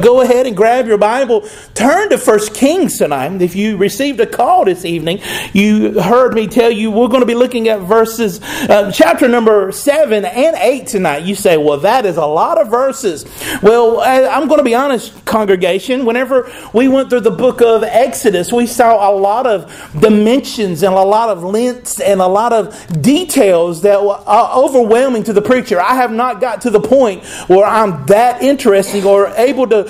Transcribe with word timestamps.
Go 0.00 0.20
ahead 0.20 0.46
and 0.46 0.56
grab 0.56 0.86
your 0.86 0.98
Bible. 0.98 1.48
Turn 1.74 2.10
to 2.10 2.18
First 2.18 2.54
Kings 2.54 2.98
tonight. 2.98 3.42
If 3.42 3.54
you 3.54 3.76
received 3.76 4.20
a 4.20 4.26
call 4.26 4.64
this 4.64 4.84
evening, 4.84 5.20
you 5.52 6.00
heard 6.00 6.34
me 6.34 6.46
tell 6.46 6.70
you 6.70 6.90
we're 6.90 7.08
going 7.08 7.20
to 7.20 7.26
be 7.26 7.34
looking 7.34 7.68
at 7.68 7.80
verses, 7.80 8.40
uh, 8.68 8.90
chapter 8.92 9.28
number 9.28 9.72
7 9.72 10.24
and 10.24 10.56
8 10.56 10.86
tonight. 10.86 11.24
You 11.24 11.34
say, 11.34 11.56
well, 11.56 11.78
that 11.78 12.06
is 12.06 12.16
a 12.16 12.24
lot 12.24 12.58
of 12.58 12.68
verses. 12.68 13.26
Well, 13.62 14.00
I'm 14.00 14.48
going 14.48 14.58
to 14.58 14.64
be 14.64 14.74
honest, 14.74 15.24
congregation. 15.24 16.04
Whenever 16.04 16.50
we 16.72 16.88
went 16.88 17.10
through 17.10 17.20
the 17.20 17.30
book 17.30 17.60
of 17.60 17.82
Exodus, 17.82 18.52
we 18.52 18.66
saw 18.66 19.10
a 19.10 19.12
lot 19.12 19.46
of 19.46 19.70
dimensions 20.00 20.82
and 20.82 20.94
a 20.94 21.02
lot 21.02 21.28
of 21.28 21.42
lengths 21.42 22.00
and 22.00 22.20
a 22.20 22.26
lot 22.26 22.52
of 22.52 23.02
details 23.02 23.82
that 23.82 24.02
were 24.02 24.22
uh, 24.26 24.56
overwhelming 24.56 25.24
to 25.24 25.32
the 25.32 25.42
preacher. 25.42 25.80
I 25.80 25.94
have 25.94 26.12
not 26.12 26.40
got 26.40 26.62
to 26.62 26.70
the 26.70 26.80
point 26.80 27.24
where 27.48 27.66
I'm 27.66 28.06
that 28.06 28.42
interesting 28.42 29.04
or 29.04 29.28
able 29.36 29.66
to 29.68 29.89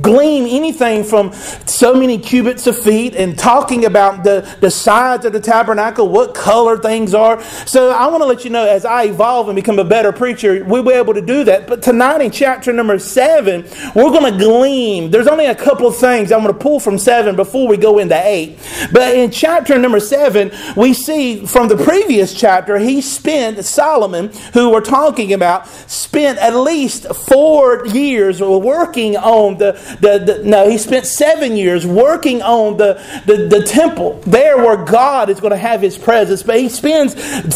glean 0.00 0.46
anything 0.46 1.04
from 1.04 1.32
so 1.32 1.94
many 1.94 2.18
cubits 2.18 2.66
of 2.66 2.78
feet 2.78 3.14
and 3.14 3.38
talking 3.38 3.84
about 3.84 4.24
the, 4.24 4.56
the 4.60 4.70
sides 4.70 5.24
of 5.24 5.32
the 5.32 5.40
tabernacle, 5.40 6.08
what 6.08 6.34
color 6.34 6.78
things 6.78 7.14
are. 7.14 7.42
So 7.66 7.90
I 7.90 8.06
want 8.08 8.22
to 8.22 8.26
let 8.26 8.44
you 8.44 8.50
know 8.50 8.66
as 8.66 8.84
I 8.84 9.04
evolve 9.04 9.48
and 9.48 9.56
become 9.56 9.78
a 9.78 9.84
better 9.84 10.12
preacher, 10.12 10.64
we'll 10.64 10.82
be 10.82 10.92
able 10.92 11.14
to 11.14 11.20
do 11.20 11.44
that. 11.44 11.66
But 11.66 11.82
tonight 11.82 12.20
in 12.20 12.30
chapter 12.30 12.72
number 12.72 12.98
seven, 12.98 13.62
we're 13.94 14.10
going 14.10 14.32
to 14.32 14.38
glean. 14.38 15.10
There's 15.10 15.26
only 15.26 15.46
a 15.46 15.54
couple 15.54 15.86
of 15.86 15.96
things 15.96 16.32
I'm 16.32 16.42
going 16.42 16.52
to 16.52 16.58
pull 16.58 16.80
from 16.80 16.98
seven 16.98 17.36
before 17.36 17.68
we 17.68 17.76
go 17.76 17.98
into 17.98 18.20
eight. 18.26 18.58
But 18.92 19.14
in 19.14 19.30
chapter 19.30 19.78
number 19.78 20.00
seven, 20.00 20.50
we 20.76 20.92
see 20.92 21.46
from 21.46 21.68
the 21.68 21.76
previous 21.76 22.34
chapter, 22.34 22.78
he 22.78 23.00
spent, 23.00 23.64
Solomon, 23.64 24.30
who 24.52 24.70
we're 24.70 24.80
talking 24.80 25.32
about, 25.32 25.66
spent 25.68 26.38
at 26.38 26.54
least 26.54 27.06
four 27.14 27.86
years 27.86 28.40
working 28.40 29.16
on 29.16 29.58
the, 29.58 29.72
the, 30.00 30.42
no, 30.44 30.68
he 30.68 30.78
spent 30.78 31.06
seven 31.06 31.56
years 31.56 31.86
working 31.86 32.42
on 32.42 32.76
the, 32.76 32.94
the, 33.26 33.48
the 33.48 33.64
temple, 33.64 34.20
there 34.26 34.58
where 34.58 34.76
God 34.76 35.30
is 35.30 35.40
going 35.40 35.52
to 35.52 35.56
have 35.56 35.80
his 35.80 35.96
presence. 35.98 36.42
But 36.42 36.60
he 36.60 36.68
spends 36.68 37.14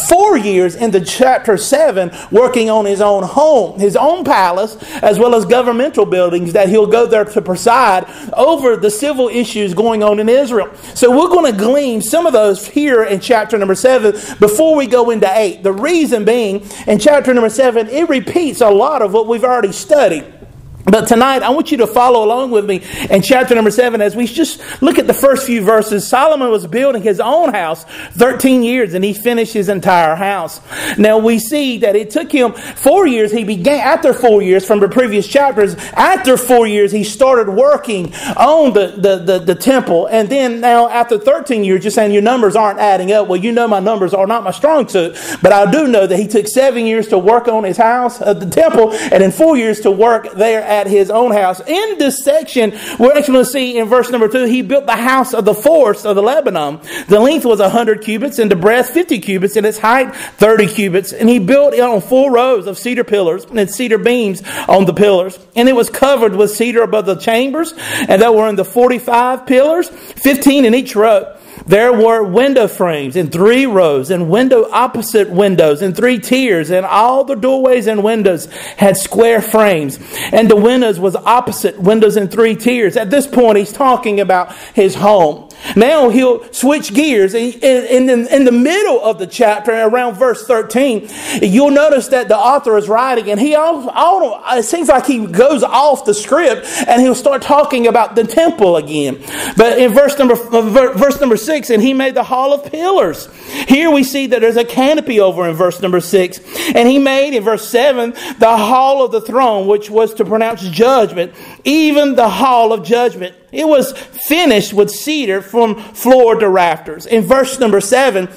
four 0.09 0.37
years 0.37 0.75
in 0.75 0.91
the 0.91 1.01
chapter 1.01 1.57
seven 1.57 2.11
working 2.31 2.69
on 2.69 2.85
his 2.85 3.01
own 3.01 3.23
home, 3.23 3.79
his 3.79 3.95
own 3.95 4.23
palace, 4.23 4.75
as 5.01 5.19
well 5.19 5.35
as 5.35 5.45
governmental 5.45 6.05
buildings 6.05 6.53
that 6.53 6.69
he'll 6.69 6.87
go 6.87 7.05
there 7.05 7.25
to 7.25 7.41
preside 7.41 8.05
over 8.33 8.75
the 8.75 8.89
civil 8.89 9.27
issues 9.27 9.73
going 9.73 10.03
on 10.03 10.19
in 10.19 10.29
Israel. 10.29 10.73
So 10.93 11.11
we're 11.11 11.29
going 11.29 11.51
to 11.51 11.57
glean 11.57 12.01
some 12.01 12.25
of 12.25 12.33
those 12.33 12.67
here 12.67 13.03
in 13.03 13.19
chapter 13.19 13.57
number 13.57 13.75
seven 13.75 14.13
before 14.39 14.75
we 14.75 14.87
go 14.87 15.09
into 15.09 15.29
eight. 15.37 15.63
The 15.63 15.73
reason 15.73 16.25
being, 16.25 16.65
in 16.87 16.99
chapter 16.99 17.33
number 17.33 17.49
seven, 17.49 17.87
it 17.87 18.09
repeats 18.09 18.61
a 18.61 18.69
lot 18.69 19.01
of 19.01 19.13
what 19.13 19.27
we've 19.27 19.43
already 19.43 19.71
studied. 19.71 20.40
But 20.85 21.07
tonight, 21.07 21.43
I 21.43 21.49
want 21.51 21.71
you 21.71 21.77
to 21.77 21.87
follow 21.87 22.23
along 22.23 22.51
with 22.51 22.65
me 22.65 22.83
in 23.09 23.21
chapter 23.21 23.53
number 23.53 23.71
seven 23.71 24.01
as 24.01 24.15
we 24.15 24.25
just 24.25 24.81
look 24.81 24.97
at 24.97 25.07
the 25.07 25.13
first 25.13 25.45
few 25.45 25.61
verses. 25.61 26.07
Solomon 26.07 26.49
was 26.49 26.65
building 26.65 27.03
his 27.03 27.19
own 27.19 27.53
house 27.53 27.83
13 28.13 28.63
years 28.63 28.93
and 28.93 29.03
he 29.03 29.13
finished 29.13 29.53
his 29.53 29.69
entire 29.69 30.15
house. 30.15 30.59
Now 30.97 31.19
we 31.19 31.37
see 31.39 31.79
that 31.79 31.95
it 31.95 32.09
took 32.09 32.31
him 32.31 32.53
four 32.53 33.05
years. 33.05 33.31
He 33.31 33.43
began, 33.43 33.79
after 33.79 34.13
four 34.13 34.41
years 34.41 34.65
from 34.65 34.79
the 34.79 34.87
previous 34.87 35.27
chapters, 35.27 35.75
after 35.93 36.35
four 36.35 36.67
years, 36.67 36.91
he 36.91 37.03
started 37.03 37.49
working 37.51 38.13
on 38.35 38.73
the, 38.73 38.87
the, 38.97 39.17
the, 39.17 39.39
the 39.39 39.55
temple. 39.55 40.07
And 40.07 40.29
then 40.29 40.61
now 40.61 40.89
after 40.89 41.19
13 41.19 41.63
years, 41.63 41.83
you're 41.83 41.91
saying 41.91 42.11
your 42.11 42.23
numbers 42.23 42.55
aren't 42.55 42.79
adding 42.79 43.11
up. 43.11 43.27
Well, 43.27 43.39
you 43.39 43.51
know 43.51 43.67
my 43.67 43.79
numbers 43.79 44.13
are 44.13 44.25
not 44.25 44.43
my 44.43 44.51
strong 44.51 44.87
suit, 44.87 45.15
but 45.41 45.53
I 45.53 45.69
do 45.69 45.87
know 45.87 46.07
that 46.07 46.17
he 46.17 46.27
took 46.27 46.47
seven 46.47 46.85
years 46.85 47.07
to 47.09 47.19
work 47.19 47.47
on 47.47 47.63
his 47.63 47.77
house, 47.77 48.19
uh, 48.21 48.33
the 48.33 48.49
temple, 48.49 48.91
and 48.93 49.21
then 49.21 49.31
four 49.31 49.57
years 49.57 49.81
to 49.81 49.91
work 49.91 50.31
there 50.33 50.70
at 50.71 50.87
his 50.87 51.11
own 51.11 51.31
house. 51.31 51.59
In 51.59 51.97
this 51.97 52.23
section, 52.23 52.71
we're 52.97 53.11
actually 53.17 53.33
going 53.33 53.45
to 53.45 53.51
see 53.51 53.77
in 53.77 53.89
verse 53.89 54.09
number 54.09 54.29
two, 54.29 54.45
he 54.45 54.61
built 54.61 54.85
the 54.85 54.95
house 54.95 55.33
of 55.33 55.43
the 55.43 55.53
forest 55.53 56.05
of 56.05 56.15
the 56.15 56.23
Lebanon. 56.23 56.79
The 57.07 57.19
length 57.19 57.45
was 57.45 57.59
100 57.59 58.01
cubits 58.01 58.39
and 58.39 58.49
the 58.49 58.55
breadth 58.55 58.91
50 58.91 59.19
cubits 59.19 59.57
and 59.57 59.65
its 59.65 59.77
height 59.77 60.15
30 60.15 60.67
cubits. 60.67 61.11
And 61.11 61.27
he 61.27 61.39
built 61.39 61.73
it 61.73 61.81
on 61.81 61.99
four 61.99 62.31
rows 62.31 62.67
of 62.67 62.77
cedar 62.77 63.03
pillars 63.03 63.43
and 63.45 63.69
cedar 63.69 63.97
beams 63.97 64.41
on 64.69 64.85
the 64.85 64.93
pillars. 64.93 65.37
And 65.55 65.67
it 65.67 65.75
was 65.75 65.89
covered 65.89 66.35
with 66.35 66.51
cedar 66.51 66.83
above 66.83 67.05
the 67.05 67.15
chambers 67.15 67.73
and 67.77 68.21
that 68.21 68.33
were 68.33 68.47
in 68.47 68.55
the 68.55 68.65
45 68.65 69.45
pillars, 69.45 69.89
15 69.89 70.63
in 70.63 70.73
each 70.73 70.95
row. 70.95 71.37
There 71.65 71.93
were 71.93 72.23
window 72.23 72.67
frames 72.67 73.15
in 73.15 73.29
three 73.29 73.65
rows 73.65 74.09
and 74.09 74.29
window 74.29 74.69
opposite 74.71 75.29
windows 75.29 75.81
in 75.81 75.93
three 75.93 76.19
tiers 76.19 76.71
and 76.71 76.85
all 76.85 77.23
the 77.23 77.35
doorways 77.35 77.87
and 77.87 78.03
windows 78.03 78.45
had 78.77 78.97
square 78.97 79.41
frames 79.41 79.99
and 80.31 80.49
the 80.49 80.55
windows 80.55 80.99
was 80.99 81.15
opposite 81.15 81.79
windows 81.79 82.17
in 82.17 82.27
three 82.27 82.55
tiers. 82.55 82.97
At 82.97 83.11
this 83.11 83.27
point 83.27 83.57
he's 83.57 83.71
talking 83.71 84.19
about 84.19 84.55
his 84.73 84.95
home. 84.95 85.49
Now 85.75 86.09
he'll 86.09 86.51
switch 86.51 86.93
gears. 86.93 87.33
In, 87.33 88.09
in, 88.09 88.45
the 88.45 88.51
middle 88.51 89.03
of 89.03 89.19
the 89.19 89.27
chapter, 89.27 89.71
around 89.71 90.15
verse 90.15 90.45
13, 90.45 91.09
you'll 91.41 91.71
notice 91.71 92.09
that 92.09 92.27
the 92.27 92.37
author 92.37 92.77
is 92.77 92.89
writing, 92.89 93.29
and 93.29 93.39
he 93.39 93.55
all, 93.55 94.43
it 94.57 94.63
seems 94.63 94.89
like 94.89 95.05
he 95.05 95.25
goes 95.25 95.63
off 95.63 96.05
the 96.05 96.13
script 96.13 96.65
and 96.87 97.01
he'll 97.01 97.15
start 97.15 97.41
talking 97.41 97.87
about 97.87 98.15
the 98.15 98.23
temple 98.23 98.77
again. 98.77 99.21
But 99.55 99.79
in 99.79 99.93
verse 99.93 100.17
number, 100.17 100.35
verse 100.35 101.19
number 101.19 101.37
6, 101.37 101.69
and 101.69 101.81
he 101.81 101.93
made 101.93 102.15
the 102.15 102.23
hall 102.23 102.53
of 102.53 102.71
pillars. 102.71 103.29
Here 103.67 103.91
we 103.91 104.03
see 104.03 104.27
that 104.27 104.41
there's 104.41 104.57
a 104.57 104.65
canopy 104.65 105.19
over 105.19 105.47
in 105.47 105.55
verse 105.55 105.81
number 105.81 105.99
6. 105.99 106.39
And 106.75 106.87
he 106.87 106.99
made 106.99 107.35
in 107.35 107.43
verse 107.43 107.67
7 107.69 108.11
the 108.39 108.57
hall 108.57 109.03
of 109.03 109.11
the 109.11 109.21
throne, 109.21 109.67
which 109.67 109.89
was 109.89 110.13
to 110.15 110.25
pronounce 110.25 110.67
judgment, 110.69 111.33
even 111.63 112.15
the 112.15 112.29
hall 112.29 112.73
of 112.73 112.83
judgment. 112.83 113.35
It 113.51 113.67
was 113.67 113.93
finished 113.93 114.73
with 114.73 114.89
cedar 114.91 115.41
from 115.41 115.75
floor 115.93 116.35
to 116.35 116.47
rafters. 116.47 117.05
In 117.05 117.23
verse 117.23 117.59
number 117.59 117.81
7, 117.81 118.29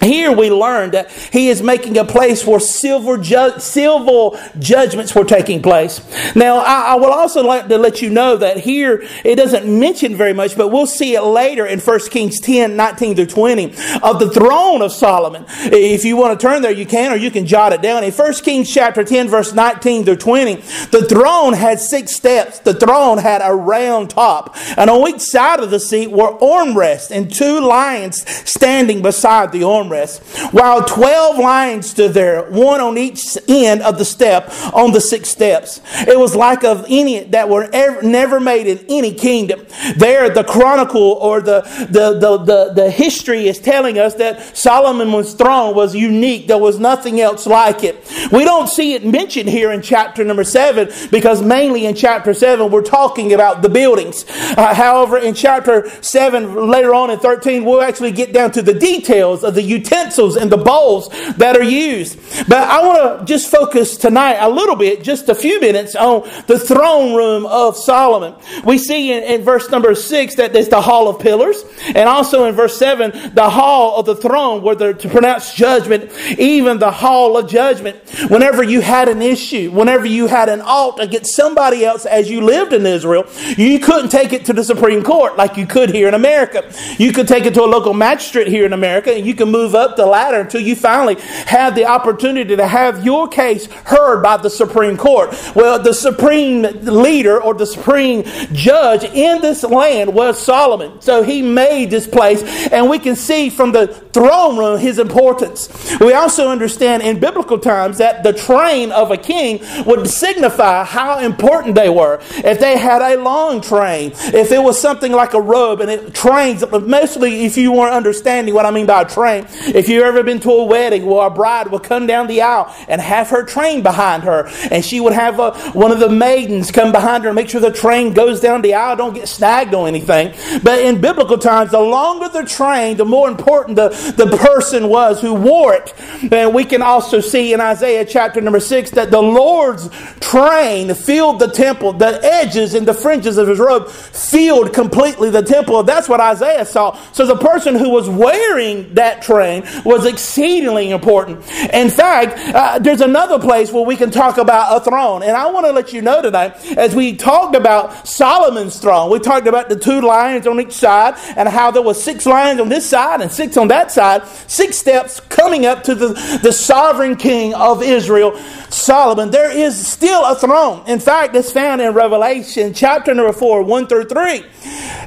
here 0.00 0.32
we 0.32 0.50
learn 0.50 0.92
that 0.92 1.10
he 1.10 1.48
is 1.48 1.62
making 1.62 1.98
a 1.98 2.04
place 2.06 2.46
where 2.46 2.58
civil, 2.58 3.18
ju- 3.18 3.58
civil 3.58 4.38
judgments 4.58 5.14
were 5.14 5.24
taking 5.24 5.60
place. 5.60 6.00
Now, 6.34 6.58
I, 6.58 6.92
I 6.92 6.94
will 6.94 7.12
also 7.12 7.42
like 7.42 7.68
to 7.68 7.76
let 7.76 8.00
you 8.00 8.08
know 8.08 8.38
that 8.38 8.58
here 8.58 9.06
it 9.24 9.36
doesn't 9.36 9.66
mention 9.66 10.16
very 10.16 10.32
much, 10.32 10.56
but 10.56 10.68
we'll 10.68 10.86
see 10.86 11.14
it 11.14 11.22
later 11.22 11.66
in 11.66 11.80
1 11.80 12.00
Kings 12.08 12.40
10, 12.40 12.76
19 12.76 13.16
through 13.16 13.26
20 13.26 13.64
of 14.02 14.18
the 14.18 14.30
throne 14.30 14.80
of 14.80 14.90
Solomon. 14.90 15.44
If 15.48 16.04
you 16.06 16.16
want 16.16 16.40
to 16.40 16.46
turn 16.46 16.62
there, 16.62 16.72
you 16.72 16.86
can, 16.86 17.12
or 17.12 17.16
you 17.16 17.30
can 17.30 17.44
jot 17.44 17.74
it 17.74 17.82
down. 17.82 18.02
In 18.02 18.10
1 18.10 18.32
Kings 18.34 18.72
chapter 18.72 19.04
10, 19.04 19.28
verse 19.28 19.52
19 19.52 20.04
through 20.06 20.16
20, 20.16 20.54
the 20.90 21.06
throne 21.08 21.52
had 21.52 21.78
six 21.78 22.16
steps. 22.16 22.60
The 22.60 22.74
throne 22.74 23.18
had 23.18 23.42
a 23.44 23.54
round 23.54 24.10
top, 24.10 24.56
and 24.78 24.88
on 24.88 25.10
each 25.10 25.20
side 25.20 25.60
of 25.60 25.70
the 25.70 25.80
seat 25.80 26.10
were 26.10 26.38
armrests 26.38 27.10
and 27.10 27.32
two 27.32 27.60
lions 27.60 28.26
standing 28.48 29.02
beside 29.02 29.52
the 29.52 29.60
armrests 29.60 29.89
armrests, 29.90 30.52
while 30.52 30.84
12 30.84 31.38
lions 31.38 31.90
stood 31.90 32.14
there, 32.14 32.42
one 32.50 32.80
on 32.80 32.98
each 32.98 33.36
end 33.48 33.82
of 33.82 33.98
the 33.98 34.04
step 34.04 34.50
on 34.72 34.92
the 34.92 35.00
six 35.00 35.28
steps. 35.28 35.80
It 36.06 36.18
was 36.18 36.34
like 36.34 36.64
of 36.64 36.84
any 36.88 37.20
that 37.24 37.48
were 37.48 37.68
ever, 37.72 38.02
never 38.02 38.40
made 38.40 38.66
in 38.66 38.84
any 38.88 39.14
kingdom. 39.14 39.66
There, 39.96 40.30
the 40.30 40.44
chronicle 40.44 41.18
or 41.20 41.40
the, 41.40 41.62
the, 41.90 42.18
the, 42.18 42.38
the, 42.38 42.72
the 42.74 42.90
history 42.90 43.48
is 43.48 43.58
telling 43.58 43.98
us 43.98 44.14
that 44.14 44.56
Solomon's 44.56 45.34
throne 45.34 45.74
was 45.74 45.94
unique. 45.94 46.46
There 46.46 46.58
was 46.58 46.78
nothing 46.78 47.20
else 47.20 47.46
like 47.46 47.84
it. 47.84 47.96
We 48.32 48.44
don't 48.44 48.68
see 48.68 48.94
it 48.94 49.04
mentioned 49.04 49.48
here 49.48 49.72
in 49.72 49.82
chapter 49.82 50.24
number 50.24 50.44
seven 50.44 50.90
because 51.10 51.42
mainly 51.42 51.86
in 51.86 51.94
chapter 51.94 52.34
seven 52.34 52.70
we're 52.70 52.82
talking 52.82 53.32
about 53.32 53.62
the 53.62 53.68
buildings. 53.68 54.24
Uh, 54.28 54.74
however, 54.74 55.18
in 55.18 55.34
chapter 55.34 55.88
seven, 56.02 56.70
later 56.70 56.94
on 56.94 57.10
in 57.10 57.18
13, 57.18 57.64
we'll 57.64 57.82
actually 57.82 58.12
get 58.12 58.32
down 58.32 58.50
to 58.52 58.62
the 58.62 58.74
details 58.74 59.44
of 59.44 59.54
the 59.54 59.62
utensils 59.80 60.36
and 60.36 60.50
the 60.50 60.56
bowls 60.56 61.08
that 61.36 61.56
are 61.56 61.62
used. 61.62 62.18
But 62.48 62.68
I 62.68 62.78
want 62.86 62.98
to 63.00 63.24
just 63.24 63.50
focus 63.50 63.96
tonight 63.96 64.38
a 64.40 64.48
little 64.48 64.76
bit, 64.76 65.02
just 65.02 65.28
a 65.28 65.34
few 65.34 65.60
minutes, 65.60 65.94
on 65.94 66.28
the 66.46 66.58
throne 66.58 67.14
room 67.14 67.46
of 67.46 67.76
Solomon. 67.76 68.34
We 68.64 68.78
see 68.78 69.12
in, 69.12 69.22
in 69.24 69.42
verse 69.42 69.70
number 69.70 69.94
six 69.94 70.36
that 70.36 70.52
there's 70.52 70.68
the 70.68 70.80
hall 70.80 71.08
of 71.08 71.20
pillars, 71.20 71.64
and 71.86 72.08
also 72.08 72.44
in 72.44 72.54
verse 72.54 72.76
seven, 72.76 73.34
the 73.34 73.50
hall 73.50 73.98
of 73.98 74.06
the 74.06 74.16
throne 74.16 74.62
where 74.62 74.76
they're 74.76 74.94
to 74.94 75.08
pronounce 75.08 75.54
judgment, 75.54 76.10
even 76.38 76.78
the 76.78 76.90
hall 76.90 77.36
of 77.36 77.48
judgment. 77.48 77.96
Whenever 78.28 78.62
you 78.62 78.80
had 78.80 79.08
an 79.08 79.22
issue, 79.22 79.70
whenever 79.70 80.06
you 80.06 80.26
had 80.26 80.48
an 80.48 80.60
alt 80.60 81.00
against 81.00 81.34
somebody 81.34 81.84
else 81.84 82.04
as 82.06 82.30
you 82.30 82.40
lived 82.40 82.72
in 82.72 82.84
Israel, 82.86 83.24
you 83.56 83.78
couldn't 83.78 84.10
take 84.10 84.32
it 84.32 84.44
to 84.46 84.52
the 84.52 84.64
Supreme 84.64 85.02
Court 85.02 85.36
like 85.36 85.56
you 85.56 85.66
could 85.66 85.90
here 85.90 86.08
in 86.08 86.14
America. 86.14 86.70
You 86.98 87.12
could 87.12 87.28
take 87.28 87.46
it 87.46 87.54
to 87.54 87.62
a 87.62 87.70
local 87.70 87.94
magistrate 87.94 88.48
here 88.48 88.66
in 88.66 88.72
America, 88.72 89.12
and 89.12 89.26
you 89.26 89.34
can 89.34 89.50
move 89.50 89.69
move 89.70 89.76
up 89.76 89.96
the 89.96 90.06
ladder 90.06 90.40
until 90.40 90.60
you 90.60 90.74
finally 90.74 91.16
have 91.46 91.74
the 91.74 91.86
opportunity 91.86 92.56
to 92.56 92.66
have 92.66 93.04
your 93.04 93.28
case 93.28 93.66
heard 93.84 94.20
by 94.22 94.36
the 94.36 94.50
Supreme 94.50 94.96
Court. 94.96 95.30
Well, 95.54 95.80
the 95.80 95.94
supreme 95.94 96.62
leader 96.82 97.40
or 97.40 97.54
the 97.54 97.66
supreme 97.66 98.24
judge 98.52 99.04
in 99.04 99.40
this 99.40 99.62
land 99.62 100.12
was 100.12 100.40
Solomon. 100.40 101.00
So 101.00 101.22
he 101.22 101.42
made 101.42 101.90
this 101.90 102.06
place, 102.06 102.42
and 102.68 102.90
we 102.90 102.98
can 102.98 103.14
see 103.14 103.48
from 103.48 103.70
the 103.72 103.86
throne 103.86 104.58
room 104.58 104.78
his 104.78 104.98
importance. 104.98 105.68
We 106.00 106.14
also 106.14 106.48
understand 106.48 107.02
in 107.02 107.20
biblical 107.20 107.58
times 107.58 107.98
that 107.98 108.24
the 108.24 108.32
train 108.32 108.90
of 108.90 109.10
a 109.10 109.16
king 109.16 109.60
would 109.86 110.08
signify 110.08 110.84
how 110.84 111.20
important 111.20 111.76
they 111.76 111.88
were. 111.88 112.20
If 112.30 112.58
they 112.58 112.76
had 112.76 113.02
a 113.02 113.22
long 113.22 113.60
train, 113.60 114.12
if 114.14 114.50
it 114.50 114.62
was 114.62 114.80
something 114.80 115.12
like 115.12 115.34
a 115.34 115.40
robe 115.40 115.80
and 115.80 115.90
it 115.90 116.12
trains, 116.12 116.64
mostly 116.70 117.44
if 117.44 117.56
you 117.56 117.72
weren't 117.72 117.94
understanding 117.94 118.54
what 118.54 118.66
I 118.66 118.70
mean 118.72 118.86
by 118.86 119.02
a 119.02 119.08
train, 119.08 119.46
if 119.60 119.88
you've 119.88 120.04
ever 120.04 120.22
been 120.22 120.40
to 120.40 120.50
a 120.50 120.64
wedding 120.64 121.06
where 121.06 121.26
a 121.26 121.30
bride 121.30 121.70
would 121.70 121.82
come 121.82 122.06
down 122.06 122.26
the 122.26 122.42
aisle 122.42 122.74
and 122.88 123.00
have 123.00 123.28
her 123.30 123.44
train 123.44 123.82
behind 123.82 124.22
her, 124.24 124.48
and 124.70 124.84
she 124.84 125.00
would 125.00 125.12
have 125.12 125.38
a, 125.38 125.52
one 125.72 125.92
of 125.92 126.00
the 126.00 126.08
maidens 126.08 126.70
come 126.70 126.92
behind 126.92 127.24
her 127.24 127.30
and 127.30 127.36
make 127.36 127.48
sure 127.48 127.60
the 127.60 127.72
train 127.72 128.12
goes 128.12 128.40
down 128.40 128.62
the 128.62 128.74
aisle, 128.74 128.96
don't 128.96 129.14
get 129.14 129.28
snagged 129.28 129.74
on 129.74 129.88
anything. 129.88 130.34
But 130.62 130.80
in 130.80 131.00
biblical 131.00 131.38
times, 131.38 131.70
the 131.70 131.80
longer 131.80 132.28
the 132.28 132.44
train, 132.44 132.96
the 132.96 133.04
more 133.04 133.28
important 133.28 133.76
the, 133.76 133.88
the 134.16 134.36
person 134.36 134.88
was 134.88 135.20
who 135.20 135.34
wore 135.34 135.74
it. 135.74 135.92
And 136.32 136.54
we 136.54 136.64
can 136.64 136.82
also 136.82 137.20
see 137.20 137.52
in 137.52 137.60
Isaiah 137.60 138.04
chapter 138.04 138.40
number 138.40 138.60
six 138.60 138.90
that 138.90 139.10
the 139.10 139.22
Lord's 139.22 139.88
train 140.20 140.94
filled 140.94 141.38
the 141.38 141.48
temple, 141.48 141.92
the 141.94 142.20
edges 142.22 142.74
and 142.74 142.86
the 142.86 142.94
fringes 142.94 143.38
of 143.38 143.48
his 143.48 143.58
robe 143.58 143.88
filled 143.88 144.72
completely 144.72 145.30
the 145.30 145.42
temple. 145.42 145.82
That's 145.82 146.08
what 146.08 146.20
Isaiah 146.20 146.64
saw. 146.64 146.98
So 147.12 147.26
the 147.26 147.36
person 147.36 147.74
who 147.74 147.90
was 147.90 148.08
wearing 148.08 148.94
that 148.94 149.22
train 149.22 149.39
was 149.84 150.06
exceedingly 150.06 150.90
important. 150.90 151.38
In 151.72 151.90
fact, 151.90 152.38
uh, 152.54 152.78
there's 152.78 153.00
another 153.00 153.38
place 153.38 153.72
where 153.72 153.84
we 153.84 153.96
can 153.96 154.10
talk 154.10 154.38
about 154.38 154.76
a 154.76 154.84
throne. 154.84 155.22
And 155.22 155.32
I 155.32 155.50
want 155.50 155.66
to 155.66 155.72
let 155.72 155.92
you 155.92 156.02
know 156.02 156.22
tonight, 156.22 156.56
as 156.76 156.94
we 156.94 157.16
talked 157.16 157.56
about 157.56 158.06
Solomon's 158.06 158.78
throne, 158.78 159.10
we 159.10 159.18
talked 159.18 159.46
about 159.46 159.68
the 159.68 159.76
two 159.76 160.00
lions 160.00 160.46
on 160.46 160.60
each 160.60 160.72
side 160.72 161.14
and 161.36 161.48
how 161.48 161.70
there 161.70 161.82
were 161.82 161.94
six 161.94 162.26
lions 162.26 162.60
on 162.60 162.68
this 162.68 162.88
side 162.88 163.20
and 163.20 163.30
six 163.30 163.56
on 163.56 163.68
that 163.68 163.90
side, 163.90 164.26
six 164.46 164.76
steps 164.76 165.20
coming 165.20 165.66
up 165.66 165.82
to 165.84 165.94
the, 165.94 166.08
the 166.42 166.52
sovereign 166.52 167.16
king 167.16 167.54
of 167.54 167.82
Israel, 167.82 168.36
Solomon. 168.68 169.30
There 169.30 169.50
is 169.50 169.86
still 169.86 170.24
a 170.24 170.34
throne. 170.34 170.84
In 170.86 171.00
fact, 171.00 171.34
it's 171.34 171.52
found 171.52 171.80
in 171.80 171.94
Revelation 171.94 172.74
chapter 172.74 173.14
number 173.14 173.32
4, 173.32 173.62
1 173.62 173.86
through 173.86 174.04
3. 174.04 174.44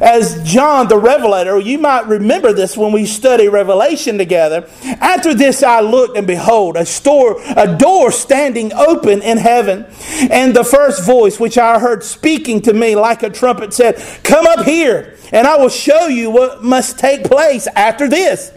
As 0.01 0.41
John 0.44 0.88
the 0.88 0.97
Revelator, 0.97 1.59
you 1.59 1.77
might 1.77 2.07
remember 2.07 2.51
this 2.51 2.75
when 2.75 2.91
we 2.91 3.06
study 3.06 3.47
Revelation 3.47 4.18
together. 4.24 4.70
After 5.02 5.34
this 5.34 5.64
I 5.64 5.81
looked, 5.81 6.18
and 6.18 6.25
behold, 6.25 6.78
a, 6.78 6.86
store, 6.86 7.42
a 7.58 7.78
door 7.78 8.12
standing 8.12 8.72
open 8.74 9.22
in 9.22 9.38
heaven. 9.38 9.86
And 10.31 10.56
the 10.56 10.64
first 10.64 11.06
voice 11.06 11.40
which 11.40 11.58
I 11.58 11.80
heard 11.80 12.04
speaking 12.04 12.62
to 12.62 12.74
me 12.74 12.96
like 12.96 13.24
a 13.24 13.30
trumpet 13.30 13.74
said, 13.74 13.96
Come 14.24 14.48
up 14.48 14.66
here, 14.66 15.18
and 15.31 15.46
I 15.46 15.58
will 15.58 15.70
show 15.70 16.08
you 16.08 16.31
what 16.31 16.64
must 16.64 16.98
take 16.98 17.25
place 17.25 17.68
after 17.75 18.08
this. 18.08 18.52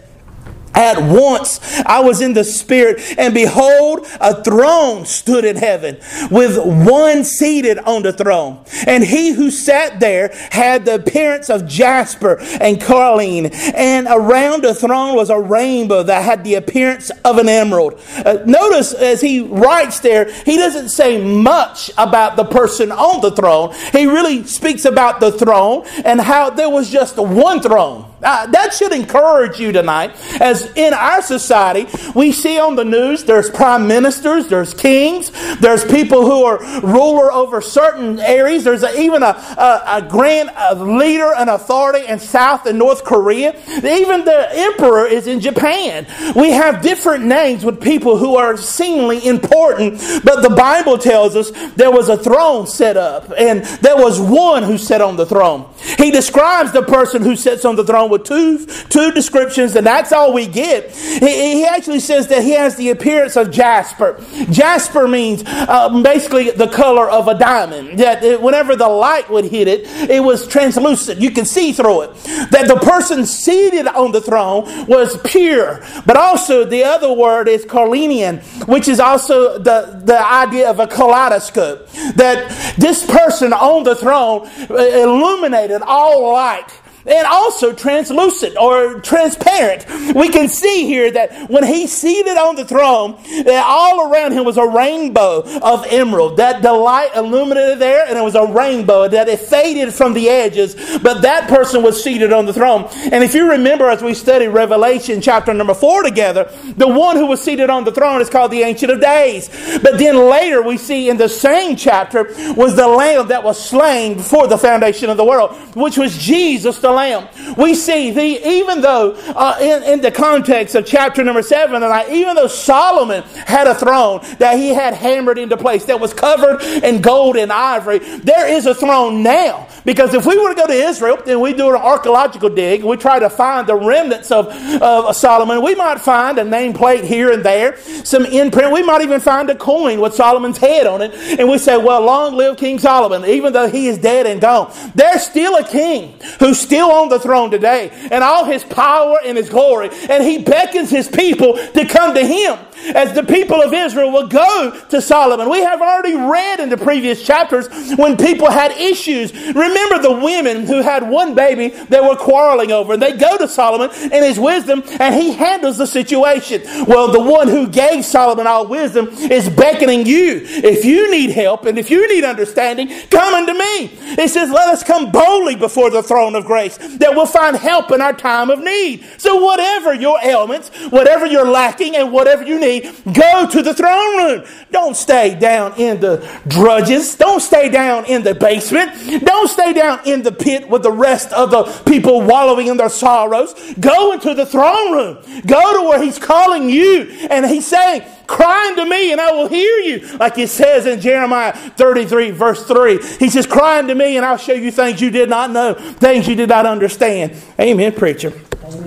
At 0.77 1.01
once 1.01 1.59
I 1.87 2.01
was 2.01 2.21
in 2.21 2.33
the 2.33 2.43
Spirit, 2.43 3.01
and 3.17 3.33
behold, 3.33 4.05
a 4.21 4.43
throne 4.43 5.05
stood 5.05 5.43
in 5.43 5.55
heaven, 5.55 5.97
with 6.29 6.57
one 6.63 7.23
seated 7.23 7.79
on 7.79 8.03
the 8.03 8.13
throne. 8.13 8.63
And 8.85 9.03
he 9.03 9.31
who 9.31 9.49
sat 9.49 9.99
there 9.99 10.29
had 10.51 10.85
the 10.85 10.95
appearance 10.95 11.49
of 11.49 11.67
jasper 11.67 12.37
and 12.61 12.79
carnelian, 12.79 13.47
and 13.47 14.07
around 14.07 14.63
the 14.63 14.75
throne 14.75 15.15
was 15.15 15.31
a 15.31 15.39
rainbow 15.39 16.03
that 16.03 16.23
had 16.23 16.43
the 16.43 16.53
appearance 16.53 17.09
of 17.25 17.39
an 17.39 17.49
emerald. 17.49 17.99
Uh, 18.23 18.37
notice 18.45 18.93
as 18.93 19.19
he 19.19 19.41
writes 19.41 19.99
there, 20.01 20.31
he 20.43 20.57
doesn't 20.57 20.89
say 20.89 21.23
much 21.23 21.89
about 21.97 22.35
the 22.35 22.45
person 22.45 22.91
on 22.91 23.21
the 23.21 23.31
throne. 23.31 23.73
He 23.91 24.05
really 24.05 24.43
speaks 24.45 24.85
about 24.85 25.19
the 25.19 25.31
throne 25.31 25.85
and 26.05 26.21
how 26.21 26.51
there 26.51 26.69
was 26.69 26.91
just 26.91 27.17
one 27.17 27.61
throne. 27.61 28.13
Uh, 28.27 28.45
that 28.47 28.73
should 28.73 28.91
encourage 28.91 29.57
you 29.57 29.71
tonight. 29.71 30.11
As 30.41 30.69
in 30.75 30.93
our 30.93 31.21
society, 31.21 31.87
we 32.13 32.33
see 32.33 32.59
on 32.59 32.75
the 32.75 32.83
news 32.83 33.23
there's 33.23 33.49
prime 33.49 33.87
ministers, 33.87 34.49
there's 34.49 34.73
kings, 34.73 35.31
there's 35.61 35.85
people 35.85 36.25
who 36.25 36.43
are 36.43 36.59
ruler 36.81 37.31
over 37.31 37.61
certain 37.61 38.19
areas. 38.19 38.65
There's 38.65 38.83
a, 38.83 38.99
even 38.99 39.23
a, 39.23 39.27
a, 39.27 39.83
a 39.87 40.07
grand 40.09 40.49
leader 40.97 41.33
and 41.37 41.49
authority 41.49 42.05
in 42.05 42.19
South 42.19 42.65
and 42.65 42.77
North 42.77 43.05
Korea. 43.05 43.55
Even 43.77 44.25
the 44.25 44.49
emperor 44.51 45.07
is 45.07 45.27
in 45.27 45.39
Japan. 45.39 46.05
We 46.35 46.49
have 46.51 46.81
different 46.81 47.23
names 47.23 47.63
with 47.63 47.79
people 47.79 48.17
who 48.17 48.35
are 48.35 48.57
seemingly 48.57 49.25
important, 49.25 50.01
but 50.25 50.41
the 50.41 50.53
Bible 50.53 50.97
tells 50.97 51.37
us 51.37 51.51
there 51.77 51.91
was 51.91 52.09
a 52.09 52.17
throne 52.17 52.67
set 52.67 52.97
up, 52.97 53.31
and 53.37 53.63
there 53.79 53.95
was 53.95 54.19
one 54.19 54.63
who 54.63 54.77
sat 54.77 54.99
on 54.99 55.15
the 55.15 55.25
throne. 55.25 55.65
He 55.97 56.11
describes 56.11 56.73
the 56.73 56.83
person 56.83 57.21
who 57.21 57.37
sits 57.37 57.63
on 57.63 57.77
the 57.77 57.85
throne 57.85 58.09
with 58.09 58.16
two, 58.17 58.65
two 58.65 59.11
descriptions, 59.11 59.75
and 59.75 59.85
that's 59.85 60.11
all 60.11 60.33
we 60.33 60.47
get. 60.47 60.91
He, 60.91 61.57
he 61.57 61.65
actually 61.65 61.99
says 61.99 62.27
that 62.27 62.43
he 62.43 62.51
has 62.51 62.75
the 62.75 62.89
appearance 62.89 63.35
of 63.35 63.51
jasper. 63.51 64.23
Jasper 64.49 65.07
means 65.07 65.43
uh, 65.45 66.01
basically 66.01 66.51
the 66.51 66.67
color 66.67 67.09
of 67.09 67.27
a 67.27 67.37
diamond. 67.37 67.99
That 67.99 68.41
whenever 68.41 68.75
the 68.75 68.87
light 68.87 69.29
would 69.29 69.45
hit 69.45 69.67
it, 69.67 69.81
it 70.09 70.23
was 70.23 70.47
translucent. 70.47 71.19
You 71.19 71.31
could 71.31 71.47
see 71.47 71.73
through 71.73 72.01
it. 72.03 72.15
That 72.51 72.67
the 72.67 72.77
person 72.77 73.25
seated 73.25 73.87
on 73.87 74.11
the 74.11 74.21
throne 74.21 74.87
was 74.87 75.19
pure. 75.21 75.83
But 76.05 76.17
also 76.17 76.65
the 76.65 76.83
other 76.83 77.11
word 77.11 77.47
is 77.47 77.65
carnelian, 77.65 78.37
which 78.67 78.87
is 78.87 78.99
also 78.99 79.57
the, 79.57 80.01
the 80.03 80.19
idea 80.19 80.69
of 80.69 80.79
a 80.79 80.87
kaleidoscope. 80.87 81.87
That 82.15 82.75
this 82.77 83.05
person 83.05 83.53
on 83.53 83.83
the 83.83 83.95
throne 83.95 84.47
uh, 84.69 84.75
illuminated 84.75 85.81
all 85.81 86.33
light 86.33 86.69
and 87.07 87.25
also 87.27 87.73
translucent 87.73 88.57
or 88.57 88.99
transparent. 88.99 89.85
We 90.15 90.29
can 90.29 90.47
see 90.47 90.85
here 90.85 91.09
that 91.11 91.49
when 91.49 91.63
he's 91.63 91.91
seated 91.91 92.37
on 92.37 92.55
the 92.55 92.65
throne, 92.65 93.17
that 93.43 93.63
all 93.65 94.11
around 94.11 94.33
him 94.33 94.45
was 94.45 94.57
a 94.57 94.67
rainbow 94.67 95.43
of 95.61 95.85
emerald. 95.89 96.37
That 96.37 96.61
the 96.61 96.73
light 96.73 97.11
illuminated 97.15 97.79
there, 97.79 98.05
and 98.05 98.17
it 98.17 98.23
was 98.23 98.35
a 98.35 98.45
rainbow 98.45 99.07
that 99.07 99.27
it 99.27 99.39
faded 99.39 99.93
from 99.93 100.13
the 100.13 100.29
edges, 100.29 100.75
but 101.01 101.21
that 101.21 101.47
person 101.47 101.81
was 101.83 102.03
seated 102.03 102.33
on 102.33 102.45
the 102.45 102.53
throne. 102.53 102.87
And 103.11 103.23
if 103.23 103.33
you 103.33 103.51
remember, 103.51 103.89
as 103.89 104.01
we 104.01 104.13
studied 104.13 104.49
Revelation 104.49 105.21
chapter 105.21 105.53
number 105.53 105.73
four 105.73 106.03
together, 106.03 106.51
the 106.75 106.87
one 106.87 107.15
who 107.15 107.27
was 107.27 107.41
seated 107.41 107.69
on 107.69 107.83
the 107.83 107.91
throne 107.91 108.21
is 108.21 108.29
called 108.29 108.51
the 108.51 108.63
Ancient 108.63 108.91
of 108.91 108.99
Days. 108.99 109.49
But 109.81 109.97
then 109.97 110.17
later 110.29 110.61
we 110.61 110.77
see 110.77 111.09
in 111.09 111.17
the 111.17 111.29
same 111.29 111.75
chapter 111.75 112.23
was 112.55 112.75
the 112.75 112.87
Lamb 112.87 113.27
that 113.29 113.43
was 113.43 113.63
slain 113.63 114.15
before 114.15 114.47
the 114.47 114.57
foundation 114.57 115.09
of 115.09 115.17
the 115.17 115.25
world, 115.25 115.55
which 115.75 115.97
was 115.97 116.17
Jesus 116.17 116.79
the 116.79 116.91
Lamb. 116.97 117.27
We 117.55 117.75
see 117.75 118.11
the 118.11 118.47
even 118.47 118.81
though 118.81 119.13
uh, 119.35 119.57
in, 119.61 119.83
in 119.83 120.01
the 120.01 120.11
context 120.11 120.73
of 120.75 120.85
chapter 120.85 121.23
number 121.23 121.43
seven, 121.43 121.83
and 121.83 122.11
even 122.11 122.35
though 122.35 122.47
Solomon 122.47 123.23
had 123.45 123.67
a 123.67 123.75
throne 123.75 124.21
that 124.39 124.57
he 124.57 124.69
had 124.69 124.93
hammered 124.95 125.37
into 125.37 125.57
place 125.57 125.85
that 125.85 125.99
was 125.99 126.13
covered 126.13 126.61
in 126.83 127.01
gold 127.01 127.37
and 127.37 127.51
ivory, 127.51 127.99
there 127.99 128.47
is 128.47 128.65
a 128.65 128.73
throne 128.73 129.21
now. 129.21 129.67
Because 129.85 130.13
if 130.13 130.25
we 130.25 130.37
were 130.37 130.49
to 130.49 130.55
go 130.55 130.67
to 130.67 130.73
Israel 130.73 131.17
and 131.25 131.39
we 131.39 131.53
do 131.53 131.69
an 131.69 131.75
archaeological 131.75 132.49
dig 132.49 132.83
we 132.83 132.97
try 132.97 133.19
to 133.19 133.29
find 133.29 133.67
the 133.67 133.75
remnants 133.75 134.31
of, 134.31 134.47
of 134.81 135.15
Solomon, 135.15 135.61
we 135.61 135.75
might 135.75 136.01
find 136.01 136.37
a 136.37 136.43
nameplate 136.43 137.03
here 137.03 137.31
and 137.31 137.43
there, 137.43 137.77
some 137.77 138.25
imprint. 138.25 138.71
We 138.71 138.83
might 138.83 139.01
even 139.01 139.19
find 139.19 139.49
a 139.49 139.55
coin 139.55 140.01
with 140.01 140.13
Solomon's 140.13 140.57
head 140.57 140.87
on 140.87 141.01
it. 141.01 141.13
And 141.39 141.49
we 141.49 141.57
say, 141.57 141.77
well, 141.77 142.01
long 142.01 142.35
live 142.35 142.57
King 142.57 142.79
Solomon, 142.79 143.25
even 143.25 143.53
though 143.53 143.69
he 143.69 143.87
is 143.87 143.97
dead 143.97 144.25
and 144.25 144.41
gone. 144.41 144.71
There's 144.95 145.23
still 145.23 145.55
a 145.55 145.63
king 145.63 146.19
who's 146.39 146.59
still 146.59 146.86
on 146.91 147.09
the 147.09 147.19
throne 147.19 147.51
today 147.51 147.89
and 148.11 148.23
all 148.23 148.45
his 148.45 148.63
power 148.63 149.17
and 149.25 149.37
his 149.37 149.49
glory. 149.49 149.89
And 150.09 150.23
he 150.23 150.39
beckons 150.39 150.89
his 150.89 151.07
people 151.07 151.53
to 151.53 151.85
come 151.85 152.13
to 152.15 152.25
him 152.25 152.57
as 152.95 153.13
the 153.13 153.23
people 153.23 153.61
of 153.61 153.73
Israel 153.73 154.11
will 154.11 154.27
go 154.27 154.79
to 154.89 155.01
Solomon. 155.01 155.49
We 155.49 155.61
have 155.61 155.81
already 155.81 156.15
read 156.15 156.59
in 156.59 156.69
the 156.69 156.77
previous 156.77 157.25
chapters 157.25 157.67
when 157.95 158.17
people 158.17 158.49
had 158.49 158.71
issues. 158.71 159.33
Remember 159.33 160.01
the 160.01 160.19
women 160.23 160.65
who 160.65 160.81
had 160.81 161.07
one 161.07 161.35
baby 161.35 161.69
they 161.89 161.99
were 161.99 162.15
quarreling 162.15 162.71
over. 162.71 162.93
And 162.93 163.01
they 163.01 163.13
go 163.13 163.37
to 163.37 163.47
Solomon 163.47 163.89
in 164.01 164.23
his 164.23 164.39
wisdom 164.39 164.83
and 164.99 165.15
he 165.15 165.33
handles 165.33 165.77
the 165.77 165.87
situation. 165.87 166.61
Well, 166.87 167.11
the 167.11 167.21
one 167.21 167.47
who 167.47 167.67
gave 167.67 168.05
Solomon 168.05 168.47
all 168.47 168.67
wisdom 168.67 169.07
is 169.07 169.49
beckoning 169.49 170.05
you. 170.05 170.41
If 170.43 170.85
you 170.85 171.09
need 171.11 171.31
help 171.31 171.65
and 171.65 171.77
if 171.77 171.89
you 171.89 172.07
need 172.07 172.23
understanding, 172.23 172.89
come 173.09 173.33
unto 173.33 173.53
me. 173.53 173.91
It 174.17 174.29
says, 174.29 174.49
let 174.49 174.69
us 174.69 174.83
come 174.83 175.11
boldly 175.11 175.55
before 175.55 175.89
the 175.89 176.03
throne 176.03 176.35
of 176.35 176.45
grace 176.45 176.66
that 176.77 177.11
we'll 177.15 177.25
find 177.25 177.55
help 177.55 177.91
in 177.91 178.01
our 178.01 178.13
time 178.13 178.49
of 178.49 178.59
need. 178.59 179.05
So, 179.17 179.43
whatever 179.43 179.93
your 179.93 180.19
ailments, 180.23 180.69
whatever 180.89 181.25
you're 181.25 181.49
lacking, 181.49 181.95
and 181.95 182.11
whatever 182.11 182.43
you 182.43 182.59
need, 182.59 182.83
go 183.13 183.47
to 183.49 183.61
the 183.61 183.73
throne 183.73 184.17
room. 184.17 184.45
Don't 184.71 184.95
stay 184.95 185.35
down 185.35 185.73
in 185.77 185.99
the 185.99 186.27
drudges. 186.47 187.15
Don't 187.15 187.41
stay 187.41 187.69
down 187.69 188.05
in 188.05 188.23
the 188.23 188.35
basement. 188.35 188.91
Don't 189.25 189.47
stay 189.49 189.73
down 189.73 189.99
in 190.05 190.23
the 190.23 190.31
pit 190.31 190.67
with 190.69 190.83
the 190.83 190.91
rest 190.91 191.31
of 191.33 191.51
the 191.51 191.63
people 191.89 192.21
wallowing 192.21 192.67
in 192.67 192.77
their 192.77 192.89
sorrows. 192.89 193.53
Go 193.79 194.13
into 194.13 194.33
the 194.33 194.45
throne 194.45 194.91
room. 194.91 195.17
Go 195.45 195.81
to 195.81 195.87
where 195.87 196.01
He's 196.01 196.19
calling 196.19 196.69
you. 196.69 197.03
And 197.29 197.45
He's 197.45 197.67
saying, 197.67 198.03
Cry 198.27 198.67
unto 198.67 198.89
me 198.89 199.11
and 199.11 199.21
I 199.21 199.31
will 199.31 199.47
hear 199.47 199.79
you. 199.79 200.17
Like 200.17 200.37
it 200.37 200.49
says 200.49 200.85
in 200.85 200.99
Jeremiah 200.99 201.53
33, 201.53 202.31
verse 202.31 202.65
3. 202.65 203.01
He 203.19 203.29
says, 203.29 203.47
Cry 203.47 203.79
unto 203.79 203.95
me 203.95 204.17
and 204.17 204.25
I'll 204.25 204.37
show 204.37 204.53
you 204.53 204.71
things 204.71 205.01
you 205.01 205.09
did 205.09 205.29
not 205.29 205.51
know, 205.51 205.73
things 205.73 206.27
you 206.27 206.35
did 206.35 206.49
not 206.49 206.65
understand. 206.65 207.35
Amen, 207.59 207.93
preacher. 207.93 208.33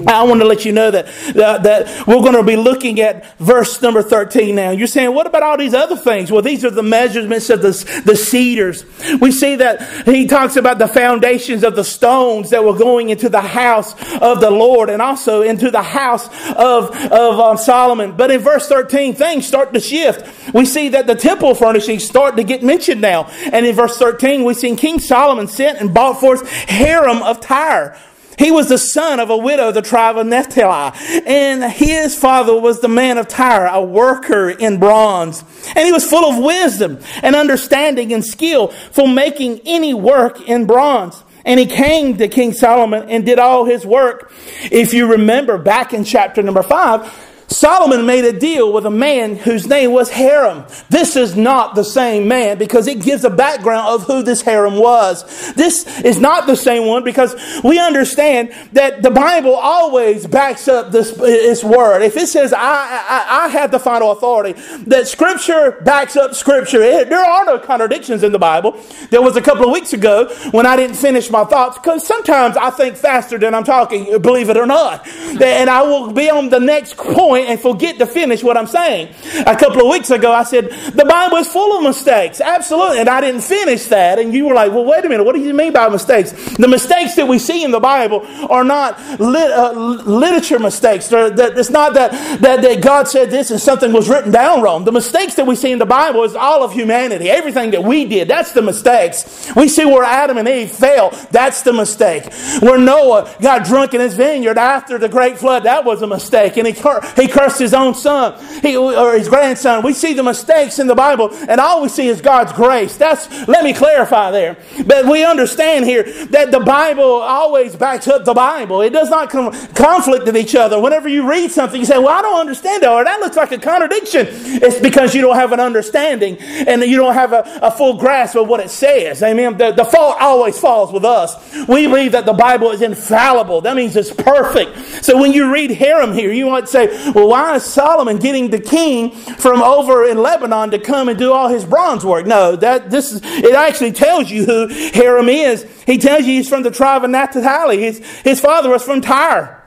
I 0.06 0.22
want 0.24 0.40
to 0.40 0.46
let 0.46 0.64
you 0.64 0.72
know 0.72 0.90
that, 0.90 1.06
uh, 1.36 1.58
that 1.58 2.06
we're 2.06 2.20
going 2.20 2.34
to 2.34 2.42
be 2.42 2.56
looking 2.56 3.00
at 3.00 3.38
verse 3.38 3.80
number 3.80 4.02
13 4.02 4.54
now. 4.54 4.70
You're 4.70 4.86
saying, 4.86 5.14
what 5.14 5.26
about 5.26 5.42
all 5.42 5.56
these 5.56 5.74
other 5.74 5.96
things? 5.96 6.30
Well, 6.30 6.42
these 6.42 6.64
are 6.64 6.70
the 6.70 6.82
measurements 6.82 7.50
of 7.50 7.62
the, 7.62 8.02
the 8.04 8.16
cedars. 8.16 8.84
We 9.20 9.32
see 9.32 9.56
that 9.56 10.06
he 10.06 10.26
talks 10.26 10.56
about 10.56 10.78
the 10.78 10.88
foundations 10.88 11.64
of 11.64 11.76
the 11.76 11.84
stones 11.84 12.50
that 12.50 12.64
were 12.64 12.76
going 12.76 13.10
into 13.10 13.28
the 13.28 13.40
house 13.40 13.94
of 14.20 14.40
the 14.40 14.50
Lord 14.50 14.90
and 14.90 15.00
also 15.00 15.42
into 15.42 15.70
the 15.70 15.82
house 15.82 16.26
of, 16.50 16.94
of 17.10 17.40
um, 17.40 17.56
Solomon. 17.56 18.16
But 18.16 18.30
in 18.30 18.40
verse 18.40 18.68
13, 18.68 19.14
things 19.30 19.46
start 19.46 19.72
to 19.72 19.80
shift. 19.80 20.52
We 20.52 20.66
see 20.66 20.88
that 20.90 21.06
the 21.06 21.14
temple 21.14 21.54
furnishings 21.54 22.04
start 22.04 22.36
to 22.36 22.44
get 22.44 22.62
mentioned 22.62 23.00
now. 23.00 23.24
And 23.52 23.64
in 23.64 23.74
verse 23.74 23.96
13, 23.96 24.44
we 24.44 24.54
see 24.54 24.74
King 24.74 24.98
Solomon 24.98 25.46
sent 25.46 25.80
and 25.80 25.94
bought 25.94 26.20
forth 26.20 26.48
Hiram 26.68 27.22
of 27.22 27.40
Tyre. 27.40 27.96
He 28.38 28.50
was 28.50 28.68
the 28.68 28.78
son 28.78 29.20
of 29.20 29.28
a 29.28 29.36
widow, 29.36 29.68
of 29.68 29.74
the 29.74 29.82
tribe 29.82 30.16
of 30.16 30.26
Naphtali. 30.26 30.96
And 31.26 31.62
his 31.70 32.18
father 32.18 32.58
was 32.58 32.80
the 32.80 32.88
man 32.88 33.18
of 33.18 33.28
Tyre, 33.28 33.66
a 33.66 33.82
worker 33.82 34.48
in 34.50 34.80
bronze. 34.80 35.44
And 35.76 35.86
he 35.86 35.92
was 35.92 36.08
full 36.08 36.24
of 36.24 36.42
wisdom 36.42 36.98
and 37.22 37.36
understanding 37.36 38.12
and 38.12 38.24
skill 38.24 38.68
for 38.68 39.06
making 39.06 39.60
any 39.64 39.94
work 39.94 40.40
in 40.48 40.66
bronze. 40.66 41.22
And 41.44 41.60
he 41.60 41.66
came 41.66 42.16
to 42.16 42.28
King 42.28 42.52
Solomon 42.52 43.08
and 43.08 43.24
did 43.24 43.38
all 43.38 43.64
his 43.64 43.86
work. 43.86 44.32
If 44.70 44.92
you 44.94 45.12
remember 45.12 45.58
back 45.58 45.92
in 45.92 46.04
chapter 46.04 46.42
number 46.42 46.62
five, 46.62 47.29
Solomon 47.50 48.06
made 48.06 48.24
a 48.24 48.32
deal 48.32 48.72
with 48.72 48.86
a 48.86 48.90
man 48.90 49.34
whose 49.34 49.66
name 49.66 49.92
was 49.92 50.08
Hiram. 50.10 50.64
This 50.88 51.16
is 51.16 51.36
not 51.36 51.74
the 51.74 51.82
same 51.82 52.28
man 52.28 52.58
because 52.58 52.86
it 52.86 53.02
gives 53.02 53.24
a 53.24 53.30
background 53.30 53.88
of 53.88 54.04
who 54.04 54.22
this 54.22 54.40
Hiram 54.40 54.78
was. 54.78 55.52
This 55.54 55.84
is 56.00 56.20
not 56.20 56.46
the 56.46 56.56
same 56.56 56.86
one 56.86 57.02
because 57.02 57.34
we 57.64 57.78
understand 57.78 58.54
that 58.72 59.02
the 59.02 59.10
Bible 59.10 59.54
always 59.54 60.28
backs 60.28 60.68
up 60.68 60.92
this, 60.92 61.10
this 61.12 61.64
word. 61.64 62.02
If 62.02 62.16
it 62.16 62.28
says, 62.28 62.52
I, 62.52 62.60
I, 62.60 63.44
I 63.44 63.48
have 63.48 63.72
the 63.72 63.80
final 63.80 64.12
authority, 64.12 64.52
that 64.84 65.08
Scripture 65.08 65.78
backs 65.82 66.16
up 66.16 66.34
Scripture. 66.34 66.78
There 66.78 67.24
are 67.24 67.44
no 67.44 67.58
contradictions 67.58 68.22
in 68.22 68.30
the 68.30 68.38
Bible. 68.38 68.80
There 69.10 69.22
was 69.22 69.34
a 69.36 69.42
couple 69.42 69.64
of 69.64 69.72
weeks 69.72 69.92
ago 69.92 70.32
when 70.52 70.66
I 70.66 70.76
didn't 70.76 70.96
finish 70.96 71.28
my 71.30 71.44
thoughts 71.44 71.78
because 71.78 72.06
sometimes 72.06 72.56
I 72.56 72.70
think 72.70 72.96
faster 72.96 73.38
than 73.38 73.54
I'm 73.54 73.64
talking, 73.64 74.20
believe 74.22 74.50
it 74.50 74.56
or 74.56 74.66
not. 74.66 75.06
And 75.42 75.68
I 75.68 75.82
will 75.82 76.12
be 76.12 76.30
on 76.30 76.48
the 76.48 76.60
next 76.60 76.96
point 76.96 77.39
point 77.40 77.50
and 77.50 77.60
forget 77.60 77.98
to 77.98 78.06
finish 78.06 78.42
what 78.42 78.56
I'm 78.56 78.66
saying. 78.66 79.14
A 79.46 79.56
couple 79.56 79.80
of 79.82 79.88
weeks 79.88 80.10
ago, 80.10 80.32
I 80.32 80.44
said, 80.44 80.70
the 80.70 81.04
Bible 81.04 81.38
is 81.38 81.48
full 81.48 81.76
of 81.78 81.82
mistakes. 81.82 82.40
Absolutely. 82.40 83.00
And 83.00 83.08
I 83.08 83.20
didn't 83.20 83.42
finish 83.42 83.86
that. 83.86 84.18
And 84.18 84.34
you 84.34 84.46
were 84.46 84.54
like, 84.54 84.72
well, 84.72 84.84
wait 84.84 85.04
a 85.04 85.08
minute. 85.08 85.24
What 85.24 85.34
do 85.34 85.40
you 85.40 85.54
mean 85.54 85.72
by 85.72 85.88
mistakes? 85.88 86.32
The 86.56 86.68
mistakes 86.68 87.14
that 87.16 87.26
we 87.26 87.38
see 87.38 87.64
in 87.64 87.70
the 87.70 87.80
Bible 87.80 88.26
are 88.48 88.64
not 88.64 88.98
lit, 89.20 89.50
uh, 89.50 89.72
literature 89.72 90.58
mistakes. 90.58 91.08
That 91.08 91.38
it's 91.56 91.70
not 91.70 91.94
that, 91.94 92.12
that, 92.40 92.62
that 92.62 92.82
God 92.82 93.08
said 93.08 93.30
this 93.30 93.50
and 93.50 93.60
something 93.60 93.92
was 93.92 94.08
written 94.08 94.30
down 94.30 94.62
wrong. 94.62 94.84
The 94.84 94.92
mistakes 94.92 95.34
that 95.34 95.46
we 95.46 95.56
see 95.56 95.72
in 95.72 95.78
the 95.78 95.86
Bible 95.86 96.24
is 96.24 96.34
all 96.34 96.62
of 96.62 96.72
humanity. 96.72 97.30
Everything 97.30 97.70
that 97.72 97.82
we 97.82 98.04
did, 98.04 98.28
that's 98.28 98.52
the 98.52 98.62
mistakes. 98.62 99.50
We 99.56 99.68
see 99.68 99.84
where 99.84 100.04
Adam 100.04 100.38
and 100.38 100.48
Eve 100.48 100.70
fell. 100.70 101.10
That's 101.30 101.62
the 101.62 101.72
mistake. 101.72 102.32
Where 102.60 102.78
Noah 102.78 103.34
got 103.40 103.64
drunk 103.64 103.94
in 103.94 104.00
his 104.00 104.14
vineyard 104.14 104.58
after 104.58 104.98
the 104.98 105.08
great 105.08 105.38
flood, 105.38 105.64
that 105.64 105.84
was 105.84 106.02
a 106.02 106.06
mistake. 106.06 106.56
And 106.56 106.66
he, 106.66 106.72
he 107.16 107.28
cursed 107.30 107.58
his 107.58 107.74
own 107.74 107.94
son 107.94 108.34
he, 108.62 108.76
or 108.76 109.14
his 109.14 109.28
grandson. 109.28 109.82
We 109.82 109.92
see 109.92 110.12
the 110.12 110.22
mistakes 110.22 110.78
in 110.78 110.86
the 110.86 110.94
Bible, 110.94 111.30
and 111.48 111.60
all 111.60 111.82
we 111.82 111.88
see 111.88 112.08
is 112.08 112.20
God's 112.20 112.52
grace. 112.52 112.96
That's 112.96 113.28
let 113.48 113.64
me 113.64 113.72
clarify 113.72 114.30
there. 114.30 114.56
But 114.86 115.06
we 115.06 115.24
understand 115.24 115.84
here 115.84 116.02
that 116.26 116.50
the 116.50 116.60
Bible 116.60 117.04
always 117.04 117.76
backs 117.76 118.08
up 118.08 118.24
the 118.24 118.34
Bible. 118.34 118.82
It 118.82 118.90
does 118.90 119.10
not 119.10 119.30
com- 119.30 119.52
conflict 119.74 120.26
with 120.26 120.36
each 120.36 120.54
other. 120.54 120.80
Whenever 120.80 121.08
you 121.08 121.28
read 121.28 121.50
something, 121.50 121.80
you 121.80 121.86
say, 121.86 121.98
"Well, 121.98 122.08
I 122.08 122.22
don't 122.22 122.40
understand 122.40 122.82
that," 122.82 122.90
or 122.90 123.04
"That 123.04 123.20
looks 123.20 123.36
like 123.36 123.52
a 123.52 123.58
contradiction." 123.58 124.26
It's 124.30 124.80
because 124.80 125.14
you 125.14 125.20
don't 125.22 125.36
have 125.36 125.52
an 125.52 125.60
understanding 125.60 126.38
and 126.38 126.82
you 126.82 126.96
don't 126.96 127.14
have 127.14 127.32
a, 127.32 127.58
a 127.62 127.70
full 127.70 127.94
grasp 127.94 128.36
of 128.36 128.48
what 128.48 128.60
it 128.60 128.70
says. 128.70 129.22
Amen. 129.22 129.56
The, 129.56 129.72
the 129.72 129.84
fault 129.84 130.16
always 130.20 130.58
falls 130.58 130.92
with 130.92 131.04
us. 131.04 131.36
We 131.66 131.86
believe 131.86 132.12
that 132.12 132.26
the 132.26 132.32
Bible 132.32 132.70
is 132.70 132.82
infallible. 132.82 133.60
That 133.62 133.76
means 133.76 133.96
it's 133.96 134.12
perfect. 134.12 135.04
So 135.04 135.20
when 135.20 135.32
you 135.32 135.52
read 135.52 135.70
Hiram 135.76 136.12
here, 136.12 136.32
you 136.32 136.46
might 136.46 136.68
say, 136.68 136.86
"Well, 137.12 137.19
why 137.26 137.56
is 137.56 137.64
Solomon 137.64 138.18
getting 138.18 138.50
the 138.50 138.60
king 138.60 139.12
from 139.12 139.62
over 139.62 140.04
in 140.04 140.18
Lebanon 140.18 140.70
to 140.70 140.78
come 140.78 141.08
and 141.08 141.18
do 141.18 141.32
all 141.32 141.48
his 141.48 141.64
bronze 141.64 142.04
work? 142.04 142.26
No, 142.26 142.56
that 142.56 142.90
this 142.90 143.12
is, 143.12 143.20
it 143.24 143.54
actually 143.54 143.92
tells 143.92 144.30
you 144.30 144.44
who 144.44 144.68
Hiram 144.68 145.28
is. 145.28 145.66
He 145.86 145.98
tells 145.98 146.20
you 146.20 146.34
he's 146.34 146.48
from 146.48 146.62
the 146.62 146.70
tribe 146.70 147.04
of 147.04 147.10
Naphtali. 147.10 147.80
His, 147.80 147.98
his 148.22 148.40
father 148.40 148.70
was 148.70 148.82
from 148.82 149.00
Tyre. 149.00 149.59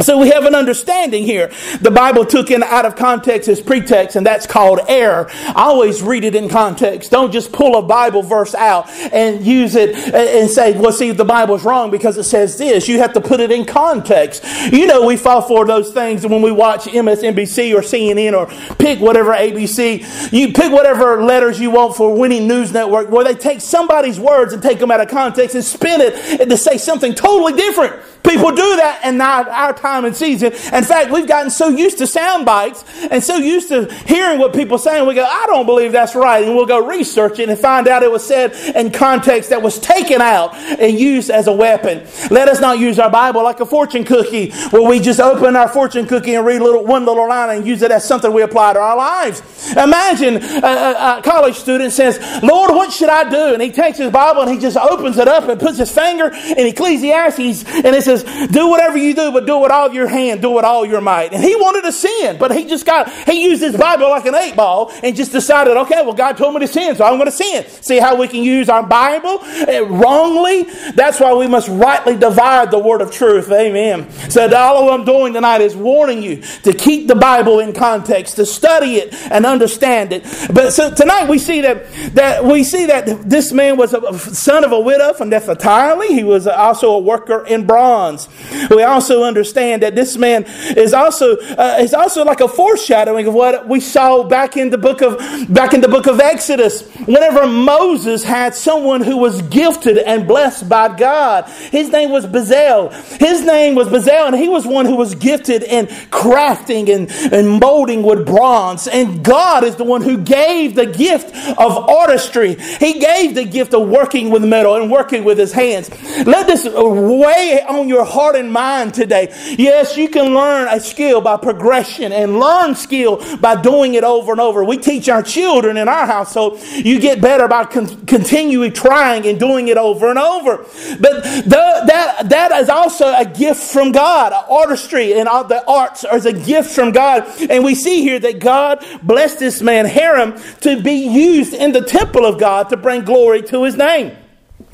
So 0.00 0.18
we 0.18 0.30
have 0.30 0.46
an 0.46 0.54
understanding 0.54 1.24
here. 1.24 1.52
The 1.82 1.90
Bible 1.90 2.24
took 2.24 2.50
in 2.50 2.62
out 2.62 2.86
of 2.86 2.96
context 2.96 3.46
as 3.46 3.60
pretext, 3.60 4.16
and 4.16 4.24
that's 4.24 4.46
called 4.46 4.80
error. 4.88 5.28
I 5.30 5.64
always 5.64 6.02
read 6.02 6.24
it 6.24 6.34
in 6.34 6.48
context. 6.48 7.10
Don't 7.10 7.30
just 7.30 7.52
pull 7.52 7.76
a 7.76 7.82
Bible 7.82 8.22
verse 8.22 8.54
out 8.54 8.88
and 8.88 9.44
use 9.44 9.76
it 9.76 9.94
and 10.14 10.48
say, 10.48 10.78
well, 10.78 10.92
see, 10.92 11.10
the 11.10 11.26
Bible's 11.26 11.62
wrong 11.62 11.90
because 11.90 12.16
it 12.16 12.24
says 12.24 12.56
this. 12.56 12.88
You 12.88 12.98
have 13.00 13.12
to 13.12 13.20
put 13.20 13.40
it 13.40 13.52
in 13.52 13.66
context. 13.66 14.42
You 14.72 14.86
know, 14.86 15.04
we 15.04 15.18
fall 15.18 15.42
for 15.42 15.66
those 15.66 15.92
things 15.92 16.26
when 16.26 16.40
we 16.40 16.52
watch 16.52 16.84
MSNBC 16.84 17.74
or 17.74 17.82
CNN 17.82 18.32
or 18.32 18.46
pick 18.76 18.98
whatever 18.98 19.34
ABC. 19.34 20.32
You 20.32 20.54
pick 20.54 20.72
whatever 20.72 21.22
letters 21.22 21.60
you 21.60 21.70
want 21.70 21.96
for 21.96 22.16
winning 22.16 22.48
news 22.48 22.72
network 22.72 23.10
where 23.10 23.24
they 23.24 23.34
take 23.34 23.60
somebody's 23.60 24.18
words 24.18 24.54
and 24.54 24.62
take 24.62 24.78
them 24.78 24.90
out 24.90 25.00
of 25.00 25.08
context 25.08 25.54
and 25.54 25.62
spin 25.62 26.00
it 26.00 26.48
to 26.48 26.56
say 26.56 26.78
something 26.78 27.14
totally 27.14 27.52
different. 27.52 28.02
People 28.22 28.50
do 28.50 28.76
that 28.76 29.00
and 29.02 29.18
not 29.18 29.48
our 29.48 29.74
time 29.82 30.04
and 30.04 30.16
season. 30.16 30.52
In 30.52 30.84
fact, 30.84 31.10
we've 31.10 31.26
gotten 31.26 31.50
so 31.50 31.68
used 31.68 31.98
to 31.98 32.06
sound 32.06 32.46
bites 32.46 32.84
and 33.10 33.22
so 33.22 33.36
used 33.36 33.68
to 33.68 33.92
hearing 34.06 34.38
what 34.38 34.54
people 34.54 34.78
say, 34.78 34.98
and 34.98 35.06
we 35.06 35.14
go, 35.14 35.24
I 35.24 35.44
don't 35.46 35.66
believe 35.66 35.92
that's 35.92 36.14
right. 36.14 36.44
And 36.44 36.54
we'll 36.54 36.66
go 36.66 36.86
research 36.86 37.38
it 37.40 37.48
and 37.48 37.58
find 37.58 37.88
out 37.88 38.02
it 38.02 38.10
was 38.10 38.26
said 38.26 38.52
in 38.76 38.92
context 38.92 39.50
that 39.50 39.60
was 39.60 39.78
taken 39.80 40.20
out 40.20 40.54
and 40.54 40.98
used 40.98 41.30
as 41.30 41.48
a 41.48 41.52
weapon. 41.52 42.06
Let 42.30 42.48
us 42.48 42.60
not 42.60 42.78
use 42.78 42.98
our 42.98 43.10
Bible 43.10 43.42
like 43.42 43.60
a 43.60 43.66
fortune 43.66 44.04
cookie 44.04 44.52
where 44.70 44.82
we 44.82 45.00
just 45.00 45.20
open 45.20 45.56
our 45.56 45.68
fortune 45.68 46.06
cookie 46.06 46.34
and 46.34 46.46
read 46.46 46.62
little, 46.62 46.84
one 46.84 47.04
little 47.04 47.28
line 47.28 47.56
and 47.56 47.66
use 47.66 47.82
it 47.82 47.90
as 47.90 48.06
something 48.06 48.32
we 48.32 48.42
apply 48.42 48.74
to 48.74 48.78
our 48.78 48.96
lives. 48.96 49.42
Imagine 49.72 50.36
a, 50.36 50.66
a, 50.66 51.18
a 51.18 51.22
college 51.22 51.56
student 51.56 51.92
says, 51.92 52.18
Lord, 52.42 52.70
what 52.70 52.92
should 52.92 53.08
I 53.08 53.28
do? 53.28 53.54
And 53.54 53.60
he 53.60 53.72
takes 53.72 53.98
his 53.98 54.12
Bible 54.12 54.42
and 54.42 54.50
he 54.50 54.58
just 54.58 54.76
opens 54.76 55.18
it 55.18 55.26
up 55.26 55.48
and 55.48 55.60
puts 55.60 55.78
his 55.78 55.90
finger 55.90 56.28
in 56.28 56.66
Ecclesiastes 56.66 57.64
and 57.66 57.86
it 57.86 58.04
says, 58.04 58.22
do 58.48 58.68
whatever 58.68 58.96
you 58.96 59.14
do, 59.14 59.32
but 59.32 59.44
do 59.46 59.64
it 59.64 59.71
all 59.72 59.92
your 59.92 60.06
hand, 60.06 60.42
do 60.42 60.58
it 60.58 60.64
all 60.64 60.86
your 60.86 61.00
might. 61.00 61.32
And 61.32 61.42
he 61.42 61.56
wanted 61.56 61.82
to 61.82 61.92
sin, 61.92 62.36
but 62.38 62.54
he 62.54 62.64
just 62.66 62.86
got, 62.86 63.10
he 63.24 63.44
used 63.44 63.62
his 63.62 63.76
Bible 63.76 64.08
like 64.10 64.26
an 64.26 64.34
eight 64.34 64.54
ball 64.54 64.92
and 65.02 65.16
just 65.16 65.32
decided, 65.32 65.76
okay, 65.76 66.02
well, 66.02 66.12
God 66.12 66.36
told 66.36 66.54
me 66.54 66.60
to 66.60 66.68
sin, 66.68 66.94
so 66.94 67.04
I'm 67.04 67.14
going 67.14 67.26
to 67.26 67.32
sin. 67.32 67.64
See 67.82 67.98
how 67.98 68.16
we 68.16 68.28
can 68.28 68.42
use 68.42 68.68
our 68.68 68.82
Bible 68.82 69.40
uh, 69.40 69.86
wrongly? 69.86 70.64
That's 70.94 71.18
why 71.18 71.32
we 71.34 71.46
must 71.46 71.68
rightly 71.68 72.16
divide 72.16 72.70
the 72.70 72.78
word 72.78 73.00
of 73.00 73.10
truth. 73.10 73.50
Amen. 73.50 74.10
So 74.30 74.48
all 74.54 74.90
I'm 74.90 75.04
doing 75.04 75.32
tonight 75.32 75.60
is 75.60 75.74
warning 75.74 76.22
you 76.22 76.42
to 76.62 76.72
keep 76.72 77.08
the 77.08 77.14
Bible 77.14 77.58
in 77.58 77.72
context, 77.72 78.36
to 78.36 78.46
study 78.46 78.96
it 78.96 79.14
and 79.30 79.46
understand 79.46 80.12
it. 80.12 80.24
But 80.52 80.72
so 80.72 80.94
tonight 80.94 81.28
we 81.28 81.38
see 81.38 81.62
that, 81.62 81.90
that 82.14 82.44
we 82.44 82.64
see 82.64 82.86
that 82.86 83.28
this 83.28 83.52
man 83.52 83.76
was 83.76 83.94
a 83.94 84.18
son 84.18 84.64
of 84.64 84.72
a 84.72 84.80
widow 84.80 85.12
from 85.14 85.30
Naphtali. 85.30 86.08
He 86.08 86.24
was 86.24 86.46
also 86.46 86.92
a 86.92 86.98
worker 86.98 87.46
in 87.46 87.66
bronze. 87.66 88.28
We 88.70 88.82
also 88.82 89.24
understand 89.24 89.61
that 89.70 89.94
this 89.94 90.16
man 90.16 90.44
is 90.76 90.92
also 90.92 91.36
uh, 91.36 91.76
is 91.80 91.94
also 91.94 92.24
like 92.24 92.40
a 92.40 92.48
foreshadowing 92.48 93.26
of 93.26 93.34
what 93.34 93.68
we 93.68 93.80
saw 93.80 94.24
back 94.24 94.56
in 94.56 94.70
the 94.70 94.78
book 94.78 95.02
of 95.02 95.18
back 95.52 95.74
in 95.74 95.80
the 95.80 95.88
book 95.88 96.06
of 96.06 96.20
Exodus. 96.20 96.88
Whenever 97.06 97.46
Moses 97.46 98.24
had 98.24 98.54
someone 98.54 99.02
who 99.02 99.16
was 99.16 99.42
gifted 99.42 99.98
and 99.98 100.26
blessed 100.26 100.68
by 100.68 100.94
God, 100.96 101.48
his 101.48 101.90
name 101.90 102.10
was 102.10 102.26
Bezalel. 102.26 102.92
His 103.18 103.44
name 103.44 103.74
was 103.74 103.88
Bezalel, 103.88 104.28
and 104.28 104.36
he 104.36 104.48
was 104.48 104.66
one 104.66 104.86
who 104.86 104.96
was 104.96 105.14
gifted 105.14 105.62
in 105.62 105.86
crafting 106.10 106.88
and, 106.94 107.10
and 107.32 107.60
molding 107.60 108.02
with 108.02 108.26
bronze. 108.26 108.88
And 108.88 109.24
God 109.24 109.64
is 109.64 109.76
the 109.76 109.84
one 109.84 110.02
who 110.02 110.18
gave 110.18 110.74
the 110.74 110.86
gift 110.86 111.34
of 111.58 111.88
artistry. 111.88 112.54
He 112.54 112.98
gave 112.98 113.34
the 113.34 113.44
gift 113.44 113.74
of 113.74 113.88
working 113.88 114.30
with 114.30 114.44
metal 114.44 114.76
and 114.76 114.90
working 114.90 115.24
with 115.24 115.38
his 115.38 115.52
hands. 115.52 115.90
Let 116.26 116.46
this 116.46 116.66
weigh 116.66 117.62
on 117.68 117.88
your 117.88 118.04
heart 118.04 118.36
and 118.36 118.52
mind 118.52 118.94
today. 118.94 119.32
Yes, 119.58 119.96
you 119.96 120.08
can 120.08 120.34
learn 120.34 120.68
a 120.68 120.80
skill 120.80 121.20
by 121.20 121.36
progression 121.36 122.12
and 122.12 122.38
learn 122.38 122.74
skill 122.74 123.22
by 123.38 123.60
doing 123.60 123.94
it 123.94 124.04
over 124.04 124.32
and 124.32 124.40
over. 124.40 124.64
We 124.64 124.78
teach 124.78 125.08
our 125.08 125.22
children 125.22 125.76
in 125.76 125.88
our 125.88 126.06
household, 126.06 126.60
you 126.74 127.00
get 127.00 127.20
better 127.20 127.48
by 127.48 127.64
con- 127.64 128.06
continually 128.06 128.70
trying 128.70 129.26
and 129.26 129.38
doing 129.38 129.68
it 129.68 129.76
over 129.76 130.08
and 130.10 130.18
over. 130.18 130.58
But 131.00 131.22
the, 131.22 131.82
that, 131.86 132.28
that 132.28 132.52
is 132.52 132.68
also 132.68 133.06
a 133.06 133.24
gift 133.24 133.62
from 133.62 133.92
God. 133.92 134.32
Artistry 134.48 135.14
and 135.14 135.28
all 135.28 135.44
the 135.44 135.64
arts 135.66 136.04
is 136.04 136.26
a 136.26 136.32
gift 136.32 136.70
from 136.70 136.92
God. 136.92 137.24
And 137.50 137.64
we 137.64 137.74
see 137.74 138.02
here 138.02 138.18
that 138.20 138.38
God 138.40 138.84
blessed 139.02 139.38
this 139.38 139.62
man, 139.62 139.86
Hiram, 139.86 140.40
to 140.60 140.80
be 140.80 141.06
used 141.08 141.54
in 141.54 141.72
the 141.72 141.82
temple 141.82 142.24
of 142.24 142.38
God 142.38 142.68
to 142.70 142.76
bring 142.76 143.04
glory 143.04 143.42
to 143.42 143.64
his 143.64 143.76
name. 143.76 144.16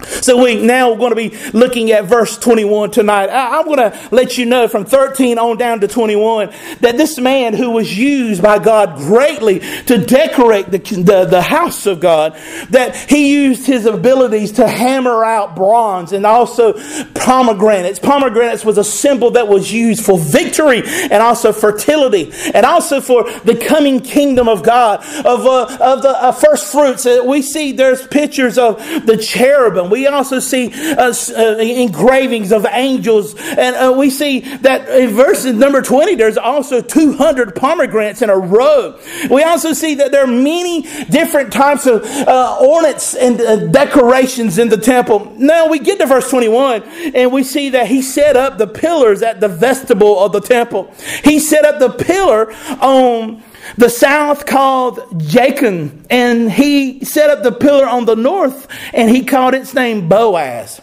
So 0.05 0.41
we 0.43 0.63
now 0.65 0.93
we're 0.93 0.99
going 0.99 1.11
to 1.11 1.17
be 1.17 1.37
looking 1.59 1.91
at 1.91 2.05
verse 2.05 2.39
21 2.39 2.93
tonight. 2.93 3.31
I, 3.31 3.59
am 3.59 3.65
going 3.65 3.79
to 3.79 4.09
let 4.13 4.39
you 4.39 4.47
know 4.47 4.69
from 4.69 4.85
13 4.85 5.39
on 5.39 5.57
down 5.57 5.81
to 5.81 5.89
21 5.89 6.53
that 6.81 6.97
this 6.97 7.19
man 7.19 7.53
who 7.53 7.71
was 7.71 7.97
used 7.97 8.41
by 8.41 8.61
God 8.61 8.97
greatly 8.99 9.59
to 9.87 9.99
decorate 9.99 10.71
the, 10.71 10.79
the, 10.79 11.25
the 11.25 11.43
house 11.43 11.87
of 11.87 11.99
God, 11.99 12.35
that 12.71 12.95
he 12.95 13.33
used 13.33 13.67
his 13.67 13.87
abilities 13.87 14.53
to 14.53 14.69
hammer 14.69 15.25
out 15.25 15.57
bronze 15.57 16.13
and 16.13 16.25
also 16.25 16.75
pomegranates. 17.15 17.99
Pomegranates 17.99 18.65
was 18.65 18.79
a 18.79 18.85
symbol 18.85 19.33
that 19.33 19.49
was 19.49 19.73
used 19.73 20.05
for 20.05 20.17
victory 20.17 20.83
and 20.85 21.15
also 21.15 21.53
fertility 21.53 22.31
and 22.55 22.65
also 22.65 23.01
for 23.01 23.25
the 23.41 23.57
coming 23.57 24.01
kingdom 24.01 24.47
of 24.47 24.63
God, 24.63 25.01
of, 25.25 25.45
uh, 25.45 25.77
of 25.81 26.03
the 26.03 26.11
uh, 26.11 26.31
first 26.31 26.71
fruits. 26.71 27.05
Uh, 27.05 27.23
we 27.27 27.43
see 27.43 27.73
there's 27.73 28.07
pictures 28.07 28.59
of 28.59 28.79
the 29.05 29.17
cherubim 29.17 29.88
we 29.91 30.07
also 30.07 30.39
see 30.39 30.73
uh, 30.93 31.13
uh, 31.37 31.43
engravings 31.59 32.53
of 32.53 32.67
angels. 32.67 33.35
And 33.35 33.77
uh, 33.77 33.95
we 33.97 34.11
see 34.11 34.41
that 34.41 34.89
in 34.89 35.11
verse 35.11 35.45
number 35.45 35.83
20, 35.83 36.15
there's 36.15 36.37
also 36.37 36.81
200 36.81 37.55
pomegranates 37.55 38.23
in 38.23 38.31
a 38.31 38.37
row. 38.37 38.99
We 39.31 39.43
also 39.43 39.73
see 39.73 39.97
that 39.97 40.13
there 40.13 40.25
are 40.25 40.27
many 40.27 40.83
different 41.11 41.53
types 41.53 41.87
of 41.87 42.05
uh, 42.05 42.59
ornaments 42.61 43.15
and 43.15 43.41
uh, 43.41 43.57
decorations 43.67 44.59
in 44.59 44.69
the 44.69 44.77
temple. 44.77 45.33
Now 45.37 45.69
we 45.69 45.79
get 45.79 45.99
to 45.99 46.07
verse 46.07 46.31
21 46.31 46.83
and 47.15 47.33
we 47.33 47.45
see 47.45 47.71
that 47.71 47.87
he 47.87 48.03
set 48.03 48.37
up 48.37 48.59
the 48.59 48.67
pillars 48.67 49.23
at 49.23 49.41
the 49.41 49.49
vestibule 49.49 50.19
of 50.21 50.33
the 50.33 50.41
temple. 50.41 50.93
He 51.25 51.39
set 51.39 51.65
up 51.65 51.79
the 51.79 51.91
pillar 51.91 52.53
on 52.81 53.43
the 53.77 53.89
south 53.89 54.47
called 54.47 54.99
Jachin, 55.21 56.05
and 56.11 56.51
he 56.51 57.05
set 57.05 57.31
up 57.31 57.43
the 57.43 57.53
pillar 57.53 57.87
on 57.87 58.05
the 58.05 58.17
north, 58.17 58.67
and 58.93 59.11
he 59.11 59.25
called 59.25 59.55
its 59.55 59.75
name 59.75 60.09
Boaz. 60.09 60.81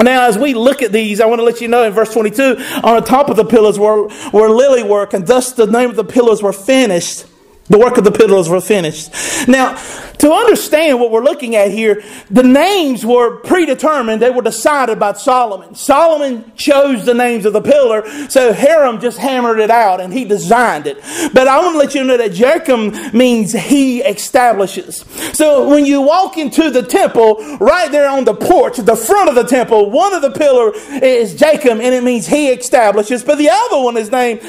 Now, 0.00 0.28
as 0.28 0.38
we 0.38 0.54
look 0.54 0.82
at 0.82 0.92
these, 0.92 1.20
I 1.20 1.26
want 1.26 1.40
to 1.40 1.44
let 1.44 1.60
you 1.60 1.68
know 1.68 1.82
in 1.82 1.92
verse 1.92 2.12
22, 2.12 2.56
on 2.84 3.00
the 3.00 3.06
top 3.06 3.28
of 3.28 3.36
the 3.36 3.44
pillars 3.44 3.78
were, 3.78 4.08
were 4.32 4.48
lily 4.48 4.84
work, 4.84 5.12
and 5.12 5.26
thus 5.26 5.52
the 5.52 5.66
name 5.66 5.90
of 5.90 5.96
the 5.96 6.04
pillars 6.04 6.42
were 6.42 6.52
finished. 6.52 7.26
The 7.68 7.78
work 7.78 7.98
of 7.98 8.04
the 8.04 8.12
pillars 8.12 8.48
were 8.48 8.60
finished. 8.60 9.10
Now, 9.46 9.76
to 10.18 10.32
understand 10.32 10.98
what 10.98 11.10
we're 11.10 11.22
looking 11.22 11.54
at 11.54 11.70
here, 11.70 12.02
the 12.30 12.42
names 12.42 13.06
were 13.06 13.36
predetermined. 13.36 14.20
They 14.20 14.30
were 14.30 14.42
decided 14.42 14.98
by 14.98 15.12
Solomon. 15.12 15.74
Solomon 15.74 16.52
chose 16.56 17.04
the 17.04 17.14
names 17.14 17.44
of 17.44 17.52
the 17.52 17.60
pillar, 17.60 18.08
so 18.28 18.52
Hiram 18.52 19.00
just 19.00 19.18
hammered 19.18 19.60
it 19.60 19.70
out 19.70 20.00
and 20.00 20.12
he 20.12 20.24
designed 20.24 20.86
it. 20.86 20.98
But 21.32 21.46
I 21.46 21.60
want 21.60 21.74
to 21.74 21.78
let 21.78 21.94
you 21.94 22.02
know 22.04 22.16
that 22.16 22.32
Jachin 22.32 23.12
means 23.12 23.52
he 23.52 24.00
establishes. 24.00 25.04
So 25.34 25.68
when 25.68 25.86
you 25.86 26.02
walk 26.02 26.36
into 26.36 26.70
the 26.70 26.82
temple, 26.82 27.36
right 27.58 27.90
there 27.92 28.08
on 28.08 28.24
the 28.24 28.34
porch, 28.34 28.78
the 28.78 28.96
front 28.96 29.28
of 29.28 29.34
the 29.34 29.44
temple, 29.44 29.90
one 29.90 30.14
of 30.14 30.22
the 30.22 30.32
pillar 30.32 30.72
is 31.02 31.34
Jachin 31.34 31.80
and 31.80 31.94
it 31.94 32.02
means 32.02 32.26
he 32.26 32.48
establishes, 32.48 33.22
but 33.22 33.38
the 33.38 33.50
other 33.50 33.82
one 33.82 33.96
is 33.96 34.10
named 34.10 34.40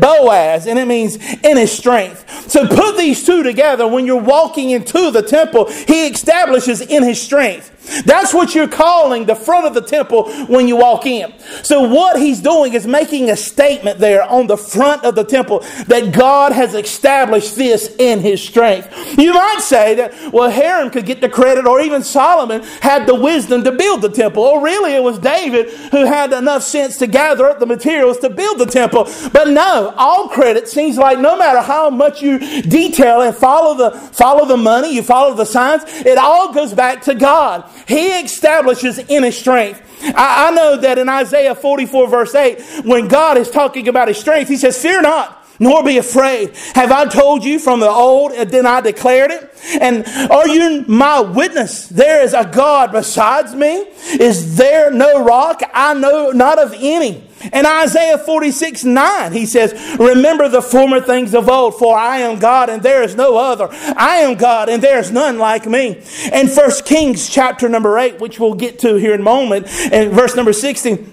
Boaz 0.00 0.66
and 0.66 0.78
it 0.78 0.86
means 0.86 1.16
in 1.16 1.56
his 1.56 1.70
strength. 1.70 2.50
So 2.50 2.61
put 2.68 2.96
these 2.96 3.24
two 3.24 3.42
together 3.42 3.86
when 3.86 4.06
you're 4.06 4.20
walking 4.20 4.70
into 4.70 5.10
the 5.10 5.22
temple, 5.22 5.70
he 5.70 6.06
establishes 6.08 6.80
in 6.80 7.02
his 7.02 7.20
strength. 7.20 7.70
That's 8.04 8.32
what 8.32 8.54
you're 8.54 8.68
calling 8.68 9.26
the 9.26 9.34
front 9.34 9.66
of 9.66 9.74
the 9.74 9.82
temple 9.82 10.32
when 10.46 10.68
you 10.68 10.76
walk 10.76 11.06
in. 11.06 11.32
So 11.62 11.82
what 11.88 12.20
he's 12.20 12.40
doing 12.40 12.74
is 12.74 12.86
making 12.86 13.30
a 13.30 13.36
statement 13.36 13.98
there 13.98 14.22
on 14.22 14.46
the 14.46 14.56
front 14.56 15.04
of 15.04 15.14
the 15.14 15.24
temple 15.24 15.60
that 15.88 16.12
God 16.12 16.52
has 16.52 16.74
established 16.74 17.56
this 17.56 17.94
in 17.98 18.20
his 18.20 18.42
strength. 18.42 19.18
You 19.18 19.34
might 19.34 19.60
say 19.60 19.94
that, 19.94 20.32
well, 20.32 20.50
Hiram 20.50 20.90
could 20.90 21.06
get 21.06 21.20
the 21.20 21.28
credit 21.28 21.66
or 21.66 21.80
even 21.80 22.02
Solomon 22.02 22.62
had 22.80 23.06
the 23.06 23.14
wisdom 23.14 23.64
to 23.64 23.72
build 23.72 24.02
the 24.02 24.08
temple. 24.08 24.42
Or 24.42 24.62
really 24.62 24.92
it 24.92 25.02
was 25.02 25.18
David 25.18 25.70
who 25.90 26.04
had 26.04 26.32
enough 26.32 26.62
sense 26.62 26.98
to 26.98 27.06
gather 27.06 27.46
up 27.46 27.58
the 27.58 27.66
materials 27.66 28.18
to 28.18 28.30
build 28.30 28.58
the 28.58 28.66
temple. 28.66 29.04
But 29.32 29.48
no, 29.48 29.92
all 29.96 30.28
credit 30.28 30.68
seems 30.68 30.98
like 30.98 31.18
no 31.18 31.36
matter 31.36 31.60
how 31.60 31.90
much 31.90 32.22
you 32.22 32.38
detail 32.62 33.22
and 33.22 33.34
follow 33.34 33.74
the, 33.74 33.98
follow 33.98 34.46
the 34.46 34.56
money, 34.56 34.94
you 34.94 35.02
follow 35.02 35.34
the 35.34 35.44
signs, 35.44 35.82
it 36.06 36.18
all 36.18 36.52
goes 36.52 36.72
back 36.72 37.02
to 37.02 37.14
God. 37.14 37.68
He 37.86 38.08
establishes 38.20 38.98
in 38.98 39.22
his 39.22 39.38
strength. 39.38 39.80
I, 40.02 40.48
I 40.48 40.50
know 40.52 40.76
that 40.78 40.98
in 40.98 41.08
Isaiah 41.08 41.54
44 41.54 42.08
verse 42.08 42.34
8, 42.34 42.84
when 42.84 43.08
God 43.08 43.38
is 43.38 43.50
talking 43.50 43.88
about 43.88 44.08
his 44.08 44.18
strength, 44.18 44.48
he 44.48 44.56
says, 44.56 44.80
fear 44.80 45.00
not 45.00 45.41
nor 45.62 45.84
be 45.84 45.96
afraid. 45.96 46.56
Have 46.74 46.90
I 46.90 47.06
told 47.06 47.44
you 47.44 47.60
from 47.60 47.78
the 47.78 47.88
old, 47.88 48.32
and 48.32 48.50
then 48.50 48.66
I 48.66 48.80
declared 48.80 49.30
it? 49.30 49.48
And 49.80 50.04
are 50.28 50.48
you 50.48 50.84
my 50.88 51.20
witness? 51.20 51.86
There 51.86 52.20
is 52.22 52.34
a 52.34 52.44
God 52.44 52.90
besides 52.90 53.54
me. 53.54 53.86
Is 54.18 54.56
there 54.56 54.90
no 54.90 55.24
rock? 55.24 55.62
I 55.72 55.94
know 55.94 56.32
not 56.32 56.58
of 56.58 56.74
any. 56.76 57.28
In 57.52 57.66
Isaiah 57.66 58.18
46 58.18 58.84
9, 58.84 59.32
he 59.32 59.46
says, 59.46 59.72
Remember 59.98 60.48
the 60.48 60.62
former 60.62 61.00
things 61.00 61.34
of 61.34 61.48
old, 61.48 61.78
for 61.78 61.96
I 61.96 62.18
am 62.18 62.38
God 62.38 62.68
and 62.68 62.82
there 62.82 63.02
is 63.02 63.16
no 63.16 63.36
other. 63.36 63.68
I 63.70 64.18
am 64.18 64.36
God 64.36 64.68
and 64.68 64.82
there 64.82 64.98
is 64.98 65.10
none 65.10 65.38
like 65.38 65.66
me. 65.66 66.02
And 66.32 66.50
First 66.50 66.84
Kings 66.84 67.28
chapter 67.28 67.68
number 67.68 67.98
8, 67.98 68.20
which 68.20 68.38
we'll 68.38 68.54
get 68.54 68.78
to 68.80 68.96
here 68.96 69.14
in 69.14 69.20
a 69.20 69.24
moment, 69.24 69.66
and 69.92 70.12
verse 70.12 70.36
number 70.36 70.52
16, 70.52 71.11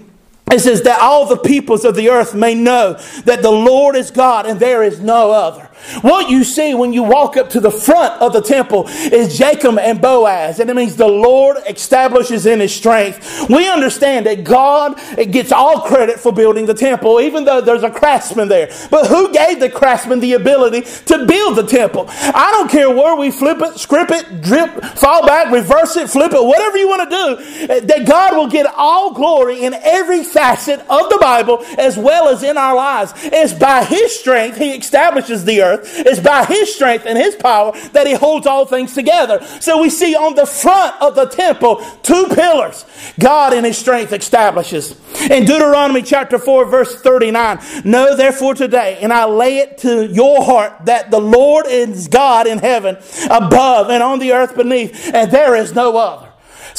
it 0.52 0.60
says 0.60 0.82
that 0.82 1.00
all 1.00 1.26
the 1.26 1.36
peoples 1.36 1.84
of 1.84 1.94
the 1.94 2.10
earth 2.10 2.34
may 2.34 2.54
know 2.54 2.94
that 3.24 3.42
the 3.42 3.50
Lord 3.50 3.96
is 3.96 4.10
God 4.10 4.46
and 4.46 4.60
there 4.60 4.82
is 4.82 5.00
no 5.00 5.30
other. 5.30 5.69
What 6.02 6.30
you 6.30 6.44
see 6.44 6.74
when 6.74 6.92
you 6.92 7.02
walk 7.02 7.36
up 7.36 7.50
to 7.50 7.60
the 7.60 7.70
front 7.70 8.20
of 8.20 8.32
the 8.32 8.40
temple 8.40 8.88
is 8.88 9.36
Jacob 9.36 9.78
and 9.78 10.00
Boaz, 10.00 10.60
and 10.60 10.70
it 10.70 10.76
means 10.76 10.96
the 10.96 11.06
Lord 11.06 11.58
establishes 11.68 12.46
in 12.46 12.60
his 12.60 12.74
strength. 12.74 13.48
We 13.48 13.68
understand 13.68 14.26
that 14.26 14.44
God 14.44 14.98
gets 15.30 15.52
all 15.52 15.80
credit 15.80 16.20
for 16.20 16.32
building 16.32 16.66
the 16.66 16.74
temple, 16.74 17.20
even 17.20 17.44
though 17.44 17.60
there's 17.60 17.82
a 17.82 17.90
craftsman 17.90 18.48
there. 18.48 18.70
But 18.90 19.06
who 19.06 19.32
gave 19.32 19.60
the 19.60 19.70
craftsman 19.70 20.20
the 20.20 20.34
ability 20.34 20.82
to 21.06 21.26
build 21.26 21.56
the 21.56 21.66
temple? 21.66 22.06
I 22.08 22.52
don't 22.56 22.70
care 22.70 22.90
where 22.90 23.16
we 23.16 23.30
flip 23.30 23.58
it, 23.60 23.78
script 23.78 24.10
it, 24.10 24.42
drip, 24.42 24.70
fall 24.96 25.26
back, 25.26 25.52
reverse 25.52 25.96
it, 25.96 26.10
flip 26.10 26.32
it, 26.32 26.44
whatever 26.44 26.76
you 26.76 26.88
want 26.88 27.10
to 27.10 27.16
do, 27.16 27.80
that 27.80 28.06
God 28.06 28.36
will 28.36 28.48
get 28.48 28.66
all 28.76 29.12
glory 29.14 29.64
in 29.64 29.74
every 29.74 30.24
facet 30.24 30.80
of 30.80 31.08
the 31.10 31.18
Bible 31.20 31.64
as 31.78 31.96
well 31.96 32.28
as 32.28 32.42
in 32.42 32.56
our 32.56 32.74
lives. 32.74 33.12
It's 33.16 33.52
by 33.52 33.84
his 33.84 34.18
strength 34.18 34.58
he 34.58 34.72
establishes 34.72 35.44
the 35.44 35.62
earth 35.62 35.69
earth. 35.70 35.92
It's 35.98 36.20
by 36.20 36.44
His 36.44 36.74
strength 36.74 37.06
and 37.06 37.16
His 37.16 37.34
power 37.36 37.72
that 37.92 38.06
He 38.06 38.14
holds 38.14 38.46
all 38.46 38.66
things 38.66 38.94
together. 38.94 39.42
So 39.60 39.80
we 39.80 39.90
see 39.90 40.14
on 40.14 40.34
the 40.34 40.46
front 40.46 41.00
of 41.00 41.14
the 41.14 41.26
temple 41.26 41.84
two 42.02 42.26
pillars 42.34 42.84
God 43.18 43.52
in 43.52 43.64
His 43.64 43.78
strength 43.78 44.12
establishes. 44.12 44.98
In 45.30 45.44
Deuteronomy 45.44 46.02
chapter 46.02 46.38
4, 46.38 46.64
verse 46.66 47.00
39, 47.00 47.60
Know 47.84 48.16
therefore 48.16 48.54
today, 48.54 48.98
and 49.00 49.12
I 49.12 49.24
lay 49.24 49.58
it 49.58 49.78
to 49.78 50.06
your 50.06 50.44
heart 50.44 50.86
that 50.86 51.10
the 51.10 51.20
Lord 51.20 51.66
is 51.66 52.08
God 52.08 52.46
in 52.46 52.58
heaven 52.58 52.96
above 53.30 53.90
and 53.90 54.02
on 54.02 54.18
the 54.18 54.32
earth 54.32 54.56
beneath, 54.56 55.12
and 55.14 55.30
there 55.30 55.54
is 55.54 55.74
no 55.74 55.96
other. 55.96 56.29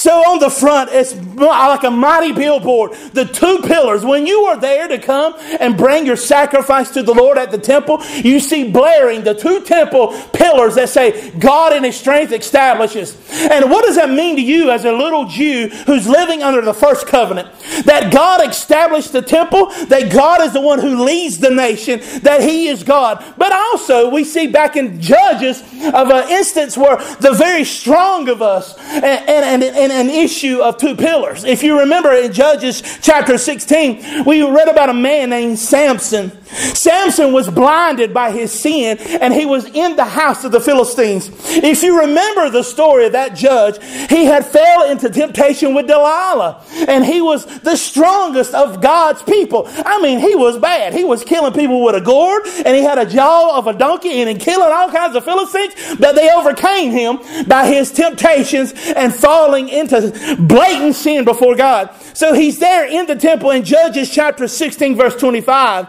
So 0.01 0.17
on 0.31 0.39
the 0.39 0.49
front, 0.49 0.89
it's 0.91 1.13
like 1.13 1.83
a 1.83 1.91
mighty 1.91 2.31
billboard. 2.31 2.93
The 3.13 3.23
two 3.23 3.59
pillars. 3.59 4.03
When 4.03 4.25
you 4.25 4.39
are 4.45 4.59
there 4.59 4.87
to 4.87 4.97
come 4.97 5.35
and 5.59 5.77
bring 5.77 6.07
your 6.07 6.15
sacrifice 6.15 6.89
to 6.95 7.03
the 7.03 7.13
Lord 7.13 7.37
at 7.37 7.51
the 7.51 7.59
temple, 7.59 8.03
you 8.15 8.39
see 8.39 8.71
blaring 8.71 9.23
the 9.23 9.35
two 9.35 9.61
temple 9.61 10.19
pillars 10.33 10.73
that 10.73 10.89
say, 10.89 11.29
God 11.37 11.73
in 11.73 11.83
His 11.83 11.97
strength 11.97 12.31
establishes. 12.31 13.15
And 13.31 13.69
what 13.69 13.85
does 13.85 13.95
that 13.95 14.09
mean 14.09 14.37
to 14.37 14.41
you 14.41 14.71
as 14.71 14.85
a 14.85 14.91
little 14.91 15.25
Jew 15.25 15.67
who's 15.85 16.07
living 16.07 16.41
under 16.41 16.61
the 16.61 16.73
first 16.73 17.05
covenant? 17.05 17.49
That 17.85 18.11
God 18.11 18.43
established 18.49 19.11
the 19.11 19.21
temple, 19.21 19.67
that 19.85 20.11
God 20.11 20.41
is 20.41 20.53
the 20.53 20.61
one 20.61 20.79
who 20.79 21.03
leads 21.03 21.37
the 21.37 21.51
nation, 21.51 21.99
that 22.23 22.41
He 22.41 22.69
is 22.69 22.81
God. 22.81 23.23
But 23.37 23.51
also, 23.51 24.09
we 24.09 24.23
see 24.23 24.47
back 24.47 24.75
in 24.75 24.99
Judges 24.99 25.61
of 25.61 26.09
an 26.09 26.27
instance 26.31 26.75
where 26.75 26.97
the 27.19 27.35
very 27.37 27.65
strong 27.65 28.27
of 28.29 28.41
us 28.41 28.75
and, 28.79 29.29
and, 29.29 29.63
and, 29.63 29.90
and 29.90 29.90
an 29.91 30.09
issue 30.09 30.61
of 30.61 30.77
two 30.77 30.95
pillars. 30.95 31.43
If 31.43 31.63
you 31.63 31.79
remember 31.79 32.11
in 32.11 32.31
Judges 32.33 32.81
chapter 33.01 33.37
16, 33.37 34.25
we 34.25 34.41
read 34.41 34.67
about 34.67 34.89
a 34.89 34.93
man 34.93 35.29
named 35.29 35.59
Samson. 35.59 36.31
Samson 36.51 37.31
was 37.31 37.49
blinded 37.49 38.13
by 38.13 38.31
his 38.31 38.51
sin 38.51 38.97
and 38.97 39.33
he 39.33 39.45
was 39.45 39.65
in 39.65 39.95
the 39.95 40.05
house 40.05 40.43
of 40.43 40.51
the 40.51 40.59
Philistines. 40.59 41.29
If 41.47 41.81
you 41.83 41.99
remember 42.01 42.49
the 42.49 42.63
story 42.63 43.05
of 43.05 43.13
that 43.13 43.35
judge, 43.35 43.81
he 44.09 44.25
had 44.25 44.45
fell 44.45 44.89
into 44.89 45.09
temptation 45.09 45.73
with 45.73 45.87
Delilah 45.87 46.63
and 46.87 47.05
he 47.05 47.21
was 47.21 47.45
the 47.61 47.75
strongest 47.75 48.53
of 48.53 48.81
God's 48.81 49.23
people. 49.23 49.63
I 49.67 50.01
mean, 50.01 50.19
he 50.19 50.35
was 50.35 50.57
bad. 50.57 50.93
He 50.93 51.03
was 51.03 51.23
killing 51.23 51.53
people 51.53 51.83
with 51.83 51.95
a 51.95 52.01
gourd 52.01 52.43
and 52.65 52.75
he 52.75 52.83
had 52.83 52.97
a 52.97 53.05
jaw 53.05 53.57
of 53.57 53.67
a 53.67 53.73
donkey 53.73 54.21
and 54.21 54.39
killing 54.39 54.71
all 54.71 54.91
kinds 54.91 55.15
of 55.15 55.23
Philistines, 55.23 55.73
but 55.99 56.15
they 56.15 56.29
overcame 56.31 56.91
him 56.91 57.19
by 57.47 57.67
his 57.67 57.91
temptations 57.91 58.73
and 58.95 59.13
falling 59.13 59.69
into 59.71 60.35
blatant 60.39 60.95
sin 60.95 61.25
before 61.25 61.55
God. 61.55 61.89
So 62.13 62.33
he's 62.33 62.59
there 62.59 62.85
in 62.85 63.07
the 63.07 63.15
temple 63.15 63.51
in 63.51 63.63
Judges 63.63 64.09
chapter 64.09 64.47
16 64.47 64.95
verse 64.95 65.15
25. 65.15 65.87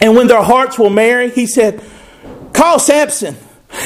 And 0.00 0.16
when 0.16 0.26
their 0.26 0.42
hearts 0.42 0.78
were 0.78 0.90
merry, 0.90 1.30
he 1.30 1.46
said, 1.46 1.82
call 2.52 2.78
Samson 2.78 3.36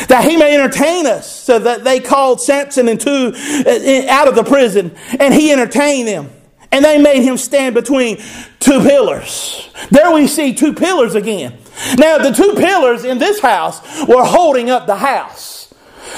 that 0.08 0.24
he 0.24 0.36
may 0.36 0.54
entertain 0.54 1.06
us. 1.06 1.44
So 1.44 1.58
that 1.58 1.84
they 1.84 2.00
called 2.00 2.40
Samson 2.40 2.88
into, 2.88 3.10
uh, 3.10 4.12
out 4.12 4.28
of 4.28 4.34
the 4.34 4.44
prison 4.44 4.94
and 5.18 5.32
he 5.32 5.52
entertained 5.52 6.08
them. 6.08 6.30
And 6.70 6.84
they 6.84 7.00
made 7.00 7.22
him 7.22 7.38
stand 7.38 7.74
between 7.74 8.18
two 8.60 8.80
pillars. 8.82 9.70
There 9.90 10.12
we 10.12 10.26
see 10.26 10.52
two 10.52 10.74
pillars 10.74 11.14
again. 11.14 11.56
Now, 11.96 12.18
the 12.18 12.30
two 12.30 12.54
pillars 12.54 13.04
in 13.04 13.18
this 13.18 13.40
house 13.40 13.80
were 14.06 14.24
holding 14.24 14.68
up 14.68 14.86
the 14.86 14.96
house. 14.96 15.57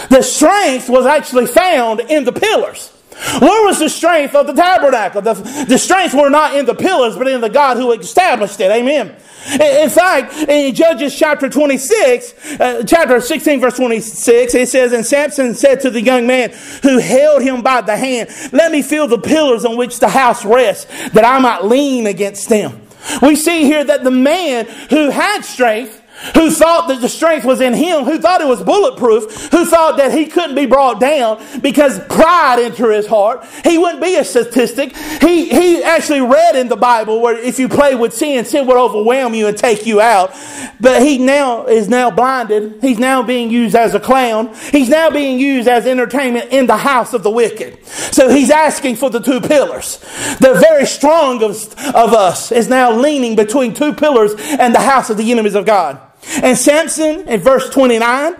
The 0.09 0.22
strength 0.22 0.88
was 0.88 1.07
actually 1.07 1.46
found 1.46 2.00
in 2.00 2.24
the 2.24 2.33
pillars. 2.33 2.92
Where 3.38 3.66
was 3.66 3.79
the 3.79 3.90
strength 3.90 4.35
of 4.35 4.46
the 4.46 4.55
tabernacle? 4.55 5.20
The, 5.20 5.35
the 5.68 5.79
strength 5.79 6.14
were 6.14 6.31
not 6.31 6.57
in 6.57 6.64
the 6.64 6.74
pillars, 6.74 7.16
but 7.16 7.29
in 7.29 7.40
the 7.40 7.50
God 7.50 7.76
who 7.76 7.92
established 7.92 8.61
it. 8.61 8.70
Amen. 8.70 9.14
In 9.53 9.90
fact, 9.90 10.35
in 10.35 10.74
Judges 10.74 11.18
chapter 11.18 11.48
26, 11.48 12.61
uh, 12.61 12.83
chapter 12.87 13.20
16, 13.20 13.61
verse 13.61 13.76
26, 13.76 14.55
it 14.55 14.68
says, 14.68 14.92
And 14.92 15.05
Samson 15.05 15.55
said 15.55 15.81
to 15.81 15.90
the 15.90 16.00
young 16.00 16.26
man 16.26 16.50
who 16.83 16.98
held 16.98 17.42
him 17.42 17.62
by 17.62 17.81
the 17.81 17.96
hand, 17.96 18.31
Let 18.53 18.70
me 18.72 18.83
feel 18.83 19.07
the 19.07 19.18
pillars 19.18 19.64
on 19.64 19.76
which 19.76 19.98
the 19.98 20.09
house 20.09 20.44
rests, 20.44 20.87
that 21.11 21.24
I 21.24 21.38
might 21.40 21.64
lean 21.64 22.07
against 22.07 22.48
them. 22.48 22.81
We 23.22 23.35
see 23.35 23.64
here 23.64 23.83
that 23.85 24.05
the 24.05 24.11
man 24.11 24.66
who 24.90 25.11
had 25.11 25.42
strength 25.42 25.99
who 26.35 26.50
thought 26.50 26.88
that 26.88 27.00
the 27.00 27.09
strength 27.09 27.44
was 27.44 27.61
in 27.61 27.74
him, 27.74 28.04
who 28.04 28.18
thought 28.18 28.40
it 28.40 28.46
was 28.46 28.62
bulletproof, 28.62 29.50
who 29.50 29.64
thought 29.64 29.96
that 29.96 30.12
he 30.12 30.26
couldn't 30.26 30.54
be 30.54 30.66
brought 30.66 31.00
down 31.00 31.42
because 31.61 31.98
pride 32.06 32.59
entered 32.59 32.92
his 32.92 33.06
heart. 33.06 33.44
He 33.64 33.78
wouldn't 33.78 34.02
be 34.02 34.16
a 34.16 34.24
statistic. 34.24 34.96
He, 34.96 35.48
he 35.48 35.83
actually 35.83 36.20
read 36.20 36.56
in 36.56 36.68
the 36.68 36.76
Bible 36.76 37.20
where 37.20 37.38
if 37.38 37.59
you 37.59 37.68
play 37.68 37.94
with 37.94 38.14
sin, 38.14 38.44
sin 38.44 38.66
would 38.66 38.76
overwhelm 38.76 39.35
you 39.35 39.46
and 39.46 39.56
take 39.56 39.87
you 39.87 40.00
out. 40.00 40.35
But 40.78 41.02
he 41.02 41.18
now 41.18 41.66
is 41.66 41.88
now 41.88 42.11
blinded. 42.11 42.80
He's 42.80 42.98
now 42.98 43.22
being 43.22 43.50
used 43.50 43.74
as 43.74 43.94
a 43.94 44.00
clown. 44.00 44.54
He's 44.70 44.88
now 44.88 45.11
being 45.11 45.38
used 45.38 45.68
as 45.68 45.87
entertainment 45.87 46.52
in 46.52 46.66
the 46.66 46.76
house 46.76 47.14
of 47.14 47.22
the 47.22 47.30
wicked. 47.30 47.85
So 47.87 48.28
he's 48.28 48.50
asking 48.50 48.96
for 48.96 49.11
the 49.11 49.20
two 49.20 49.40
pillars. 49.40 49.98
The 50.40 50.59
very 50.61 50.87
strongest 50.87 51.72
of 51.94 52.12
us 52.12 52.52
is 52.52 52.68
now 52.68 52.92
leaning 52.92 53.37
between 53.37 53.74
two 53.74 53.94
pillars 53.94 54.35
and 54.37 54.74
the 54.74 54.80
house 54.80 55.11
of 55.11 55.16
the 55.16 55.30
enemies 55.30 55.54
of 55.54 55.64
God. 55.64 56.00
And 56.42 56.56
Samson, 56.56 57.28
in 57.28 57.40
verse 57.40 57.68
29, 57.70 58.35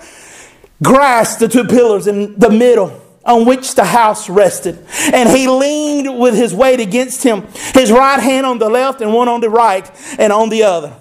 grasped 0.82 1.40
the 1.40 1.48
two 1.48 1.64
pillars 1.64 2.06
in 2.06 2.38
the 2.38 2.50
middle 2.50 3.00
on 3.24 3.44
which 3.44 3.74
the 3.74 3.84
house 3.84 4.28
rested. 4.28 4.78
And 5.12 5.28
he 5.28 5.48
leaned 5.48 6.18
with 6.18 6.34
his 6.34 6.54
weight 6.54 6.80
against 6.80 7.22
him, 7.22 7.46
his 7.74 7.90
right 7.90 8.20
hand 8.20 8.46
on 8.46 8.58
the 8.58 8.68
left 8.68 9.00
and 9.00 9.12
one 9.12 9.28
on 9.28 9.40
the 9.40 9.50
right 9.50 9.90
and 10.18 10.32
on 10.32 10.48
the 10.48 10.62
other. 10.62 10.96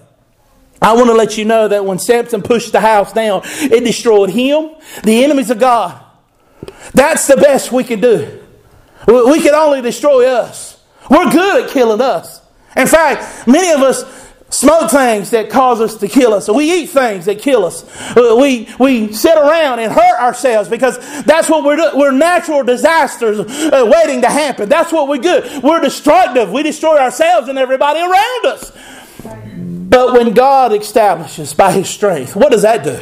I 0.81 0.93
want 0.93 1.07
to 1.07 1.13
let 1.13 1.37
you 1.37 1.45
know 1.45 1.67
that 1.67 1.83
when 1.83 1.99
Samson 1.99 2.41
pushed 2.41 2.71
the 2.71 2.79
house 2.79 3.11
down, 3.11 3.41
it 3.45 3.83
destroyed 3.83 4.29
him, 4.29 4.75
the 5.03 5.23
enemies 5.23 5.49
of 5.49 5.59
God. 5.59 6.01
That's 6.93 7.27
the 7.27 7.35
best 7.35 7.71
we 7.71 7.83
can 7.83 7.99
do. 7.99 8.43
We 9.07 9.41
can 9.41 9.53
only 9.55 9.81
destroy 9.81 10.27
us. 10.27 10.81
We're 11.09 11.29
good 11.31 11.65
at 11.65 11.69
killing 11.71 12.01
us. 12.01 12.41
In 12.75 12.87
fact, 12.87 13.47
many 13.47 13.71
of 13.71 13.81
us 13.81 14.28
smoke 14.49 14.91
things 14.91 15.29
that 15.31 15.49
cause 15.49 15.81
us 15.81 15.95
to 15.95 16.07
kill 16.07 16.33
us. 16.33 16.49
We 16.49 16.71
eat 16.71 16.87
things 16.87 17.25
that 17.25 17.39
kill 17.39 17.65
us. 17.65 17.83
Uh, 18.15 18.35
we, 18.39 18.67
we 18.79 19.13
sit 19.13 19.37
around 19.37 19.79
and 19.79 19.91
hurt 19.91 20.19
ourselves 20.19 20.69
because 20.69 20.97
that's 21.23 21.49
what 21.49 21.63
we're 21.63 21.75
doing. 21.75 21.97
We're 21.97 22.11
natural 22.11 22.63
disasters 22.63 23.39
uh, 23.39 23.91
waiting 23.91 24.21
to 24.21 24.29
happen. 24.29 24.69
That's 24.69 24.91
what 24.91 25.07
we 25.07 25.19
do. 25.19 25.61
We're 25.63 25.81
destructive. 25.81 26.51
We 26.51 26.63
destroy 26.63 26.97
ourselves 26.97 27.47
and 27.47 27.57
everybody 27.57 27.99
around 27.99 28.45
us. 28.45 28.71
But 29.23 30.13
when 30.13 30.33
God 30.33 30.73
establishes 30.73 31.53
by 31.53 31.71
His 31.71 31.89
strength, 31.89 32.35
what 32.35 32.51
does 32.51 32.61
that 32.61 32.83
do? 32.83 32.99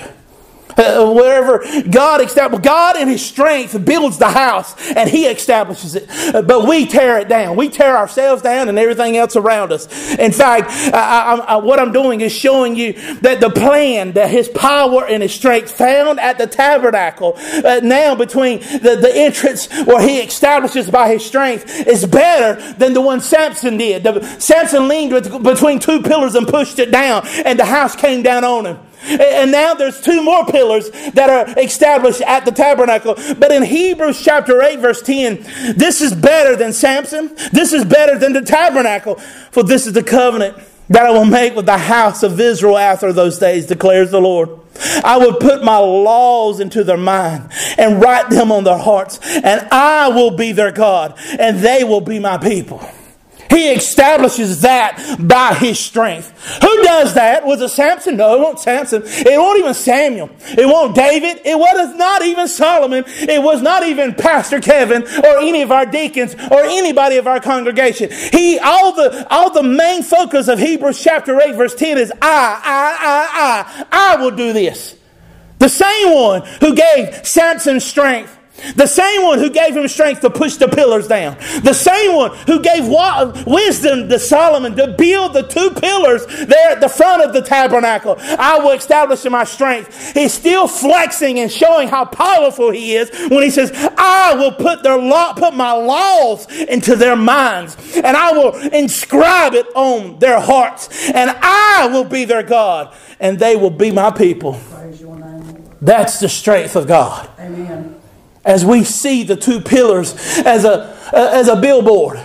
Uh, 0.78 1.12
wherever 1.12 1.64
God 1.90 2.22
establishes. 2.22 2.66
God 2.66 2.98
in 2.98 3.08
His 3.08 3.26
strength 3.26 3.86
builds 3.86 4.18
the 4.18 4.30
house 4.30 4.76
and 4.92 5.10
He 5.10 5.26
establishes 5.26 5.96
it. 5.96 6.10
Uh, 6.10 6.42
but 6.42 6.68
we 6.68 6.86
tear 6.86 7.20
it 7.20 7.28
down. 7.28 7.56
We 7.56 7.70
tear 7.70 7.98
ourselves 7.98 8.42
down 8.42 8.70
and 8.70 8.78
everything 8.78 9.18
else 9.18 9.36
around 9.36 9.72
us. 9.72 9.88
In 10.18 10.32
fact, 10.32 10.70
I, 10.94 11.36
I, 11.48 11.56
what 11.58 11.80
I'm 11.80 11.92
doing 11.92 12.22
is 12.22 12.32
showing 12.32 12.76
you 12.76 12.94
that 13.22 13.40
the 13.40 13.50
plan, 13.50 14.14
that 14.14 14.30
His 14.30 14.48
power 14.50 15.06
and 15.06 15.24
His 15.24 15.34
strength 15.34 15.72
found 15.72 16.20
at 16.20 16.38
the 16.38 16.48
tabernacle, 16.48 17.34
uh, 17.38 17.82
now 17.84 18.16
between 18.16 18.60
the, 18.60 18.98
the 19.02 19.12
entrance 19.14 19.68
where 19.86 20.02
He 20.02 20.20
establishes 20.20 20.90
by 20.90 21.10
His 21.10 21.26
strength, 21.26 21.88
is 21.88 22.06
better 22.06 22.74
than 22.74 22.94
the 22.94 23.02
one 23.02 23.22
Samson 23.22 23.78
did. 23.78 24.04
The, 24.04 24.24
Samson 24.40 24.88
leaned 24.88 25.14
with, 25.14 25.44
between 25.44 25.80
two 25.80 26.02
pillars 26.02 26.36
and 26.36 26.48
pushed 26.48 26.80
it 26.80 26.92
down, 26.92 27.28
and 27.46 27.60
the 27.60 27.66
house 27.66 27.96
came 27.96 28.24
down 28.24 28.44
on 28.44 28.66
him. 28.66 28.87
And 29.08 29.52
now 29.52 29.74
there's 29.74 30.02
two 30.02 30.24
more 30.24 30.46
pillars 30.46 30.90
that 31.14 31.30
are 31.30 31.60
established 31.60 32.22
at 32.22 32.46
the 32.46 32.52
tabernacle. 32.52 33.16
But 33.38 33.52
in 33.52 33.64
Hebrews 33.64 34.22
chapter 34.22 34.62
8, 34.62 34.80
verse 34.80 35.02
10, 35.02 35.76
this 35.78 36.02
is 36.02 36.14
better 36.14 36.56
than 36.56 36.74
Samson. 36.74 37.36
This 37.52 37.74
is 37.74 37.86
better 37.86 38.18
than 38.18 38.34
the 38.34 38.42
tabernacle. 38.42 39.16
For 39.52 39.64
this 39.64 39.88
is 39.88 39.94
the 39.94 40.04
covenant 40.04 40.58
that 40.90 41.06
I 41.06 41.12
will 41.12 41.26
make 41.26 41.56
with 41.56 41.66
the 41.66 41.78
house 41.78 42.24
of 42.24 42.40
Israel 42.40 42.78
after 42.78 43.12
those 43.12 43.40
days, 43.40 43.66
declares 43.66 44.12
the 44.12 44.22
Lord. 44.22 44.50
I 45.04 45.18
will 45.18 45.34
put 45.34 45.64
my 45.64 45.78
laws 45.78 46.60
into 46.60 46.84
their 46.84 46.98
mind 46.98 47.52
and 47.78 48.02
write 48.02 48.30
them 48.30 48.52
on 48.52 48.64
their 48.64 48.78
hearts, 48.78 49.20
and 49.24 49.68
I 49.72 50.10
will 50.10 50.32
be 50.32 50.52
their 50.52 50.72
God, 50.72 51.16
and 51.40 51.60
they 51.60 51.84
will 51.84 52.02
be 52.02 52.20
my 52.20 52.38
people. 52.38 52.88
He 53.50 53.70
establishes 53.70 54.62
that 54.62 55.18
by 55.20 55.54
his 55.54 55.80
strength. 55.80 56.32
Who 56.62 56.84
does 56.84 57.14
that? 57.14 57.46
Was 57.46 57.62
it 57.62 57.70
Samson? 57.70 58.18
No, 58.18 58.36
it 58.36 58.40
wasn't 58.40 58.60
Samson. 58.60 59.04
It 59.06 59.40
wasn't 59.40 59.60
even 59.60 59.74
Samuel. 59.74 60.30
It 60.58 60.66
wasn't 60.68 60.96
David. 60.96 61.42
It 61.46 61.58
was 61.58 61.96
not 61.96 62.24
even 62.24 62.48
Solomon. 62.48 63.04
It 63.08 63.42
was 63.42 63.62
not 63.62 63.84
even 63.84 64.16
Pastor 64.16 64.60
Kevin 64.60 65.04
or 65.04 65.38
any 65.40 65.62
of 65.62 65.72
our 65.72 65.86
deacons 65.86 66.36
or 66.36 66.64
anybody 66.64 67.18
of 67.18 67.28
our 67.28 67.40
congregation. 67.40 68.10
He, 68.12 68.60
all 68.60 68.94
the, 68.94 69.28
all 69.30 69.52
the 69.52 69.64
main 69.64 70.04
focus 70.04 70.48
of 70.48 70.60
Hebrews 70.60 71.02
chapter 71.02 71.40
8 71.40 71.56
verse 71.56 71.76
10 71.76 71.98
is 71.98 72.12
I, 72.12 72.18
I, 72.22 72.98
I, 73.00 73.86
I, 73.92 74.14
I 74.14 74.22
will 74.22 74.32
do 74.32 74.54
this. 74.54 74.96
The 75.60 75.70
same 75.70 76.14
one 76.14 76.44
who 76.60 76.76
gave 76.76 77.26
Samson 77.26 77.80
strength 77.80 78.37
the 78.76 78.88
same 78.88 79.24
one 79.24 79.40
who 79.40 79.50
gave 79.50 79.76
him 79.76 79.88
strength 79.88 80.22
to 80.22 80.30
push 80.30 80.56
the 80.56 80.68
pillars 80.68 81.08
down. 81.08 81.38
The 81.64 81.74
same 81.74 82.16
one 82.16 82.36
who 82.48 82.60
gave 82.60 82.88
wisdom 83.46 84.10
to 84.10 84.20
Solomon 84.20 84.76
to 84.76 84.88
build 84.98 85.34
the 85.34 85.44
two 85.44 85.72
pillars 85.72 86.26
there 86.26 86.72
at 86.72 86.82
the 86.82 86.90
front 86.90 87.24
of 87.24 87.34
the 87.34 87.42
tabernacle. 87.42 88.16
I 88.20 88.60
will 88.60 88.72
establish 88.72 89.26
in 89.26 89.32
my 89.32 89.44
strength. 89.44 90.14
He's 90.14 90.34
still 90.34 90.68
flexing 90.68 91.40
and 91.40 91.52
showing 91.52 91.88
how 91.88 92.06
powerful 92.06 92.72
he 92.72 92.96
is 92.96 93.10
when 93.30 93.44
he 93.44 93.50
says, 93.50 93.72
I 93.98 94.34
will 94.36 94.54
put 94.54 94.84
their 94.84 94.98
law, 94.98 95.34
put 95.34 95.54
my 95.54 95.74
laws 95.74 96.48
into 96.52 96.96
their 96.96 97.16
minds 97.16 97.78
and 97.96 98.18
I 98.18 98.32
will 98.32 98.56
inscribe 98.74 99.54
it 99.54 99.68
on 99.76 100.20
their 100.20 100.40
hearts 100.40 101.10
and 101.12 101.30
I 101.42 101.90
will 101.92 102.06
be 102.06 102.26
their 102.26 102.44
God 102.44 102.96
and 103.20 103.40
they 103.40 103.56
will 103.56 103.70
be 103.70 103.92
my 103.92 104.12
people. 104.12 104.60
That's 105.80 106.20
the 106.20 106.30
strength 106.30 106.76
of 106.76 106.88
God. 106.88 107.30
Amen. 107.40 107.97
As 108.48 108.66
we 108.66 108.84
see 108.84 109.24
the 109.24 109.36
two 109.36 109.60
pillars 109.60 110.16
as 110.40 110.64
a, 110.64 110.98
as 111.14 111.50
a 111.50 111.56
billboard. 111.58 112.20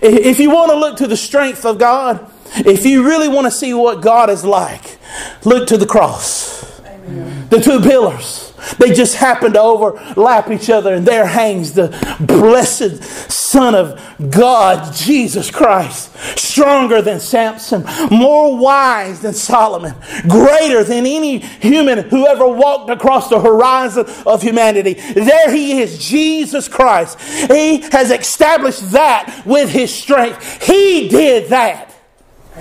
If 0.00 0.38
you 0.38 0.50
want 0.50 0.70
to 0.70 0.76
look 0.76 0.98
to 0.98 1.06
the 1.08 1.16
strength 1.16 1.64
of 1.64 1.78
God, 1.78 2.30
if 2.56 2.84
you 2.84 3.04
really 3.04 3.28
want 3.28 3.46
to 3.46 3.50
see 3.50 3.72
what 3.74 4.02
God 4.02 4.30
is 4.30 4.44
like, 4.44 4.98
look 5.44 5.66
to 5.68 5.78
the 5.78 5.86
cross. 5.86 6.80
Amen. 6.80 7.48
The 7.48 7.60
two 7.60 7.80
pillars. 7.80 8.47
They 8.78 8.92
just 8.92 9.16
happen 9.16 9.52
to 9.52 9.60
overlap 9.60 10.50
each 10.50 10.70
other, 10.70 10.94
and 10.94 11.06
there 11.06 11.26
hangs 11.26 11.72
the 11.72 11.88
blessed 12.20 13.02
Son 13.30 13.74
of 13.74 14.00
God, 14.30 14.94
Jesus 14.94 15.50
Christ, 15.50 16.14
stronger 16.38 17.00
than 17.00 17.20
Samson, 17.20 17.84
more 18.10 18.56
wise 18.56 19.20
than 19.20 19.34
Solomon, 19.34 19.94
greater 20.28 20.84
than 20.84 21.06
any 21.06 21.38
human 21.38 22.08
who 22.08 22.26
ever 22.26 22.48
walked 22.48 22.90
across 22.90 23.28
the 23.28 23.40
horizon 23.40 24.06
of 24.26 24.42
humanity. 24.42 24.94
There 24.94 25.50
he 25.50 25.80
is, 25.80 25.98
Jesus 25.98 26.68
Christ. 26.68 27.18
He 27.20 27.80
has 27.90 28.10
established 28.10 28.92
that 28.92 29.42
with 29.46 29.70
his 29.70 29.94
strength. 29.94 30.62
He 30.62 31.08
did 31.08 31.48
that. 31.50 31.94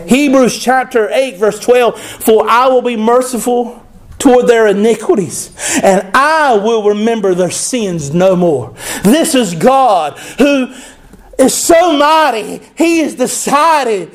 Hebrews 0.05 0.57
chapter 0.59 1.09
8, 1.09 1.37
verse 1.37 1.59
12 1.59 1.99
For 1.99 2.47
I 2.47 2.67
will 2.67 2.81
be 2.81 2.95
merciful 2.95 3.83
toward 4.19 4.47
their 4.47 4.67
iniquities, 4.67 5.55
and 5.83 6.09
I 6.13 6.57
will 6.57 6.89
remember 6.89 7.35
their 7.35 7.51
sins 7.51 8.13
no 8.13 8.35
more. 8.35 8.73
This 9.03 9.35
is 9.35 9.53
God 9.53 10.17
who 10.37 10.73
is 11.37 11.53
so 11.53 11.97
mighty, 11.97 12.61
He 12.77 12.99
has 12.99 13.15
decided 13.15 14.11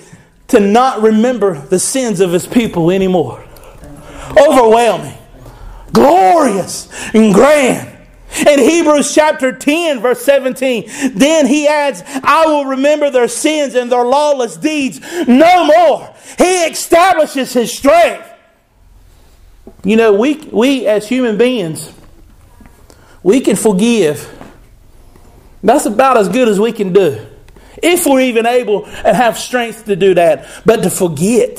to 0.49 0.61
not 0.61 1.03
remember 1.03 1.59
the 1.59 1.79
sins 1.79 2.21
of 2.21 2.33
His 2.33 2.47
people 2.47 2.91
anymore. 2.91 3.45
Overwhelming, 4.37 5.17
glorious, 5.93 6.89
and 7.15 7.33
grand. 7.33 7.93
In 8.47 8.59
Hebrews 8.59 9.15
chapter 9.15 9.53
10, 9.53 10.01
verse 10.01 10.23
17, 10.25 10.89
then 11.15 11.47
he 11.47 11.69
adds, 11.69 12.03
I 12.07 12.47
will 12.47 12.65
remember 12.65 13.11
their 13.11 13.29
sins 13.29 13.75
and 13.75 13.93
their 13.93 14.05
lawless 14.05 14.57
deeds 14.57 15.01
no 15.29 15.67
more. 15.67 16.15
He 16.39 16.65
establishes 16.65 17.53
his 17.53 17.77
strength. 17.77 18.32
You 19.85 19.97
know, 19.97 20.13
we, 20.13 20.37
we 20.37 20.87
as 20.87 21.09
human 21.09 21.37
beings, 21.37 21.93
we 23.23 23.41
can 23.41 23.57
forgive. 23.57 24.29
That's 25.63 25.87
about 25.87 26.17
as 26.17 26.29
good 26.29 26.49
as 26.49 26.61
we 26.61 26.73
can 26.73 26.93
do. 26.93 27.27
If 27.83 28.07
we're 28.07 28.21
even 28.21 28.47
able 28.47 28.87
and 28.87 29.17
have 29.17 29.39
strength 29.39 29.87
to 29.87 29.97
do 29.97 30.15
that. 30.15 30.47
But 30.65 30.83
to 30.83 30.91
forget, 30.91 31.57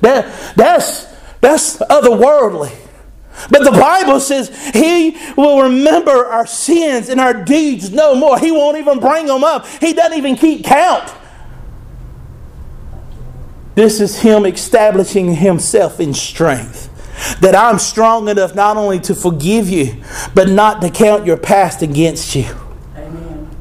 that, 0.00 0.54
that's, 0.56 1.04
that's 1.40 1.76
otherworldly. 1.78 2.76
But 3.50 3.62
the 3.62 3.70
Bible 3.70 4.18
says 4.18 4.48
He 4.74 5.16
will 5.36 5.62
remember 5.62 6.26
our 6.26 6.46
sins 6.46 7.08
and 7.08 7.20
our 7.20 7.44
deeds 7.44 7.92
no 7.92 8.16
more. 8.16 8.36
He 8.36 8.50
won't 8.50 8.78
even 8.78 8.98
bring 8.98 9.26
them 9.26 9.44
up. 9.44 9.64
He 9.66 9.92
doesn't 9.92 10.18
even 10.18 10.34
keep 10.34 10.64
count. 10.64 11.12
This 13.76 14.00
is 14.00 14.18
Him 14.18 14.44
establishing 14.44 15.36
Himself 15.36 16.00
in 16.00 16.14
strength 16.14 16.87
that 17.40 17.54
I'm 17.54 17.78
strong 17.78 18.28
enough 18.28 18.54
not 18.54 18.76
only 18.76 19.00
to 19.00 19.14
forgive 19.14 19.68
you, 19.68 20.02
but 20.34 20.48
not 20.48 20.80
to 20.82 20.90
count 20.90 21.26
your 21.26 21.36
past 21.36 21.82
against 21.82 22.34
you. 22.34 22.46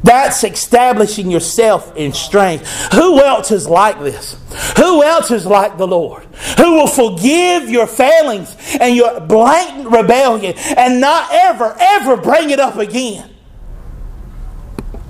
That's 0.08 0.42
establishing 0.44 1.30
yourself 1.30 1.94
in 1.98 2.14
strength. 2.14 2.94
Who 2.94 3.20
else 3.20 3.52
is 3.52 3.68
like 3.68 4.00
this? 4.00 4.38
Who 4.78 5.04
else 5.04 5.32
is 5.32 5.46
like 5.46 5.78
the 5.78 5.88
Lord? 5.88 6.24
Who 6.58 6.76
will 6.76 6.88
forgive 6.88 7.70
your 7.70 7.88
failings 7.88 8.56
and 8.80 8.96
your 8.96 9.20
blatant 9.20 9.92
rebellion 9.92 10.54
and 10.78 11.02
not 11.02 11.30
ever, 11.34 11.76
ever 11.78 12.16
bring 12.16 12.52
it 12.52 12.60
up 12.60 12.78
again? 12.78 13.30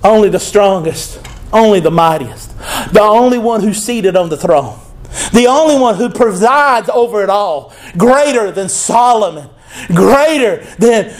Only 0.04 0.30
the 0.30 0.40
strongest, 0.40 1.22
only 1.54 1.80
the 1.80 1.92
mightiest, 1.92 2.58
the 2.92 3.02
only 3.02 3.38
one 3.38 3.62
who's 3.62 3.84
seated 3.84 4.16
on 4.16 4.30
the 4.30 4.38
throne. 4.38 4.80
The 5.32 5.48
only 5.48 5.80
one 5.80 5.96
who 5.96 6.10
presides 6.10 6.89
over 6.89 7.24
it 7.24 7.30
all, 7.30 7.74
greater 7.98 8.52
than 8.52 8.70
Solomon, 8.70 9.50
greater 9.93 10.63
than 10.78 11.13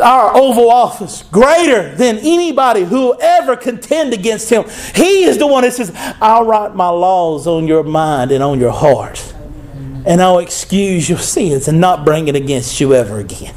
our 0.00 0.36
Oval 0.36 0.70
Office, 0.70 1.22
greater 1.24 1.94
than 1.94 2.18
anybody 2.18 2.84
who 2.84 3.08
will 3.08 3.18
ever 3.20 3.56
contend 3.56 4.12
against 4.12 4.50
him. 4.50 4.64
He 4.94 5.24
is 5.24 5.38
the 5.38 5.46
one 5.46 5.62
that 5.62 5.72
says, 5.72 5.92
I'll 6.20 6.44
write 6.44 6.74
my 6.74 6.88
laws 6.88 7.46
on 7.46 7.66
your 7.66 7.82
mind 7.82 8.32
and 8.32 8.42
on 8.42 8.58
your 8.60 8.72
heart, 8.72 9.34
and 10.04 10.20
I'll 10.20 10.38
excuse 10.38 11.08
your 11.08 11.18
sins 11.18 11.68
and 11.68 11.80
not 11.80 12.04
bring 12.04 12.28
it 12.28 12.36
against 12.36 12.80
you 12.80 12.94
ever 12.94 13.18
again. 13.18 13.54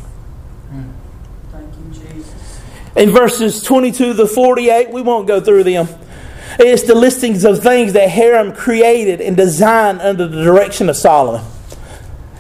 In 2.95 3.09
verses 3.09 3.61
22 3.61 4.13
to 4.13 4.25
48, 4.25 4.89
we 4.91 5.01
won't 5.01 5.27
go 5.27 5.41
through 5.41 5.65
them. 5.65 5.87
It's 6.59 6.83
the 6.83 6.95
listings 6.95 7.43
of 7.43 7.61
things 7.61 7.93
that 7.93 8.09
Hiram 8.09 8.53
created 8.53 9.21
and 9.21 9.35
designed 9.35 10.01
under 10.01 10.27
the 10.27 10.43
direction 10.43 10.89
of 10.89 10.95
Solomon. 10.95 11.43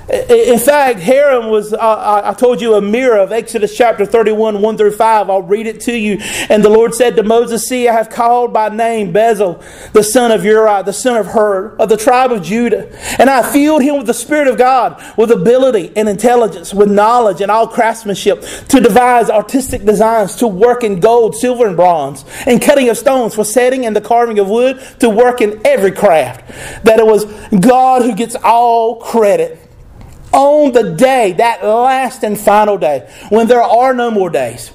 In 0.07 0.59
fact, 0.59 0.99
Hiram 0.99 1.49
was, 1.49 1.73
uh, 1.73 2.21
I 2.23 2.33
told 2.33 2.61
you, 2.61 2.75
a 2.75 2.81
mirror 2.81 3.17
of 3.17 3.31
Exodus 3.31 3.75
chapter 3.75 4.05
31, 4.05 4.61
1 4.61 4.77
through 4.77 4.91
5. 4.91 5.29
I'll 5.31 5.41
read 5.41 5.65
it 5.65 5.81
to 5.81 5.97
you. 5.97 6.19
And 6.47 6.63
the 6.63 6.69
Lord 6.69 6.93
said 6.93 7.15
to 7.15 7.23
Moses, 7.23 7.67
See, 7.67 7.87
I 7.87 7.93
have 7.93 8.11
called 8.11 8.53
by 8.53 8.69
name 8.69 9.11
Bezalel, 9.11 9.63
the 9.93 10.03
son 10.03 10.31
of 10.31 10.45
Uri, 10.45 10.83
the 10.83 10.93
son 10.93 11.17
of 11.17 11.27
Hur, 11.27 11.75
of 11.77 11.89
the 11.89 11.97
tribe 11.97 12.31
of 12.31 12.43
Judah. 12.43 12.87
And 13.19 13.31
I 13.31 13.51
filled 13.51 13.81
him 13.81 13.97
with 13.97 14.05
the 14.05 14.13
Spirit 14.13 14.47
of 14.47 14.59
God, 14.59 15.01
with 15.17 15.31
ability 15.31 15.91
and 15.95 16.07
intelligence, 16.07 16.71
with 16.71 16.91
knowledge 16.91 17.41
and 17.41 17.49
all 17.49 17.67
craftsmanship, 17.67 18.43
to 18.69 18.79
devise 18.79 19.31
artistic 19.31 19.85
designs, 19.85 20.35
to 20.35 20.47
work 20.47 20.83
in 20.83 20.99
gold, 20.99 21.35
silver, 21.35 21.65
and 21.65 21.75
bronze, 21.75 22.25
and 22.45 22.61
cutting 22.61 22.89
of 22.89 22.97
stones 22.97 23.33
for 23.33 23.43
setting 23.43 23.87
and 23.87 23.95
the 23.95 24.01
carving 24.01 24.37
of 24.37 24.47
wood, 24.49 24.79
to 24.99 25.09
work 25.09 25.41
in 25.41 25.59
every 25.65 25.91
craft. 25.91 26.47
That 26.85 26.99
it 26.99 27.07
was 27.07 27.25
God 27.59 28.03
who 28.03 28.13
gets 28.13 28.35
all 28.35 29.01
credit 29.01 29.64
on 30.35 30.73
the 30.73 30.93
day, 30.95 31.31
that 31.33 31.63
last 31.63 32.23
and 32.23 32.39
final 32.39 32.77
day, 32.77 33.09
when 33.29 33.47
there 33.47 33.63
are 33.63 33.93
no 33.93 34.11
more 34.11 34.29
days. 34.29 34.71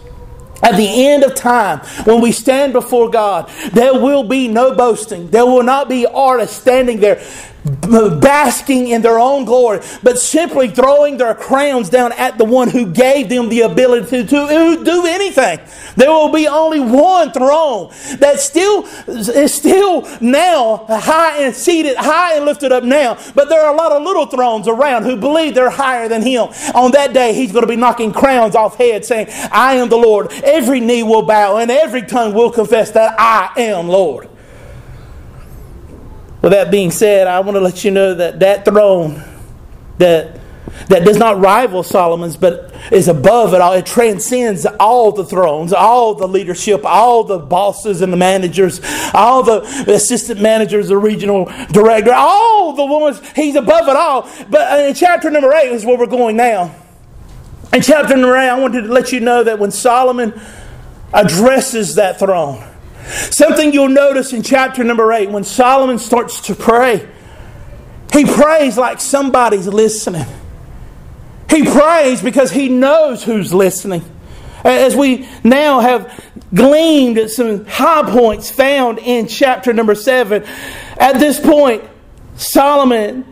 At 0.62 0.76
the 0.76 1.06
end 1.06 1.22
of 1.22 1.34
time, 1.34 1.78
when 2.04 2.20
we 2.20 2.32
stand 2.32 2.74
before 2.74 3.08
God, 3.08 3.48
there 3.72 3.94
will 3.94 4.24
be 4.24 4.46
no 4.46 4.74
boasting. 4.74 5.30
There 5.30 5.46
will 5.46 5.62
not 5.62 5.88
be 5.88 6.04
artists 6.04 6.56
standing 6.56 7.00
there 7.00 7.22
basking 7.64 8.88
in 8.88 9.02
their 9.02 9.18
own 9.18 9.44
glory, 9.44 9.80
but 10.02 10.18
simply 10.18 10.68
throwing 10.68 11.16
their 11.16 11.34
crowns 11.34 11.90
down 11.90 12.12
at 12.12 12.38
the 12.38 12.44
one 12.44 12.68
who 12.68 12.90
gave 12.90 13.28
them 13.28 13.48
the 13.48 13.60
ability 13.62 14.26
to, 14.26 14.80
do 14.84 15.06
anything. 15.06 15.60
There 15.96 16.10
will 16.10 16.32
be 16.32 16.46
only 16.46 16.80
one 16.80 17.32
throne 17.32 17.92
that 18.18 18.40
still 18.40 18.86
is 19.06 19.52
still 19.52 20.08
now 20.20 20.86
high 20.88 21.42
and 21.42 21.54
seated, 21.54 21.96
high 21.96 22.36
and 22.36 22.44
lifted 22.44 22.72
up 22.72 22.84
now. 22.84 23.18
But 23.34 23.48
there 23.48 23.60
are 23.60 23.72
a 23.72 23.76
lot 23.76 23.92
of 23.92 24.02
little 24.02 24.26
thrones 24.26 24.68
around 24.68 25.04
who 25.04 25.16
believe 25.16 25.54
they're 25.54 25.70
higher 25.70 26.08
than 26.08 26.22
him. 26.22 26.48
On 26.74 26.92
that 26.92 27.12
day, 27.12 27.34
he's 27.34 27.52
going 27.52 27.64
to 27.64 27.68
be 27.68 27.76
knocking 27.76 28.12
crowns 28.12 28.54
off 28.54 28.76
heads, 28.76 29.08
saying, 29.08 29.28
I 29.52 29.74
am 29.74 29.88
the 29.88 29.98
Lord. 29.98 30.32
Every 30.44 30.80
knee 30.80 31.02
will 31.02 31.22
bow 31.22 31.56
and 31.56 31.70
every 31.70 32.02
tongue 32.02 32.34
will 32.34 32.50
confess 32.50 32.90
that 32.92 33.14
I 33.18 33.52
am 33.60 33.88
Lord. 33.88 34.28
With 36.42 36.52
that 36.52 36.70
being 36.70 36.90
said, 36.90 37.26
I 37.26 37.40
want 37.40 37.56
to 37.56 37.60
let 37.60 37.84
you 37.84 37.90
know 37.90 38.14
that 38.14 38.40
that 38.40 38.64
throne 38.64 39.22
that 39.98 40.40
that 40.88 41.04
does 41.04 41.18
not 41.18 41.38
rival 41.40 41.82
Solomon's, 41.82 42.36
but 42.36 42.72
is 42.90 43.08
above 43.08 43.54
it 43.54 43.60
all. 43.60 43.72
It 43.72 43.86
transcends 43.86 44.66
all 44.78 45.12
the 45.12 45.24
thrones, 45.24 45.72
all 45.72 46.14
the 46.14 46.26
leadership, 46.26 46.84
all 46.84 47.24
the 47.24 47.38
bosses 47.38 48.00
and 48.00 48.12
the 48.12 48.16
managers, 48.16 48.80
all 49.12 49.42
the 49.42 49.60
assistant 49.92 50.40
managers, 50.40 50.88
the 50.88 50.96
regional 50.96 51.46
director, 51.70 52.12
all 52.12 52.72
the 52.72 52.84
ones. 52.84 53.20
He's 53.34 53.56
above 53.56 53.88
it 53.88 53.96
all. 53.96 54.28
But 54.48 54.86
in 54.86 54.94
chapter 54.94 55.30
number 55.30 55.52
eight 55.52 55.72
is 55.72 55.84
where 55.84 55.98
we're 55.98 56.06
going 56.06 56.36
now. 56.36 56.74
In 57.72 57.82
chapter 57.82 58.16
number 58.16 58.36
eight, 58.36 58.48
I 58.48 58.58
wanted 58.58 58.82
to 58.82 58.92
let 58.92 59.12
you 59.12 59.20
know 59.20 59.44
that 59.44 59.58
when 59.58 59.70
Solomon 59.70 60.40
addresses 61.12 61.96
that 61.96 62.18
throne, 62.18 62.64
Something 63.10 63.72
you'll 63.72 63.88
notice 63.88 64.32
in 64.32 64.42
chapter 64.42 64.84
number 64.84 65.12
8 65.12 65.30
when 65.30 65.44
Solomon 65.44 65.98
starts 65.98 66.42
to 66.42 66.54
pray, 66.54 67.08
he 68.12 68.24
prays 68.24 68.78
like 68.78 69.00
somebody's 69.00 69.66
listening. 69.66 70.26
He 71.48 71.64
prays 71.64 72.22
because 72.22 72.50
he 72.50 72.68
knows 72.68 73.24
who's 73.24 73.52
listening. 73.52 74.04
As 74.64 74.94
we 74.94 75.28
now 75.42 75.80
have 75.80 76.22
gleaned 76.54 77.18
at 77.18 77.30
some 77.30 77.64
high 77.64 78.08
points 78.10 78.50
found 78.50 78.98
in 78.98 79.26
chapter 79.26 79.72
number 79.72 79.94
7, 79.94 80.44
at 80.98 81.18
this 81.18 81.40
point, 81.40 81.82
Solomon 82.36 83.24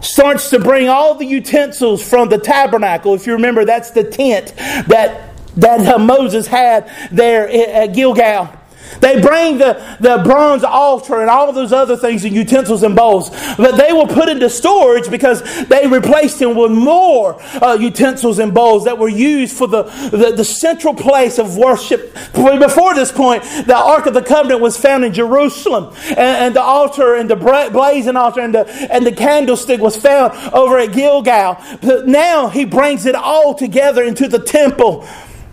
starts 0.00 0.50
to 0.50 0.58
bring 0.58 0.88
all 0.88 1.14
the 1.14 1.24
utensils 1.24 2.06
from 2.06 2.28
the 2.28 2.38
tabernacle. 2.38 3.14
If 3.14 3.26
you 3.26 3.34
remember, 3.34 3.64
that's 3.64 3.92
the 3.92 4.04
tent 4.04 4.54
that, 4.88 5.34
that 5.56 5.86
uh, 5.86 5.98
Moses 5.98 6.46
had 6.46 6.90
there 7.10 7.48
at 7.48 7.94
Gilgal. 7.94 8.52
They 9.00 9.20
bring 9.20 9.58
the, 9.58 9.96
the 10.00 10.22
bronze 10.24 10.64
altar 10.64 11.20
and 11.20 11.30
all 11.30 11.52
those 11.52 11.72
other 11.72 11.96
things 11.96 12.24
and 12.24 12.34
utensils 12.34 12.82
and 12.82 12.94
bowls, 12.94 13.30
but 13.56 13.76
they 13.76 13.92
were 13.92 14.06
put 14.06 14.28
into 14.28 14.48
storage 14.50 15.10
because 15.10 15.42
they 15.66 15.86
replaced 15.86 16.38
them 16.38 16.54
with 16.54 16.70
more 16.70 17.40
uh, 17.62 17.76
utensils 17.80 18.38
and 18.38 18.52
bowls 18.54 18.84
that 18.84 18.98
were 18.98 19.08
used 19.08 19.56
for 19.56 19.66
the, 19.66 19.82
the, 20.10 20.32
the 20.36 20.44
central 20.44 20.94
place 20.94 21.38
of 21.38 21.56
worship. 21.56 22.14
Before 22.32 22.94
this 22.94 23.12
point, 23.12 23.42
the 23.42 23.76
Ark 23.76 24.06
of 24.06 24.14
the 24.14 24.22
Covenant 24.22 24.60
was 24.60 24.76
found 24.76 25.04
in 25.04 25.12
Jerusalem, 25.12 25.94
and, 26.08 26.18
and 26.18 26.56
the 26.56 26.62
altar 26.62 27.14
and 27.14 27.28
the 27.28 27.36
blazing 27.36 28.16
altar 28.16 28.40
and 28.40 28.54
the, 28.54 28.66
and 28.92 29.06
the 29.06 29.12
candlestick 29.12 29.80
was 29.80 29.96
found 29.96 30.32
over 30.52 30.78
at 30.78 30.92
Gilgal. 30.92 31.58
But 31.80 32.06
now 32.06 32.48
he 32.48 32.64
brings 32.64 33.06
it 33.06 33.14
all 33.14 33.54
together 33.54 34.02
into 34.02 34.28
the 34.28 34.38
temple 34.38 35.06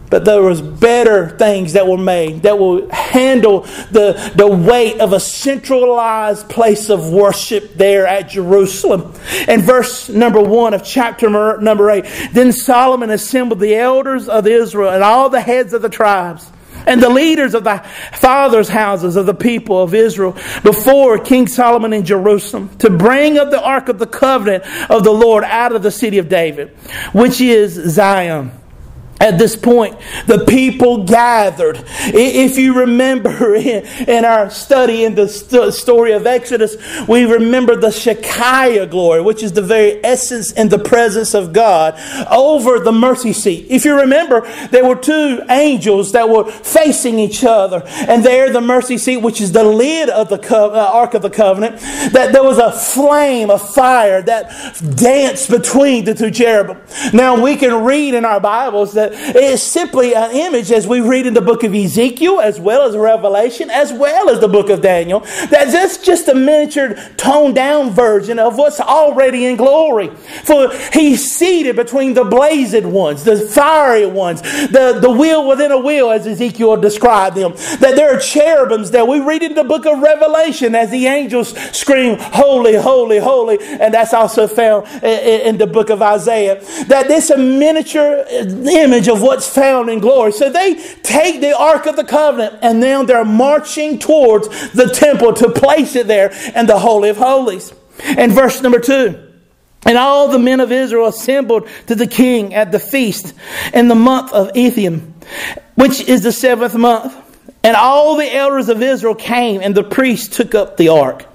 but 0.10 0.26
there 0.26 0.42
was 0.42 0.62
better 0.62 1.30
things 1.30 1.74
that 1.74 1.88
were 1.88 1.98
made 1.98 2.44
that 2.44 2.58
will 2.58 2.90
handle 2.90 3.62
the, 3.92 4.32
the 4.36 4.48
weight 4.48 5.00
of 5.00 5.14
a 5.14 5.20
centralized 5.20 6.50
place 6.50 6.90
of 6.90 7.12
worship 7.12 7.74
there 7.76 8.08
at 8.08 8.30
Jerusalem. 8.30 9.14
And 9.48 9.62
verse 9.62 10.10
number 10.10 10.42
one 10.42 10.74
of 10.74 10.84
chapter 10.84 11.30
number 11.30 11.92
eight, 11.92 12.06
then 12.32 12.52
Solomon 12.52 13.10
assembled 13.10 13.60
the 13.60 13.76
elders 13.76 14.28
of 14.28 14.48
Israel 14.48 14.90
and 14.90 15.04
all 15.04 15.30
the 15.30 15.42
heads 15.42 15.74
of 15.74 15.82
the 15.82 15.90
tribes 15.90 16.50
and 16.86 17.04
the 17.04 17.10
leaders 17.10 17.54
of 17.54 17.64
the 17.64 17.78
fathers' 18.14 18.70
houses 18.70 19.16
of 19.16 19.26
the 19.26 19.34
people 19.34 19.82
of 19.84 19.94
Israel 19.94 20.32
before 20.64 21.20
King 21.20 21.48
Solomon 21.48 21.94
in 21.94 22.06
Jerusalem 22.06 22.70
to 22.78 22.90
bring 22.90 23.38
up 23.38 23.52
the 23.52 23.62
ark 23.62 23.90
of 23.90 24.00
the 24.00 24.08
covenant 24.08 24.64
of 24.90 25.04
the 25.04 25.12
Lord 25.12 25.44
out 25.44 25.76
of 25.76 25.84
the 25.84 25.92
city 25.92 26.18
of 26.18 26.30
David, 26.30 26.70
which 27.14 27.42
is 27.42 27.74
Zion 27.74 28.52
at 29.20 29.38
this 29.38 29.56
point, 29.56 29.98
the 30.28 30.46
people 30.46 31.04
gathered. 31.04 31.84
If 32.06 32.58
you 32.58 32.80
remember 32.80 33.56
in, 33.56 34.26
our 34.26 34.50
study 34.50 35.04
in 35.04 35.16
the 35.16 35.28
story 35.28 36.14
of 36.14 36.26
Exodus, 36.26 36.78
we 37.08 37.26
remember 37.26 37.76
the 37.76 37.92
Shekinah 37.92 38.88
glory, 38.88 39.22
which 39.22 39.44
is 39.44 39.52
the 39.52 39.62
very 39.62 40.04
essence 40.06 40.54
and 40.54 40.70
the 40.70 40.80
presence 40.80 41.34
of 41.34 41.52
God 41.52 42.00
over 42.32 42.80
the 42.80 42.92
mercy 42.92 43.34
seat. 43.34 43.68
If 43.70 43.84
you 43.84 44.00
remember, 44.00 44.42
there 44.68 44.86
were 44.86 44.96
two 44.96 45.42
angels 45.50 46.14
that 46.14 46.30
were 46.30 46.50
facing 46.50 47.20
each 47.20 47.44
other, 47.44 47.84
and 47.86 48.24
there 48.24 48.52
the 48.52 48.62
mercy 48.62 48.98
seat, 48.98 49.18
which 49.18 49.42
is 49.42 49.52
the 49.52 49.64
lid 49.64 50.10
of 50.10 50.30
the 50.30 50.38
co- 50.38 50.72
uh, 50.72 50.92
Ark 50.94 51.14
of 51.14 51.22
the 51.22 51.30
Covenant, 51.30 51.80
that 52.14 52.32
there 52.32 52.44
was 52.44 52.58
a 52.58 52.72
flame, 52.72 53.50
a 53.50 53.60
fire 53.60 54.22
that 54.22 54.50
danced 54.96 55.50
between 55.50 56.06
the 56.06 56.14
two 56.14 56.32
cherubim. 56.32 56.78
Now 57.14 57.42
we 57.42 57.58
can 57.58 57.84
read 57.84 58.14
in 58.14 58.24
our 58.24 58.40
Bibles 58.40 58.94
that 58.94 59.09
it 59.12 59.36
is 59.36 59.62
simply 59.62 60.16
an 60.16 60.32
image, 60.32 60.72
as 60.72 60.88
we 60.88 61.02
read 61.02 61.26
in 61.26 61.34
the 61.34 61.42
book 61.42 61.64
of 61.64 61.74
Ezekiel, 61.74 62.40
as 62.40 62.60
well 62.60 62.88
as 62.88 62.96
Revelation, 62.96 63.70
as 63.70 63.94
well 63.94 64.30
as 64.30 64.40
the 64.40 64.48
book 64.48 64.70
of 64.70 64.82
Daniel, 64.82 65.22
that 65.50 65.70
that's 65.72 65.98
just 65.98 66.28
a 66.28 66.36
miniature, 66.36 66.96
toned 67.18 67.56
down 67.56 67.92
version 67.92 68.40
of 68.40 68.58
what's 68.58 68.80
already 68.80 69.46
in 69.46 69.56
glory. 69.56 70.10
For 70.44 70.76
he's 70.94 71.32
seated 71.32 71.76
between 71.76 72.14
the 72.14 72.24
blazed 72.24 72.86
ones, 72.86 73.24
the 73.24 73.38
fiery 73.38 74.06
ones, 74.06 74.42
the, 74.42 74.98
the 75.02 75.10
wheel 75.10 75.48
within 75.48 75.72
a 75.72 75.80
wheel, 75.80 76.12
as 76.12 76.28
Ezekiel 76.28 76.78
described 76.78 77.36
them. 77.36 77.54
That 77.80 77.96
there 77.96 78.16
are 78.16 78.20
cherubims 78.20 78.92
that 78.92 79.08
we 79.08 79.20
read 79.20 79.44
in 79.44 79.56
the 79.56 79.64
book 79.64 79.86
of 79.86 80.00
Revelation 80.00 80.76
as 80.76 80.92
the 80.92 81.08
angels 81.08 81.58
scream, 81.76 82.18
Holy, 82.20 82.76
holy, 82.76 83.20
holy. 83.20 83.58
And 83.60 83.94
that's 83.94 84.14
also 84.14 84.48
found 84.48 84.88
in 85.04 85.58
the 85.58 85.68
book 85.68 85.90
of 85.90 86.02
Isaiah. 86.02 86.64
That 86.88 87.08
this 87.08 87.30
a 87.30 87.38
miniature 87.38 88.26
uh, 88.30 88.46
image 88.70 88.99
image 89.00 89.08
of 89.08 89.22
what's 89.22 89.48
found 89.48 89.90
in 89.90 90.00
glory. 90.00 90.32
So 90.32 90.50
they 90.50 90.76
take 91.04 91.42
the 91.42 91.58
Ark 91.58 91.86
of 91.86 91.96
the 91.96 92.04
Covenant 92.04 92.60
and 92.62 92.80
now 92.80 93.04
they're 93.04 93.26
marching 93.26 93.98
towards 94.00 94.48
the 94.72 94.88
temple 94.88 95.34
to 95.34 95.50
place 95.50 95.96
it 95.96 96.08
there 96.08 96.32
in 96.56 96.66
the 96.66 96.80
Holy 96.80 97.10
of 97.10 97.18
Holies. 97.18 97.74
And 98.04 98.32
verse 98.32 98.62
number 98.62 98.80
two. 98.80 99.26
And 99.86 99.98
all 99.98 100.28
the 100.28 100.40
men 100.40 100.60
of 100.60 100.72
Israel 100.74 101.08
assembled 101.08 101.70
to 101.88 101.96
the 101.96 102.08
king 102.08 102.54
at 102.54 102.72
the 102.72 102.80
feast 102.80 103.34
in 103.74 103.88
the 103.88 103.96
month 103.96 104.34
of 104.34 104.52
Ethanim, 104.52 105.14
which 105.76 106.02
is 106.02 106.22
the 106.24 106.34
seventh 106.34 106.76
month. 106.76 107.16
And 107.64 107.76
all 107.78 108.18
the 108.18 108.34
elders 108.34 108.70
of 108.70 108.82
Israel 108.82 109.16
came, 109.16 109.62
and 109.62 109.76
the 109.76 109.84
priests 109.84 110.36
took 110.36 110.54
up 110.56 110.78
the 110.78 110.90
ark. 110.90 111.26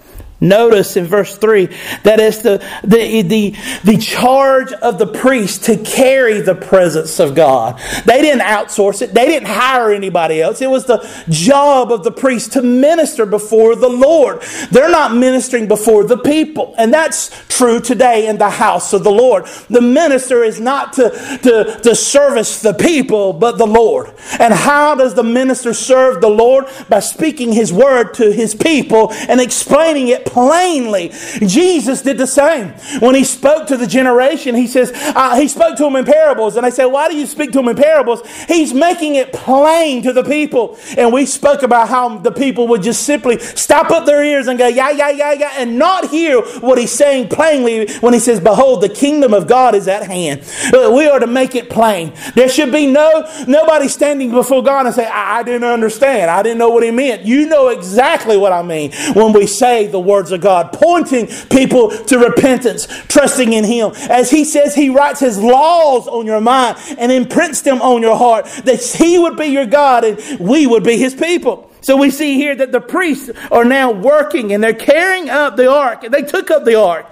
Notice 0.45 0.97
in 0.97 1.07
verse 1.07 1.37
3 1.37 1.67
that 2.03 2.21
it's 2.21 2.39
the, 2.39 2.65
the, 2.83 3.23
the, 3.23 3.55
the 3.83 3.97
charge 3.97 4.73
of 4.73 4.99
the 4.99 5.07
priest 5.07 5.65
to 5.65 5.77
carry 5.79 6.41
the 6.41 6.55
presence 6.55 7.19
of 7.19 7.35
God. 7.35 7.81
They 8.05 8.21
didn't 8.21 8.43
outsource 8.43 9.01
it, 9.03 9.15
they 9.15 9.27
didn't 9.27 9.49
hire 9.49 9.91
anybody 9.91 10.43
else. 10.43 10.61
It 10.61 10.71
was 10.71 10.85
the 10.85 11.09
job 11.29 11.91
of 11.91 12.05
the 12.05 12.13
priest 12.13 12.53
to 12.53 12.63
minister 12.63 13.25
before 13.25 13.75
the 13.75 13.89
Lord. 13.89 14.43
They're 14.71 14.91
not 14.91 15.15
ministering 15.15 15.67
before 15.67 16.05
the 16.05 16.19
people. 16.19 16.75
And 16.77 16.93
that's 16.93 17.31
true 17.49 17.81
today 17.81 18.27
in 18.27 18.39
the 18.39 18.51
house 18.51 18.93
of 18.93 19.03
the 19.03 19.11
Lord. 19.11 19.47
The 19.71 19.81
minister 19.81 20.43
is 20.45 20.61
not 20.61 20.93
to, 20.95 21.11
to, 21.43 21.81
to 21.83 21.95
service 21.95 22.61
the 22.61 22.75
people, 22.75 23.33
but 23.33 23.57
the 23.57 23.67
Lord. 23.67 24.13
And 24.39 24.53
how 24.53 24.95
does 24.95 25.15
the 25.15 25.23
minister 25.23 25.73
serve 25.73 26.21
the 26.21 26.29
Lord? 26.29 26.67
By 26.89 27.01
speaking 27.01 27.53
his 27.53 27.73
word 27.73 28.15
to 28.15 28.31
his 28.33 28.55
people 28.55 29.13
and 29.13 29.41
explaining 29.41 30.09
it 30.09 30.27
plainly. 30.35 31.11
Jesus 31.39 32.03
did 32.03 32.19
the 32.19 32.27
same. 32.27 32.71
When 33.01 33.15
he 33.15 33.23
spoke 33.23 33.69
to 33.69 33.77
the 33.77 33.87
generation, 33.87 34.57
he 34.57 34.67
says, 34.67 34.91
uh, 34.93 35.37
he 35.37 35.47
spoke 35.47 35.77
to 35.77 35.85
them 35.85 35.95
in 35.95 36.05
parables. 36.05 36.57
And 36.57 36.67
I 36.67 36.71
said, 36.71 36.87
why 36.87 37.09
do 37.09 37.17
you 37.17 37.27
speak 37.27 37.53
to 37.53 37.59
them 37.59 37.69
in 37.69 37.77
parables? 37.77 38.27
He's 38.49 38.75
making 38.75 39.15
it 39.15 39.33
plain 39.33 40.03
to 40.03 40.13
the 40.13 40.25
people. 40.25 40.77
And 40.99 41.13
we 41.13 41.25
spoke 41.25 41.63
about 41.63 41.89
how 41.89 42.19
the 42.19 42.33
people 42.33 42.67
would 42.69 42.83
just 42.83 43.05
simply 43.05 43.39
stop 43.39 43.93
up 43.93 44.07
their 44.07 44.25
ears 44.25 44.49
and 44.49 44.59
go, 44.59 44.67
yeah, 44.67 44.91
yeah, 44.91 45.11
yeah, 45.11 45.33
yeah, 45.33 45.53
and 45.57 45.79
not 45.79 46.11
hear 46.11 46.43
what 46.59 46.79
he's 46.79 46.93
saying 46.93 47.29
plainly 47.29 47.87
when 47.99 48.13
he 48.13 48.19
says, 48.19 48.41
behold, 48.41 48.83
the 48.83 48.89
kingdom 48.89 49.33
of 49.33 49.47
God 49.47 49.77
is 49.77 49.87
at 49.87 50.05
hand. 50.05 50.43
We 50.73 51.07
are 51.07 51.21
to 51.21 51.29
make 51.29 51.55
it 51.55 51.71
plain. 51.71 52.13
There 52.35 52.49
should 52.49 52.73
be 52.73 52.89
no, 52.89 53.25
nobody 53.47 53.87
standing 53.87 54.33
before 54.33 54.65
God 54.65 54.87
and 54.87 54.95
say, 54.95 55.07
I, 55.07 55.39
I 55.39 55.43
didn't 55.45 55.63
understand. 55.63 56.29
I 56.29 56.43
didn't 56.43 56.59
know 56.59 56.71
what 56.71 56.83
he 56.83 56.91
meant. 56.91 57.23
You 57.23 57.47
know 57.49 57.69
exactly 57.69 58.37
what 58.37 58.53
I 58.53 58.63
mean 58.63 58.91
when 59.15 59.33
we 59.33 59.47
say 59.47 59.87
the 59.87 60.01
word 60.01 60.24
words 60.25 60.33
of 60.33 60.41
God, 60.41 60.73
pointing 60.73 61.27
people 61.49 61.91
to 61.91 62.19
repentance, 62.19 62.87
trusting 63.09 63.53
in 63.53 63.65
Him. 63.65 63.93
As 64.09 64.31
He 64.31 64.45
says, 64.45 64.75
He 64.75 64.89
writes 64.89 65.21
His 65.21 65.39
laws 65.39 66.09
on 66.09 66.25
your 66.25 66.41
mind 66.41 66.79
and 66.99 67.13
imprints 67.13 67.61
them 67.61 67.83
on 67.83 68.01
your 68.01 68.17
heart, 68.17 68.47
that 68.65 68.83
He 68.83 69.19
would 69.19 69.37
be 69.37 69.47
your 69.47 69.67
God 69.67 70.05
and 70.05 70.41
we 70.41 70.67
would 70.67 70.83
be 70.83 70.97
His 70.97 71.15
people. 71.15 71.71
So 71.83 71.99
we 71.99 72.11
see 72.11 72.35
here 72.35 72.55
that 72.57 72.73
the 72.73 72.81
priests 72.81 73.31
are 73.51 73.65
now 73.65 73.93
working 73.93 74.55
and 74.55 74.65
they're 74.65 74.73
carrying 74.73 75.29
up 75.29 75.57
the 75.57 75.71
ark. 75.71 76.01
They 76.09 76.23
took 76.23 76.51
up 76.51 76.65
the 76.65 76.81
ark. 76.81 77.07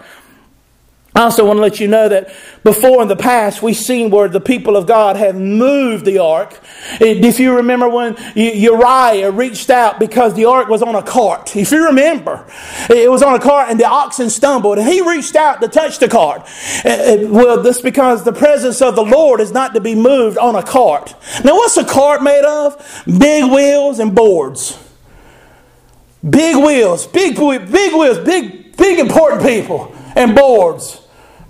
I 1.15 1.25
also 1.25 1.45
want 1.45 1.59
to 1.59 1.61
let 1.61 1.79
you 1.79 1.89
know 1.89 2.09
that 2.09 2.35
before 2.65 3.03
in 3.03 3.09
the 3.09 3.17
past 3.17 3.63
we've 3.63 3.77
seen 3.77 4.11
where 4.11 4.29
the 4.29 4.41
people 4.41 4.79
of 4.79 4.87
God 4.87 5.17
have 5.17 5.37
moved 5.37 6.07
the 6.07 6.19
ark. 6.19 6.59
If 7.01 7.39
you 7.39 7.57
remember 7.57 7.87
when 7.87 8.17
Uriah 8.35 9.31
reached 9.31 9.69
out 9.69 10.01
because 10.01 10.33
the 10.33 10.47
ark 10.47 10.69
was 10.69 10.81
on 10.81 10.95
a 10.95 11.03
cart. 11.03 11.55
If 11.55 11.71
you 11.71 11.85
remember, 11.85 12.47
it 12.89 13.11
was 13.11 13.23
on 13.23 13.35
a 13.35 13.39
cart 13.39 13.69
and 13.69 13.79
the 13.79 13.87
oxen 13.87 14.31
stumbled 14.31 14.79
and 14.79 14.89
he 14.89 15.07
reached 15.07 15.37
out 15.37 15.61
to 15.61 15.69
touch 15.69 15.99
the 15.99 16.09
cart. 16.09 16.49
Uh, 16.83 16.89
uh, 16.89 17.17
well, 17.29 17.63
this 17.63 17.83
because 17.83 18.25
the 18.25 18.33
presence 18.33 18.81
of 18.81 18.97
the 18.97 19.05
Lord 19.05 19.41
is 19.41 19.53
not 19.53 19.75
to 19.75 19.83
be 19.83 19.95
moved 19.95 20.39
on 20.39 20.55
a 20.55 20.63
cart. 20.63 21.15
Now 21.45 21.57
what's 21.57 21.77
a 21.77 21.85
cart 21.85 22.23
made 22.23 22.45
of? 22.45 23.03
Big 23.05 23.53
wheels 23.53 23.99
and 23.99 24.15
boards. 24.15 24.79
Big 26.29 26.57
wheels, 26.57 27.07
big, 27.07 27.37
big 27.37 27.93
wheels, 27.93 28.19
big, 28.19 28.77
big 28.79 28.99
important 28.99 29.43
people 29.43 29.95
and 30.17 30.35
boards 30.35 31.02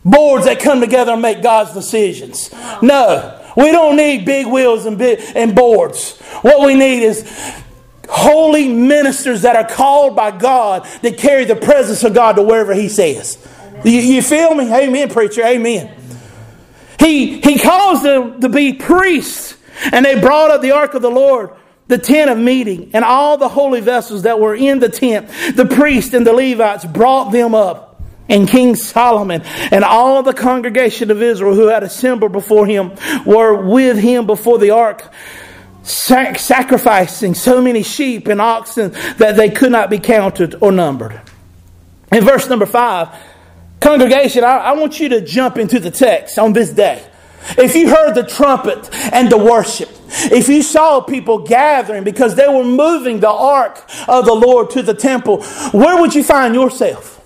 boards 0.04 0.46
that 0.46 0.60
come 0.60 0.80
together 0.80 1.12
and 1.12 1.22
make 1.22 1.42
God's 1.42 1.72
decisions. 1.72 2.52
No, 2.82 3.40
we 3.56 3.70
don't 3.70 3.96
need 3.96 4.24
big 4.24 4.46
wheels 4.46 4.86
and, 4.86 4.98
big, 4.98 5.20
and 5.34 5.54
boards. 5.54 6.18
What 6.42 6.66
we 6.66 6.74
need 6.74 7.02
is 7.02 7.24
holy 8.08 8.68
ministers 8.68 9.42
that 9.42 9.56
are 9.56 9.68
called 9.68 10.16
by 10.16 10.36
God 10.36 10.86
that 11.02 11.16
carry 11.18 11.44
the 11.44 11.56
presence 11.56 12.04
of 12.04 12.14
God 12.14 12.36
to 12.36 12.42
wherever 12.42 12.74
He 12.74 12.88
says. 12.88 13.38
You, 13.84 13.92
you, 13.92 14.22
feel 14.22 14.54
me? 14.54 14.72
Amen, 14.72 15.08
preacher. 15.08 15.42
Amen. 15.42 15.94
He, 16.98 17.40
he 17.40 17.58
calls 17.58 18.02
them 18.02 18.40
to 18.40 18.48
be 18.48 18.74
priests, 18.74 19.56
and 19.90 20.04
they 20.04 20.20
brought 20.20 20.50
up 20.50 20.62
the 20.62 20.72
ark 20.72 20.94
of 20.94 21.02
the 21.02 21.10
Lord 21.10 21.50
the 21.88 21.98
tent 21.98 22.30
of 22.30 22.38
meeting 22.38 22.90
and 22.94 23.04
all 23.04 23.36
the 23.36 23.48
holy 23.48 23.80
vessels 23.80 24.22
that 24.22 24.40
were 24.40 24.54
in 24.54 24.78
the 24.78 24.88
tent. 24.88 25.28
The 25.54 25.66
priests 25.66 26.14
and 26.14 26.26
the 26.26 26.32
Levites 26.32 26.86
brought 26.86 27.32
them 27.32 27.54
up 27.54 27.91
and 28.28 28.48
King 28.48 28.76
Solomon 28.76 29.42
and 29.70 29.84
all 29.84 30.22
the 30.22 30.32
congregation 30.32 31.10
of 31.10 31.22
Israel 31.22 31.54
who 31.54 31.68
had 31.68 31.82
assembled 31.82 32.32
before 32.32 32.66
him 32.66 32.92
were 33.26 33.54
with 33.54 33.98
him 33.98 34.26
before 34.26 34.58
the 34.58 34.70
ark, 34.70 35.12
sac- 35.82 36.38
sacrificing 36.38 37.34
so 37.34 37.60
many 37.60 37.82
sheep 37.82 38.28
and 38.28 38.40
oxen 38.40 38.92
that 39.18 39.36
they 39.36 39.50
could 39.50 39.72
not 39.72 39.90
be 39.90 39.98
counted 39.98 40.56
or 40.60 40.72
numbered. 40.72 41.20
In 42.12 42.24
verse 42.24 42.48
number 42.48 42.66
five, 42.66 43.08
congregation, 43.80 44.44
I, 44.44 44.58
I 44.58 44.72
want 44.72 45.00
you 45.00 45.08
to 45.10 45.20
jump 45.20 45.56
into 45.56 45.80
the 45.80 45.90
text 45.90 46.38
on 46.38 46.52
this 46.52 46.70
day. 46.70 47.04
if 47.58 47.74
you 47.74 47.88
heard 47.88 48.14
the 48.14 48.22
trumpet 48.22 48.88
and 49.12 49.30
the 49.30 49.38
worship, 49.38 49.88
if 50.30 50.48
you 50.48 50.62
saw 50.62 51.00
people 51.00 51.38
gathering 51.40 52.04
because 52.04 52.34
they 52.34 52.46
were 52.46 52.64
moving 52.64 53.20
the 53.20 53.30
ark 53.30 53.82
of 54.06 54.26
the 54.26 54.34
Lord 54.34 54.70
to 54.70 54.82
the 54.82 54.94
temple, 54.94 55.42
where 55.72 56.00
would 56.00 56.14
you 56.14 56.22
find 56.22 56.54
yourself? 56.54 57.21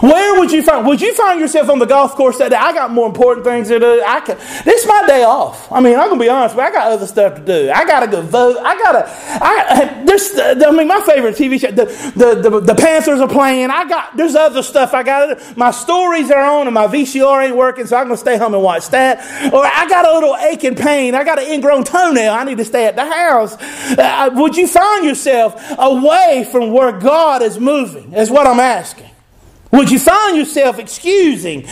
Where 0.00 0.38
would 0.38 0.52
you 0.52 0.62
find? 0.62 0.86
Would 0.86 1.00
you 1.00 1.14
find 1.14 1.40
yourself 1.40 1.68
on 1.68 1.78
the 1.78 1.86
golf 1.86 2.14
course 2.14 2.38
that 2.38 2.50
day? 2.50 2.56
I 2.56 2.72
got 2.72 2.90
more 2.90 3.06
important 3.06 3.44
things 3.44 3.68
to 3.68 3.78
do. 3.78 4.02
I 4.06 4.20
can. 4.20 4.36
This 4.64 4.82
is 4.82 4.86
my 4.86 5.04
day 5.06 5.24
off. 5.24 5.70
I 5.70 5.80
mean, 5.80 5.98
I'm 5.98 6.08
gonna 6.08 6.20
be 6.20 6.28
honest. 6.28 6.54
But 6.54 6.66
I 6.66 6.72
got 6.72 6.92
other 6.92 7.06
stuff 7.06 7.34
to 7.34 7.40
do. 7.40 7.70
I 7.70 7.84
gotta 7.84 8.06
go 8.06 8.22
vote. 8.22 8.58
I 8.58 8.78
gotta. 8.78 9.04
I 9.08 10.02
there's. 10.06 10.30
I 10.38 10.70
mean, 10.70 10.86
my 10.86 11.00
favorite 11.02 11.36
TV 11.36 11.60
show. 11.60 11.70
The 11.70 11.86
the 12.16 12.50
the, 12.50 12.60
the 12.60 12.74
Panthers 12.74 13.20
are 13.20 13.28
playing. 13.28 13.70
I 13.70 13.88
got. 13.88 14.16
There's 14.16 14.34
other 14.34 14.62
stuff 14.62 14.94
I 14.94 15.02
got. 15.02 15.38
to 15.38 15.54
My 15.58 15.70
stories 15.70 16.30
are 16.30 16.44
on, 16.44 16.66
and 16.66 16.74
my 16.74 16.86
VCR 16.86 17.46
ain't 17.46 17.56
working, 17.56 17.86
so 17.86 17.96
I'm 17.96 18.04
gonna 18.04 18.16
stay 18.16 18.38
home 18.38 18.54
and 18.54 18.62
watch 18.62 18.88
that. 18.90 19.18
Or 19.52 19.64
I 19.64 19.88
got 19.88 20.06
a 20.06 20.12
little 20.12 20.36
aching 20.36 20.76
pain. 20.76 21.14
I 21.14 21.24
got 21.24 21.38
an 21.38 21.50
ingrown 21.52 21.84
toenail. 21.84 22.32
I 22.32 22.44
need 22.44 22.58
to 22.58 22.64
stay 22.64 22.86
at 22.86 22.96
the 22.96 23.04
house. 23.04 23.56
Uh, 23.98 24.30
would 24.34 24.56
you 24.56 24.66
find 24.66 25.04
yourself 25.04 25.60
away 25.78 26.48
from 26.50 26.72
where 26.72 26.92
God 26.92 27.42
is 27.42 27.58
moving? 27.58 28.12
Is 28.12 28.30
what 28.30 28.46
I'm 28.46 28.60
asking. 28.60 29.10
Would 29.72 29.90
you 29.90 29.98
find 29.98 30.36
yourself 30.36 30.78
excusing, 30.78 31.66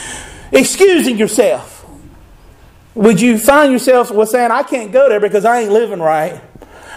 excusing 0.52 1.18
yourself? 1.18 1.86
Would 2.94 3.20
you 3.20 3.38
find 3.38 3.72
yourself 3.72 4.10
well, 4.10 4.26
saying, 4.26 4.50
I 4.50 4.62
can't 4.62 4.92
go 4.92 5.08
there 5.08 5.20
because 5.20 5.44
I 5.44 5.60
ain't 5.60 5.72
living 5.72 6.00
right? 6.00 6.40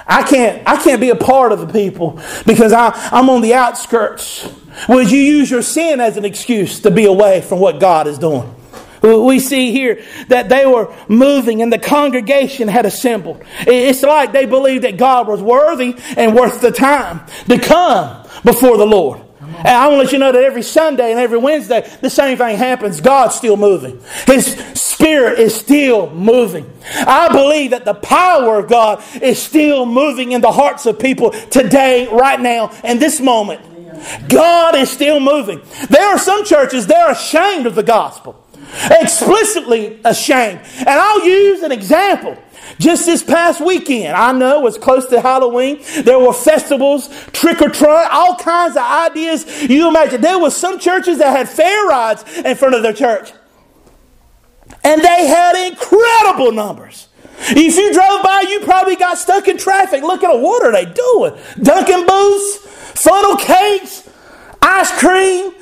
I 0.07 0.23
can't, 0.23 0.67
I 0.67 0.81
can't 0.81 0.99
be 0.99 1.09
a 1.09 1.15
part 1.15 1.51
of 1.51 1.59
the 1.59 1.67
people 1.67 2.19
because 2.45 2.73
I, 2.73 2.89
I'm 3.11 3.29
on 3.29 3.41
the 3.41 3.53
outskirts. 3.53 4.51
Would 4.89 5.11
you 5.11 5.19
use 5.19 5.49
your 5.49 5.61
sin 5.61 5.99
as 5.99 6.17
an 6.17 6.25
excuse 6.25 6.81
to 6.81 6.91
be 6.91 7.05
away 7.05 7.41
from 7.41 7.59
what 7.59 7.79
God 7.79 8.07
is 8.07 8.17
doing? 8.17 8.55
We 9.01 9.39
see 9.39 9.71
here 9.71 10.03
that 10.27 10.49
they 10.49 10.65
were 10.65 10.93
moving 11.07 11.61
and 11.61 11.73
the 11.73 11.79
congregation 11.79 12.67
had 12.67 12.85
assembled. 12.85 13.43
It's 13.61 14.03
like 14.03 14.31
they 14.31 14.45
believed 14.45 14.83
that 14.83 14.97
God 14.97 15.27
was 15.27 15.41
worthy 15.41 15.95
and 16.17 16.35
worth 16.35 16.61
the 16.61 16.71
time 16.71 17.25
to 17.47 17.57
come 17.57 18.27
before 18.43 18.77
the 18.77 18.85
Lord. 18.85 19.21
And 19.57 19.67
I 19.67 19.87
want 19.87 19.99
to 19.99 20.03
let 20.03 20.11
you 20.13 20.19
know 20.19 20.31
that 20.31 20.43
every 20.43 20.63
Sunday 20.63 21.11
and 21.11 21.19
every 21.19 21.37
Wednesday, 21.37 21.89
the 22.01 22.09
same 22.09 22.37
thing 22.37 22.57
happens. 22.57 23.01
God's 23.01 23.35
still 23.35 23.57
moving. 23.57 24.01
His 24.25 24.55
Spirit 24.73 25.39
is 25.39 25.55
still 25.55 26.09
moving. 26.11 26.71
I 26.95 27.29
believe 27.31 27.71
that 27.71 27.85
the 27.85 27.93
power 27.93 28.59
of 28.59 28.69
God 28.69 29.03
is 29.21 29.41
still 29.41 29.85
moving 29.85 30.31
in 30.31 30.41
the 30.41 30.51
hearts 30.51 30.85
of 30.85 30.99
people 30.99 31.31
today, 31.31 32.07
right 32.07 32.39
now, 32.39 32.71
in 32.83 32.99
this 32.99 33.19
moment. 33.19 33.61
God 34.29 34.75
is 34.75 34.89
still 34.89 35.19
moving. 35.19 35.61
There 35.89 36.07
are 36.07 36.17
some 36.17 36.45
churches, 36.45 36.87
they're 36.87 37.11
ashamed 37.11 37.65
of 37.65 37.75
the 37.75 37.83
gospel. 37.83 38.40
Explicitly 38.89 39.99
ashamed. 40.05 40.61
And 40.80 40.89
I'll 40.89 41.26
use 41.26 41.61
an 41.63 41.72
example. 41.72 42.38
Just 42.80 43.05
this 43.05 43.24
past 43.24 43.59
weekend, 43.59 44.15
I 44.15 44.32
know 44.32 44.59
it 44.59 44.63
was 44.63 44.78
close 44.78 45.05
to 45.07 45.22
Halloween. 45.22 45.82
There 46.03 46.19
were 46.19 46.34
festivals, 46.34 47.09
trick 47.32 47.61
or 47.61 47.69
treat, 47.69 48.07
all 48.11 48.36
kinds 48.38 48.76
of 48.76 48.84
ideas. 48.84 49.63
You 49.63 49.89
imagine 49.89 50.22
there 50.22 50.39
were 50.39 50.49
some 50.51 50.80
churches 50.80 51.17
that 51.19 51.36
had 51.36 51.49
fair 51.49 51.86
rides 51.88 52.24
in 52.38 52.55
front 52.55 52.76
of 52.76 52.82
their 52.82 52.93
church. 52.93 53.34
And 54.84 55.01
they 55.01 55.28
had 55.28 55.69
incredible 55.69 56.51
numbers. 56.51 57.09
If 57.39 57.76
you 57.76 57.93
drove 57.93 58.24
by, 58.24 58.45
you 58.47 58.61
probably 58.61 58.95
got 58.95 59.17
stuck 59.17 59.47
in 59.47 59.57
traffic. 59.57 60.03
Look 60.03 60.24
at 60.24 60.39
what 60.39 60.63
are 60.63 60.72
they 60.72 60.86
doing? 60.86 61.39
Dunkin' 61.61 62.05
booths, 62.05 62.57
funnel 63.01 63.36
cakes, 63.36 64.09
ice 64.61 64.91
cream. 64.99 65.53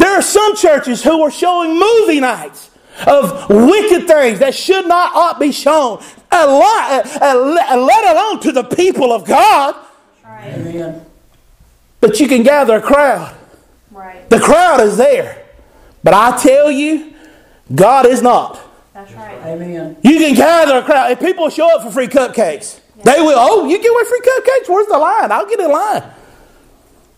There 0.00 0.16
are 0.16 0.22
some 0.22 0.56
churches 0.56 1.04
who 1.04 1.20
are 1.22 1.30
showing 1.30 1.78
movie 1.78 2.20
nights 2.20 2.70
of 3.06 3.50
wicked 3.50 4.06
things 4.06 4.38
that 4.38 4.54
should 4.54 4.88
not 4.88 5.14
ought 5.14 5.38
be 5.38 5.52
shown, 5.52 6.02
let 6.32 7.16
alone 7.20 8.40
to 8.40 8.50
the 8.50 8.64
people 8.64 9.12
of 9.12 9.26
God. 9.26 9.76
Right. 10.24 11.02
But 12.00 12.18
you 12.18 12.28
can 12.28 12.42
gather 12.42 12.76
a 12.76 12.80
crowd. 12.80 13.36
Right. 13.90 14.28
The 14.30 14.40
crowd 14.40 14.80
is 14.80 14.96
there. 14.96 15.44
But 16.02 16.14
I 16.14 16.34
tell 16.38 16.70
you, 16.70 17.12
God 17.74 18.06
is 18.06 18.22
not. 18.22 18.58
That's 18.94 19.12
right. 19.12 19.36
Amen. 19.44 19.98
You 20.02 20.18
can 20.18 20.34
gather 20.34 20.78
a 20.78 20.82
crowd. 20.82 21.12
If 21.12 21.20
people 21.20 21.50
show 21.50 21.76
up 21.76 21.82
for 21.82 21.90
free 21.90 22.08
cupcakes, 22.08 22.80
yeah. 22.96 23.04
they 23.04 23.20
will. 23.20 23.36
Oh, 23.36 23.66
you 23.66 23.76
get 23.76 23.90
away 23.90 24.04
free 24.04 24.22
cupcakes? 24.22 24.66
Where's 24.72 24.86
the 24.86 24.96
line? 24.96 25.30
I'll 25.30 25.46
get 25.46 25.60
in 25.60 25.70
line. 25.70 26.04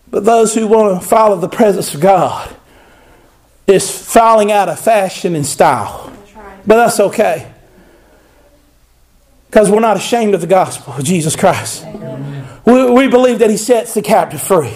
But 0.09 0.25
those 0.25 0.53
who 0.53 0.67
want 0.67 1.01
to 1.01 1.07
follow 1.07 1.37
the 1.37 1.47
presence 1.47 1.95
of 1.95 2.01
God, 2.01 2.53
is 3.67 3.89
falling 3.89 4.51
out 4.51 4.69
of 4.69 4.79
fashion 4.79 5.35
and 5.35 5.45
style. 5.45 6.11
But 6.65 6.77
that's 6.77 6.99
okay. 6.99 7.51
Because 9.47 9.69
we're 9.69 9.79
not 9.79 9.97
ashamed 9.97 10.33
of 10.33 10.41
the 10.41 10.47
gospel 10.47 10.93
of 10.93 11.03
Jesus 11.03 11.35
Christ. 11.35 11.85
We, 12.65 12.89
we 12.89 13.07
believe 13.07 13.39
that 13.39 13.49
He 13.49 13.57
sets 13.57 13.93
the 13.93 14.01
captive 14.01 14.41
free. 14.41 14.73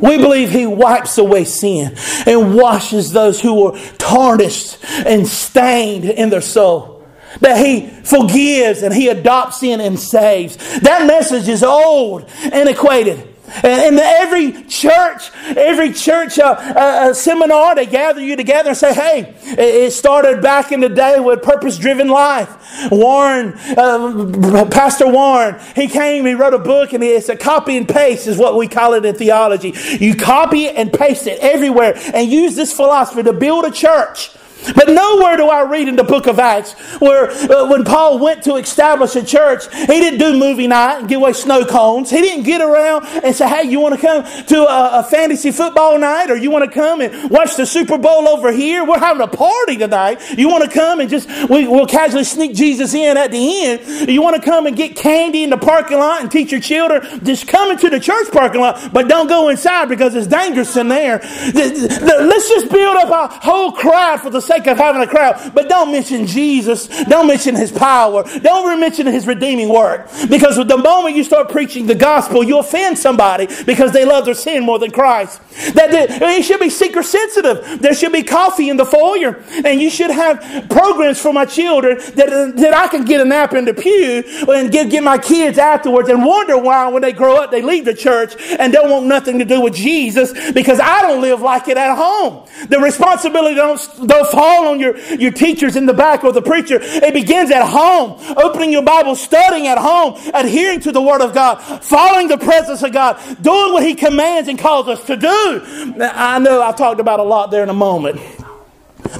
We 0.00 0.18
believe 0.18 0.50
He 0.50 0.66
wipes 0.66 1.18
away 1.18 1.44
sin 1.44 1.96
and 2.26 2.54
washes 2.54 3.12
those 3.12 3.40
who 3.40 3.66
are 3.66 3.78
tarnished 3.98 4.78
and 4.84 5.26
stained 5.26 6.04
in 6.04 6.30
their 6.30 6.40
soul. 6.40 7.06
That 7.40 7.64
He 7.64 7.88
forgives 7.88 8.82
and 8.82 8.92
He 8.92 9.08
adopts 9.08 9.62
in 9.62 9.80
and 9.80 9.98
saves. 9.98 10.56
That 10.80 11.06
message 11.06 11.48
is 11.48 11.62
old, 11.62 12.28
antiquated. 12.42 13.33
And 13.46 13.98
every 13.98 14.64
church, 14.64 15.30
every 15.44 15.92
church 15.92 16.38
uh, 16.38 16.56
uh, 16.58 17.14
seminar, 17.14 17.74
they 17.74 17.86
gather 17.86 18.20
you 18.20 18.36
together 18.36 18.70
and 18.70 18.78
say, 18.78 18.94
hey, 18.94 19.34
it 19.42 19.92
started 19.92 20.42
back 20.42 20.72
in 20.72 20.80
the 20.80 20.88
day 20.88 21.20
with 21.20 21.42
purpose 21.42 21.76
driven 21.76 22.08
life. 22.08 22.56
Warren, 22.90 23.52
uh, 23.76 24.66
Pastor 24.70 25.08
Warren, 25.08 25.60
he 25.76 25.88
came, 25.88 26.24
he 26.24 26.34
wrote 26.34 26.54
a 26.54 26.58
book, 26.58 26.94
and 26.94 27.04
it's 27.04 27.28
a 27.28 27.36
copy 27.36 27.76
and 27.76 27.88
paste, 27.88 28.26
is 28.26 28.38
what 28.38 28.56
we 28.56 28.66
call 28.66 28.94
it 28.94 29.04
in 29.04 29.14
theology. 29.14 29.74
You 30.00 30.16
copy 30.16 30.64
it 30.64 30.76
and 30.76 30.92
paste 30.92 31.26
it 31.26 31.38
everywhere 31.40 31.94
and 32.14 32.30
use 32.30 32.56
this 32.56 32.72
philosophy 32.72 33.22
to 33.22 33.32
build 33.32 33.66
a 33.66 33.70
church. 33.70 34.30
But 34.74 34.88
nowhere 34.88 35.36
do 35.36 35.48
I 35.48 35.62
read 35.62 35.88
in 35.88 35.96
the 35.96 36.04
book 36.04 36.26
of 36.26 36.38
Acts 36.38 36.72
where 37.00 37.30
uh, 37.30 37.68
when 37.68 37.84
Paul 37.84 38.18
went 38.18 38.42
to 38.44 38.56
establish 38.56 39.16
a 39.16 39.24
church, 39.24 39.72
he 39.74 39.86
didn't 39.86 40.18
do 40.18 40.38
movie 40.38 40.66
night 40.66 41.00
and 41.00 41.08
give 41.08 41.20
away 41.20 41.32
snow 41.32 41.64
cones. 41.64 42.10
He 42.10 42.20
didn't 42.20 42.44
get 42.44 42.60
around 42.60 43.06
and 43.06 43.34
say, 43.34 43.48
hey, 43.48 43.64
you 43.64 43.80
want 43.80 43.94
to 43.94 44.00
come 44.00 44.24
to 44.46 44.62
a, 44.62 45.00
a 45.00 45.02
fantasy 45.04 45.50
football 45.50 45.98
night 45.98 46.30
or 46.30 46.36
you 46.36 46.50
want 46.50 46.64
to 46.64 46.70
come 46.70 47.00
and 47.00 47.30
watch 47.30 47.56
the 47.56 47.66
Super 47.66 47.98
Bowl 47.98 48.28
over 48.28 48.52
here? 48.52 48.84
We're 48.84 48.98
having 48.98 49.22
a 49.22 49.28
party 49.28 49.76
tonight. 49.76 50.20
You 50.38 50.48
want 50.48 50.64
to 50.64 50.70
come 50.70 51.00
and 51.00 51.10
just, 51.10 51.28
we, 51.48 51.66
we'll 51.66 51.86
casually 51.86 52.24
sneak 52.24 52.54
Jesus 52.54 52.94
in 52.94 53.16
at 53.16 53.30
the 53.30 53.64
end. 53.66 54.08
You 54.08 54.22
want 54.22 54.36
to 54.36 54.42
come 54.42 54.66
and 54.66 54.76
get 54.76 54.96
candy 54.96 55.44
in 55.44 55.50
the 55.50 55.56
parking 55.56 55.98
lot 55.98 56.22
and 56.22 56.30
teach 56.30 56.52
your 56.52 56.60
children, 56.60 57.24
just 57.24 57.46
come 57.46 57.70
into 57.70 57.90
the 57.90 58.00
church 58.00 58.30
parking 58.30 58.60
lot, 58.60 58.92
but 58.92 59.08
don't 59.08 59.28
go 59.28 59.48
inside 59.48 59.88
because 59.88 60.14
it's 60.14 60.26
dangerous 60.26 60.76
in 60.76 60.88
there. 60.88 61.20
Let's 61.54 62.48
just 62.48 62.70
build 62.70 62.96
up 62.96 63.10
a 63.10 63.34
whole 63.40 63.72
crowd 63.72 64.20
for 64.20 64.30
the 64.30 64.40
sake 64.54 64.66
of 64.66 64.76
having 64.76 65.02
a 65.02 65.06
crowd. 65.06 65.52
But 65.54 65.68
don't 65.68 65.92
mention 65.92 66.26
Jesus. 66.26 66.88
Don't 67.04 67.26
mention 67.26 67.54
his 67.54 67.72
power. 67.72 68.24
Don't 68.40 68.80
mention 68.80 69.06
his 69.06 69.26
redeeming 69.26 69.68
work. 69.68 70.08
Because 70.28 70.56
the 70.56 70.76
moment 70.76 71.16
you 71.16 71.24
start 71.24 71.48
preaching 71.48 71.86
the 71.86 71.94
gospel, 71.94 72.42
you 72.42 72.58
offend 72.58 72.98
somebody 72.98 73.48
because 73.64 73.92
they 73.92 74.04
love 74.04 74.24
their 74.24 74.34
sin 74.34 74.64
more 74.64 74.78
than 74.78 74.90
Christ. 74.90 75.40
That 75.74 75.90
it 75.92 76.44
should 76.44 76.60
be 76.60 76.70
seeker 76.70 77.02
sensitive. 77.02 77.80
There 77.80 77.94
should 77.94 78.12
be 78.12 78.22
coffee 78.22 78.68
in 78.68 78.76
the 78.76 78.86
foyer. 78.86 79.42
And 79.64 79.80
you 79.80 79.90
should 79.90 80.10
have 80.10 80.68
programs 80.68 81.20
for 81.20 81.32
my 81.32 81.44
children 81.44 81.98
that, 82.14 82.54
that 82.56 82.74
I 82.74 82.88
can 82.88 83.04
get 83.04 83.20
a 83.20 83.24
nap 83.24 83.54
in 83.54 83.64
the 83.64 83.74
pew 83.74 84.24
and 84.52 84.70
give, 84.70 84.90
get 84.90 85.02
my 85.02 85.18
kids 85.18 85.58
afterwards 85.58 86.08
and 86.08 86.24
wonder 86.24 86.58
why 86.58 86.88
when 86.88 87.02
they 87.02 87.12
grow 87.12 87.36
up 87.36 87.50
they 87.50 87.62
leave 87.62 87.84
the 87.84 87.94
church 87.94 88.34
and 88.58 88.72
don't 88.72 88.90
want 88.90 89.06
nothing 89.06 89.38
to 89.38 89.44
do 89.44 89.60
with 89.60 89.74
Jesus 89.74 90.32
because 90.52 90.80
I 90.80 91.02
don't 91.02 91.20
live 91.20 91.40
like 91.40 91.68
it 91.68 91.76
at 91.76 91.96
home. 91.96 92.46
The 92.68 92.78
responsibility 92.78 93.54
don't, 93.54 93.80
don't 94.06 94.30
fall 94.30 94.43
fall 94.44 94.68
on 94.68 94.80
your, 94.80 94.96
your 95.14 95.32
teachers 95.32 95.76
in 95.76 95.86
the 95.86 95.94
back 95.94 96.22
or 96.24 96.32
the 96.32 96.42
preacher. 96.42 96.78
It 96.80 97.14
begins 97.14 97.50
at 97.50 97.66
home, 97.66 98.20
opening 98.36 98.72
your 98.72 98.82
Bible, 98.82 99.16
studying 99.16 99.66
at 99.66 99.78
home, 99.78 100.20
adhering 100.34 100.80
to 100.80 100.92
the 100.92 101.00
Word 101.00 101.22
of 101.22 101.32
God, 101.32 101.56
following 101.82 102.28
the 102.28 102.38
presence 102.38 102.82
of 102.82 102.92
God, 102.92 103.18
doing 103.40 103.72
what 103.72 103.82
He 103.82 103.94
commands 103.94 104.48
and 104.48 104.58
calls 104.58 104.88
us 104.88 105.04
to 105.06 105.16
do. 105.16 105.94
I 106.00 106.38
know 106.38 106.60
I've 106.60 106.76
talked 106.76 107.00
about 107.00 107.20
a 107.20 107.22
lot 107.22 107.50
there 107.50 107.62
in 107.62 107.70
a 107.70 107.74
moment. 107.74 108.20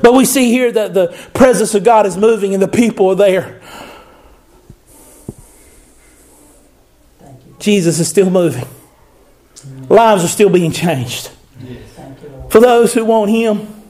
But 0.03 0.14
we 0.14 0.25
see 0.25 0.51
here 0.51 0.72
that 0.72 0.95
the 0.95 1.09
presence 1.35 1.75
of 1.75 1.85
God 1.85 2.07
is 2.07 2.16
moving 2.16 2.53
and 2.53 2.62
the 2.62 2.68
people 2.68 3.09
are 3.11 3.14
there. 3.14 3.61
Jesus 7.59 7.99
is 7.99 8.09
still 8.09 8.29
moving. 8.29 8.66
Lives 9.89 10.25
are 10.25 10.29
still 10.29 10.51
being 10.51 10.72
changed. 10.72 11.31
For 12.51 12.61
those 12.61 12.93
who 12.93 13.05
want 13.05 13.31
Him, 13.31 13.84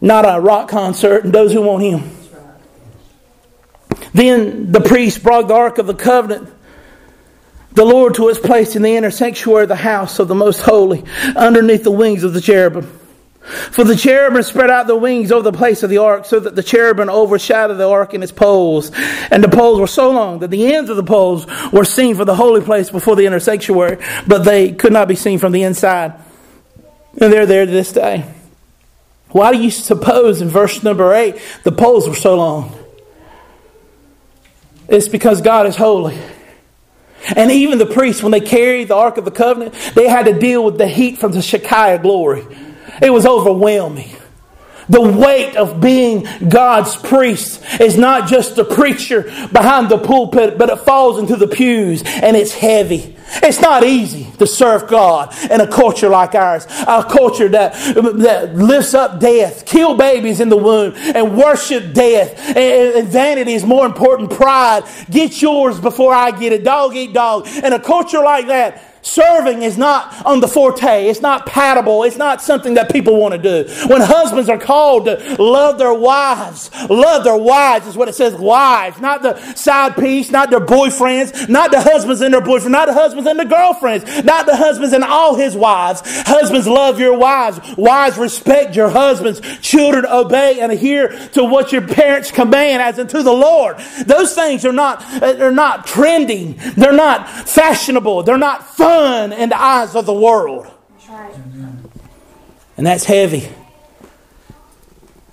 not 0.00 0.24
a 0.24 0.40
rock 0.40 0.68
concert, 0.68 1.24
and 1.24 1.32
those 1.32 1.52
who 1.52 1.62
want 1.62 1.82
him. 1.82 2.10
Then 4.12 4.72
the 4.72 4.80
priest 4.80 5.22
brought 5.22 5.48
the 5.48 5.54
ark 5.54 5.78
of 5.78 5.86
the 5.86 5.94
covenant, 5.94 6.52
the 7.72 7.84
Lord, 7.84 8.14
to 8.14 8.28
its 8.28 8.38
place 8.38 8.74
in 8.74 8.82
the 8.82 8.96
inner 8.96 9.10
sanctuary 9.10 9.64
of 9.64 9.68
the 9.68 9.76
house 9.76 10.18
of 10.18 10.28
the 10.28 10.34
most 10.34 10.60
holy, 10.60 11.04
underneath 11.36 11.84
the 11.84 11.90
wings 11.90 12.24
of 12.24 12.32
the 12.32 12.40
cherubim. 12.40 12.98
For 13.42 13.84
the 13.84 13.96
cherubim 13.96 14.42
spread 14.42 14.70
out 14.70 14.86
the 14.86 14.96
wings 14.96 15.32
over 15.32 15.42
the 15.42 15.56
place 15.56 15.82
of 15.82 15.90
the 15.90 15.98
ark, 15.98 16.24
so 16.24 16.40
that 16.40 16.56
the 16.56 16.62
cherubim 16.62 17.08
overshadowed 17.08 17.78
the 17.78 17.88
ark 17.88 18.12
and 18.12 18.22
its 18.22 18.32
poles. 18.32 18.90
And 19.30 19.42
the 19.42 19.48
poles 19.48 19.80
were 19.80 19.86
so 19.86 20.10
long 20.10 20.40
that 20.40 20.50
the 20.50 20.74
ends 20.74 20.90
of 20.90 20.96
the 20.96 21.04
poles 21.04 21.46
were 21.72 21.84
seen 21.84 22.16
for 22.16 22.24
the 22.24 22.34
holy 22.34 22.60
place 22.60 22.90
before 22.90 23.16
the 23.16 23.26
inner 23.26 23.40
sanctuary, 23.40 24.04
but 24.26 24.44
they 24.44 24.72
could 24.72 24.92
not 24.92 25.08
be 25.08 25.16
seen 25.16 25.38
from 25.38 25.52
the 25.52 25.62
inside. 25.62 26.14
And 27.20 27.32
they're 27.32 27.46
there 27.46 27.66
to 27.66 27.72
this 27.72 27.92
day. 27.92 28.24
Why 29.32 29.52
do 29.52 29.62
you 29.62 29.70
suppose 29.70 30.40
in 30.40 30.48
verse 30.48 30.82
number 30.82 31.14
8 31.14 31.40
the 31.64 31.72
poles 31.72 32.08
were 32.08 32.14
so 32.14 32.36
long? 32.36 32.76
It's 34.88 35.08
because 35.08 35.40
God 35.40 35.66
is 35.66 35.76
holy. 35.76 36.18
And 37.36 37.50
even 37.50 37.78
the 37.78 37.86
priests, 37.86 38.22
when 38.22 38.32
they 38.32 38.40
carried 38.40 38.88
the 38.88 38.96
Ark 38.96 39.18
of 39.18 39.24
the 39.24 39.30
Covenant, 39.30 39.74
they 39.94 40.08
had 40.08 40.24
to 40.26 40.38
deal 40.38 40.64
with 40.64 40.78
the 40.78 40.88
heat 40.88 41.18
from 41.18 41.32
the 41.32 41.42
Shekinah 41.42 41.98
glory. 41.98 42.44
It 43.00 43.10
was 43.10 43.26
overwhelming. 43.26 44.10
The 44.88 45.00
weight 45.00 45.56
of 45.56 45.80
being 45.80 46.26
God's 46.48 46.96
priest 46.96 47.62
is 47.78 47.96
not 47.96 48.28
just 48.28 48.56
the 48.56 48.64
preacher 48.64 49.22
behind 49.52 49.88
the 49.88 49.98
pulpit, 49.98 50.58
but 50.58 50.68
it 50.68 50.80
falls 50.80 51.20
into 51.20 51.36
the 51.36 51.46
pews 51.46 52.02
and 52.02 52.36
it's 52.36 52.52
heavy. 52.52 53.16
It's 53.42 53.60
not 53.60 53.84
easy 53.84 54.30
to 54.38 54.46
serve 54.46 54.88
God 54.88 55.34
in 55.50 55.60
a 55.60 55.66
culture 55.66 56.08
like 56.08 56.34
ours, 56.34 56.66
a 56.86 57.04
culture 57.04 57.48
that, 57.48 57.72
that 57.94 58.54
lifts 58.54 58.94
up 58.94 59.20
death, 59.20 59.64
kill 59.64 59.96
babies 59.96 60.40
in 60.40 60.48
the 60.48 60.56
womb, 60.56 60.94
and 60.96 61.36
worship 61.36 61.92
death. 61.92 62.38
And, 62.48 62.96
and 62.96 63.08
vanity 63.08 63.52
is 63.52 63.64
more 63.64 63.86
important. 63.86 64.30
Pride. 64.30 64.82
Get 65.10 65.40
yours 65.40 65.80
before 65.80 66.12
I 66.14 66.30
get 66.32 66.52
it. 66.52 66.64
Dog 66.64 66.96
eat 66.96 67.12
dog. 67.12 67.46
In 67.48 67.72
a 67.72 67.80
culture 67.80 68.22
like 68.22 68.46
that, 68.48 68.89
Serving 69.02 69.62
is 69.62 69.78
not 69.78 70.26
on 70.26 70.40
the 70.40 70.48
forte. 70.48 71.06
It's 71.08 71.22
not 71.22 71.46
patable. 71.46 72.04
It's 72.04 72.18
not 72.18 72.42
something 72.42 72.74
that 72.74 72.92
people 72.92 73.16
want 73.16 73.32
to 73.32 73.38
do. 73.38 73.70
When 73.88 74.02
husbands 74.02 74.50
are 74.50 74.58
called 74.58 75.06
to 75.06 75.36
love 75.42 75.78
their 75.78 75.94
wives, 75.94 76.70
love 76.90 77.24
their 77.24 77.36
wives 77.36 77.86
is 77.86 77.96
what 77.96 78.08
it 78.08 78.14
says, 78.14 78.34
wives, 78.34 79.00
not 79.00 79.22
the 79.22 79.38
side 79.54 79.96
piece, 79.96 80.30
not 80.30 80.50
their 80.50 80.60
boyfriends, 80.60 81.48
not 81.48 81.70
the 81.70 81.80
husbands 81.80 82.20
and 82.20 82.34
their 82.34 82.42
boyfriends, 82.42 82.70
not 82.70 82.88
the 82.88 82.94
husbands 82.94 83.26
and 83.26 83.38
the 83.38 83.44
girlfriends, 83.46 84.04
not 84.24 84.44
the 84.44 84.56
husbands 84.56 84.92
and 84.92 85.02
all 85.02 85.34
his 85.34 85.56
wives. 85.56 86.02
Husbands 86.04 86.66
love 86.66 87.00
your 87.00 87.16
wives. 87.16 87.58
Wives 87.76 88.18
respect 88.18 88.76
your 88.76 88.90
husbands. 88.90 89.40
Children 89.60 90.04
obey 90.06 90.60
and 90.60 90.70
adhere 90.70 91.08
to 91.28 91.42
what 91.44 91.72
your 91.72 91.86
parents 91.86 92.30
command 92.30 92.82
as 92.82 92.98
unto 92.98 93.22
the 93.22 93.32
Lord. 93.32 93.78
Those 94.04 94.34
things 94.34 94.66
are 94.66 94.72
not, 94.72 95.02
uh, 95.22 95.32
they're 95.32 95.50
not 95.50 95.86
trending. 95.86 96.56
They're 96.76 96.92
not 96.92 97.28
fashionable. 97.48 98.24
They're 98.24 98.36
not 98.36 98.66
fun 98.76 98.89
in 99.32 99.48
the 99.48 99.60
eyes 99.60 99.94
of 99.94 100.06
the 100.06 100.14
world. 100.14 100.66
And 102.76 102.86
that's 102.86 103.04
heavy. 103.04 103.48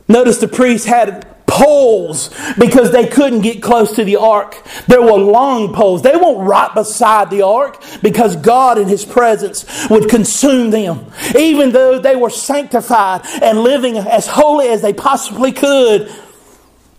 Notice 0.07 0.37
the 0.37 0.47
priests 0.47 0.85
had 0.85 1.37
poles 1.47 2.29
because 2.59 2.91
they 2.91 3.07
couldn't 3.07 3.41
get 3.41 3.63
close 3.63 3.95
to 3.95 4.03
the 4.03 4.17
ark. 4.17 4.61
There 4.87 5.01
were 5.01 5.17
long 5.17 5.73
poles. 5.73 6.01
They 6.01 6.15
weren't 6.15 6.47
right 6.47 6.73
beside 6.73 7.29
the 7.29 7.41
ark 7.43 7.81
because 8.01 8.35
God 8.35 8.77
in 8.77 8.87
His 8.87 9.05
presence 9.05 9.65
would 9.89 10.09
consume 10.09 10.69
them. 10.69 11.11
Even 11.37 11.71
though 11.71 11.99
they 11.99 12.15
were 12.15 12.29
sanctified 12.29 13.21
and 13.41 13.59
living 13.59 13.97
as 13.97 14.27
holy 14.27 14.67
as 14.67 14.81
they 14.81 14.93
possibly 14.93 15.51
could. 15.51 16.13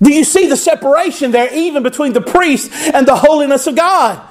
Do 0.00 0.12
you 0.12 0.24
see 0.24 0.48
the 0.48 0.56
separation 0.56 1.30
there, 1.30 1.52
even 1.52 1.82
between 1.82 2.12
the 2.12 2.20
priest 2.20 2.70
and 2.72 3.06
the 3.06 3.16
holiness 3.16 3.66
of 3.66 3.76
God? 3.76 4.22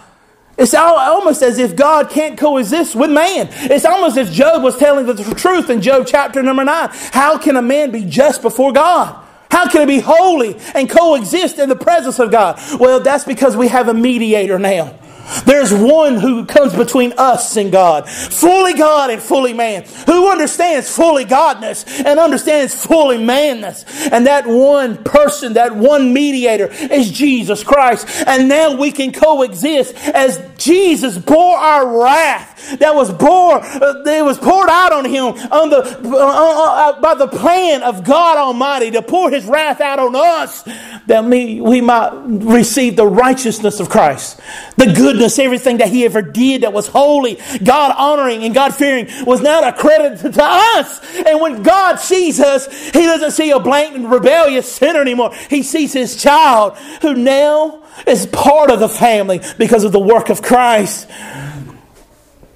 It's 0.57 0.73
almost 0.73 1.43
as 1.43 1.59
if 1.59 1.75
God 1.75 2.09
can't 2.09 2.37
coexist 2.37 2.95
with 2.95 3.11
man. 3.11 3.49
It's 3.51 3.85
almost 3.85 4.17
as 4.17 4.35
Job 4.35 4.63
was 4.63 4.75
telling 4.77 5.05
the 5.05 5.13
truth 5.35 5.69
in 5.69 5.81
Job 5.81 6.07
chapter 6.07 6.41
number 6.41 6.63
9. 6.63 6.89
How 7.11 7.37
can 7.37 7.55
a 7.57 7.61
man 7.61 7.91
be 7.91 8.03
just 8.03 8.41
before 8.41 8.73
God? 8.73 9.23
How 9.51 9.69
can 9.69 9.81
it 9.83 9.87
be 9.87 9.99
holy 9.99 10.57
and 10.73 10.89
coexist 10.89 11.59
in 11.59 11.69
the 11.69 11.75
presence 11.75 12.19
of 12.19 12.31
God? 12.31 12.59
Well, 12.79 12.99
that's 12.99 13.23
because 13.23 13.55
we 13.55 13.67
have 13.67 13.87
a 13.87 13.93
mediator 13.93 14.59
now. 14.59 14.97
There's 15.45 15.73
one 15.73 16.15
who 16.15 16.45
comes 16.45 16.73
between 16.73 17.13
us 17.17 17.55
and 17.57 17.71
God, 17.71 18.09
fully 18.09 18.73
God 18.73 19.09
and 19.09 19.21
fully 19.21 19.53
man, 19.53 19.83
who 20.05 20.29
understands 20.29 20.93
fully 20.93 21.25
Godness 21.25 21.85
and 22.05 22.19
understands 22.19 22.73
fully 22.85 23.17
manness. 23.17 23.85
And 24.11 24.27
that 24.27 24.47
one 24.47 25.03
person, 25.03 25.53
that 25.53 25.75
one 25.75 26.13
mediator 26.13 26.67
is 26.67 27.11
Jesus 27.11 27.63
Christ. 27.63 28.07
And 28.27 28.47
now 28.47 28.75
we 28.75 28.91
can 28.91 29.11
coexist 29.11 29.95
as 29.95 30.41
Jesus 30.57 31.17
bore 31.17 31.57
our 31.57 32.01
wrath 32.01 32.56
that 32.79 32.95
was 32.95 33.11
bore, 33.11 33.59
uh, 33.63 34.01
that 34.03 34.21
was 34.21 34.37
poured 34.37 34.69
out 34.69 34.91
on 34.91 35.05
him 35.05 35.25
on 35.25 35.69
the, 35.69 35.77
uh, 35.77 36.17
uh, 36.17 36.91
uh, 36.97 37.01
by 37.01 37.15
the 37.15 37.27
plan 37.27 37.83
of 37.83 38.03
God 38.03 38.37
Almighty 38.37 38.91
to 38.91 39.01
pour 39.01 39.29
his 39.29 39.45
wrath 39.45 39.81
out 39.81 39.99
on 39.99 40.15
us 40.15 40.63
that 41.07 41.23
we, 41.23 41.61
we 41.61 41.81
might 41.81 42.11
receive 42.25 42.95
the 42.95 43.07
righteousness 43.07 43.79
of 43.79 43.89
Christ, 43.89 44.39
the 44.75 44.87
goodness, 44.87 45.39
everything 45.39 45.77
that 45.77 45.87
he 45.87 46.05
ever 46.05 46.21
did 46.21 46.61
that 46.61 46.73
was 46.73 46.87
holy, 46.87 47.39
God 47.63 47.95
honoring, 47.97 48.43
and 48.43 48.53
God 48.53 48.75
fearing 48.75 49.07
was 49.25 49.41
now 49.41 49.67
accredited 49.67 50.33
to 50.33 50.43
us. 50.43 50.99
And 51.25 51.39
when 51.39 51.63
God 51.63 51.95
sees 51.95 52.39
us, 52.39 52.67
he 52.91 53.03
doesn't 53.03 53.31
see 53.31 53.51
a 53.51 53.59
blatant 53.59 54.07
rebellious 54.07 54.71
sinner 54.71 55.01
anymore. 55.01 55.33
He 55.49 55.63
sees 55.63 55.93
his 55.93 56.21
child 56.21 56.77
who 57.01 57.13
now 57.13 57.83
is 58.05 58.25
part 58.27 58.69
of 58.69 58.79
the 58.79 58.89
family 58.89 59.41
because 59.57 59.83
of 59.83 59.91
the 59.91 59.99
work 59.99 60.29
of 60.29 60.41
Christ. 60.41 61.09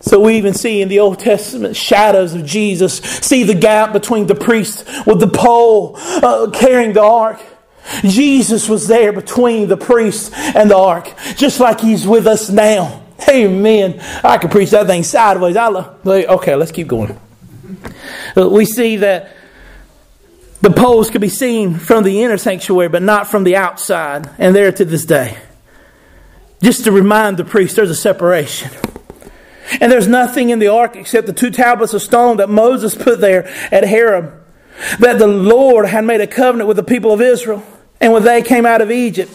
So 0.01 0.19
we 0.19 0.35
even 0.37 0.53
see 0.53 0.81
in 0.81 0.87
the 0.87 0.99
Old 0.99 1.19
Testament 1.19 1.75
shadows 1.75 2.33
of 2.33 2.45
Jesus, 2.45 2.97
see 2.97 3.43
the 3.43 3.53
gap 3.53 3.93
between 3.93 4.27
the 4.27 4.35
priest 4.35 4.85
with 5.05 5.19
the 5.19 5.27
pole 5.27 5.93
uh, 5.97 6.49
carrying 6.51 6.93
the 6.93 7.03
ark 7.03 7.39
Jesus 8.03 8.69
was 8.69 8.87
there 8.87 9.11
between 9.11 9.67
the 9.67 9.77
priest 9.77 10.33
and 10.33 10.69
the 10.69 10.77
ark, 10.77 11.13
just 11.35 11.59
like 11.59 11.79
he's 11.79 12.05
with 12.05 12.27
us 12.27 12.49
now. 12.49 13.03
Amen. 13.29 13.99
I 14.23 14.37
could 14.37 14.51
preach 14.51 14.71
that 14.71 14.87
thing 14.87 15.03
sideways. 15.03 15.55
I 15.55 15.67
love, 15.67 16.05
okay, 16.05 16.55
let's 16.55 16.71
keep 16.71 16.87
going. 16.87 17.19
Uh, 18.35 18.49
we 18.49 18.65
see 18.65 18.97
that 18.97 19.35
the 20.61 20.71
poles 20.71 21.09
could 21.09 21.21
be 21.21 21.29
seen 21.29 21.75
from 21.75 22.03
the 22.03 22.23
inner 22.23 22.37
sanctuary, 22.37 22.89
but 22.89 23.01
not 23.01 23.27
from 23.27 23.43
the 23.43 23.55
outside, 23.55 24.29
and 24.37 24.55
there 24.55 24.71
to 24.71 24.85
this 24.85 25.05
day. 25.05 25.37
Just 26.61 26.83
to 26.83 26.91
remind 26.91 27.37
the 27.37 27.45
priest, 27.45 27.75
there's 27.75 27.89
a 27.89 27.95
separation. 27.95 28.71
And 29.79 29.91
there's 29.91 30.07
nothing 30.07 30.49
in 30.49 30.59
the 30.59 30.67
ark 30.67 30.95
except 30.95 31.27
the 31.27 31.33
two 31.33 31.51
tablets 31.51 31.93
of 31.93 32.01
stone 32.01 32.37
that 32.37 32.49
Moses 32.49 32.95
put 32.95 33.21
there 33.21 33.47
at 33.71 33.87
Horeb 33.87 34.33
that 34.99 35.19
the 35.19 35.27
Lord 35.27 35.85
had 35.85 36.05
made 36.05 36.21
a 36.21 36.27
covenant 36.27 36.67
with 36.67 36.77
the 36.77 36.83
people 36.83 37.11
of 37.11 37.21
Israel 37.21 37.63
and 37.99 38.11
when 38.11 38.23
they 38.23 38.41
came 38.41 38.65
out 38.65 38.81
of 38.81 38.91
Egypt. 38.91 39.31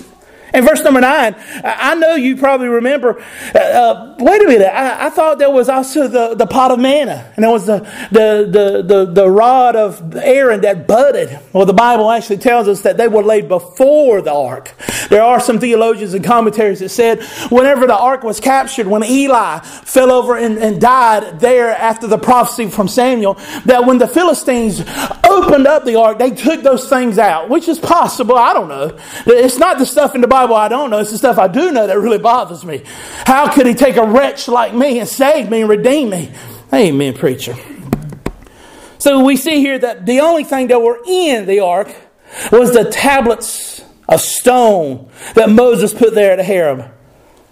And 0.56 0.64
verse 0.64 0.82
number 0.82 1.02
nine, 1.02 1.36
I 1.62 1.94
know 1.96 2.14
you 2.14 2.34
probably 2.34 2.68
remember. 2.68 3.22
Uh, 3.54 3.58
uh, 3.58 4.16
wait 4.18 4.40
a 4.40 4.46
minute, 4.46 4.74
I, 4.74 5.08
I, 5.08 5.10
thought 5.10 5.38
there 5.38 5.50
was 5.50 5.68
also 5.68 6.08
the, 6.08 6.34
the 6.34 6.46
pot 6.46 6.70
of 6.70 6.78
manna, 6.78 7.30
and 7.36 7.44
there 7.44 7.50
was 7.50 7.66
the, 7.66 7.80
the, 8.10 8.48
the, 8.50 8.82
the, 8.82 9.04
the 9.12 9.30
rod 9.30 9.76
of 9.76 10.16
Aaron 10.16 10.62
that 10.62 10.88
budded. 10.88 11.38
Well, 11.52 11.66
the 11.66 11.74
Bible 11.74 12.10
actually 12.10 12.38
tells 12.38 12.68
us 12.68 12.80
that 12.82 12.96
they 12.96 13.06
were 13.06 13.22
laid 13.22 13.48
before 13.48 14.22
the 14.22 14.32
ark. 14.32 14.72
There 15.10 15.22
are 15.22 15.40
some 15.40 15.60
theologians 15.60 16.14
and 16.14 16.24
commentaries 16.24 16.78
that 16.80 16.88
said 16.88 17.22
whenever 17.50 17.86
the 17.86 17.96
ark 17.96 18.22
was 18.22 18.40
captured, 18.40 18.86
when 18.86 19.04
Eli 19.04 19.58
fell 19.58 20.10
over 20.10 20.38
and, 20.38 20.56
and 20.56 20.80
died 20.80 21.38
there 21.38 21.68
after 21.68 22.06
the 22.06 22.16
prophecy 22.16 22.70
from 22.70 22.88
Samuel, 22.88 23.34
that 23.66 23.84
when 23.84 23.98
the 23.98 24.08
Philistines 24.08 24.80
opened 25.22 25.66
up 25.66 25.84
the 25.84 25.96
ark, 25.96 26.18
they 26.18 26.30
took 26.30 26.62
those 26.62 26.88
things 26.88 27.18
out, 27.18 27.50
which 27.50 27.68
is 27.68 27.78
possible. 27.78 28.36
I 28.36 28.54
don't 28.54 28.68
know. 28.68 28.98
It's 29.26 29.58
not 29.58 29.78
the 29.78 29.84
stuff 29.84 30.14
in 30.14 30.22
the 30.22 30.26
Bible 30.26 30.45
Bible 30.46 30.56
I 30.56 30.68
don't 30.68 30.90
know. 30.90 30.98
It's 30.98 31.10
the 31.10 31.18
stuff 31.18 31.38
I 31.38 31.48
do 31.48 31.72
know 31.72 31.86
that 31.88 31.98
really 31.98 32.18
bothers 32.18 32.64
me. 32.64 32.82
How 33.26 33.52
could 33.52 33.66
he 33.66 33.74
take 33.74 33.96
a 33.96 34.06
wretch 34.06 34.46
like 34.46 34.72
me 34.74 35.00
and 35.00 35.08
save 35.08 35.50
me 35.50 35.62
and 35.62 35.68
redeem 35.68 36.10
me? 36.10 36.32
Amen, 36.72 37.14
preacher. 37.14 37.56
So 38.98 39.24
we 39.24 39.36
see 39.36 39.56
here 39.56 39.78
that 39.78 40.06
the 40.06 40.20
only 40.20 40.44
thing 40.44 40.68
that 40.68 40.80
were 40.80 41.00
in 41.04 41.46
the 41.46 41.60
ark 41.60 41.94
was 42.52 42.72
the 42.72 42.90
tablets 42.90 43.84
of 44.08 44.20
stone 44.20 45.10
that 45.34 45.50
Moses 45.50 45.92
put 45.92 46.14
there 46.14 46.38
at 46.38 46.44
Horeb. 46.44 46.92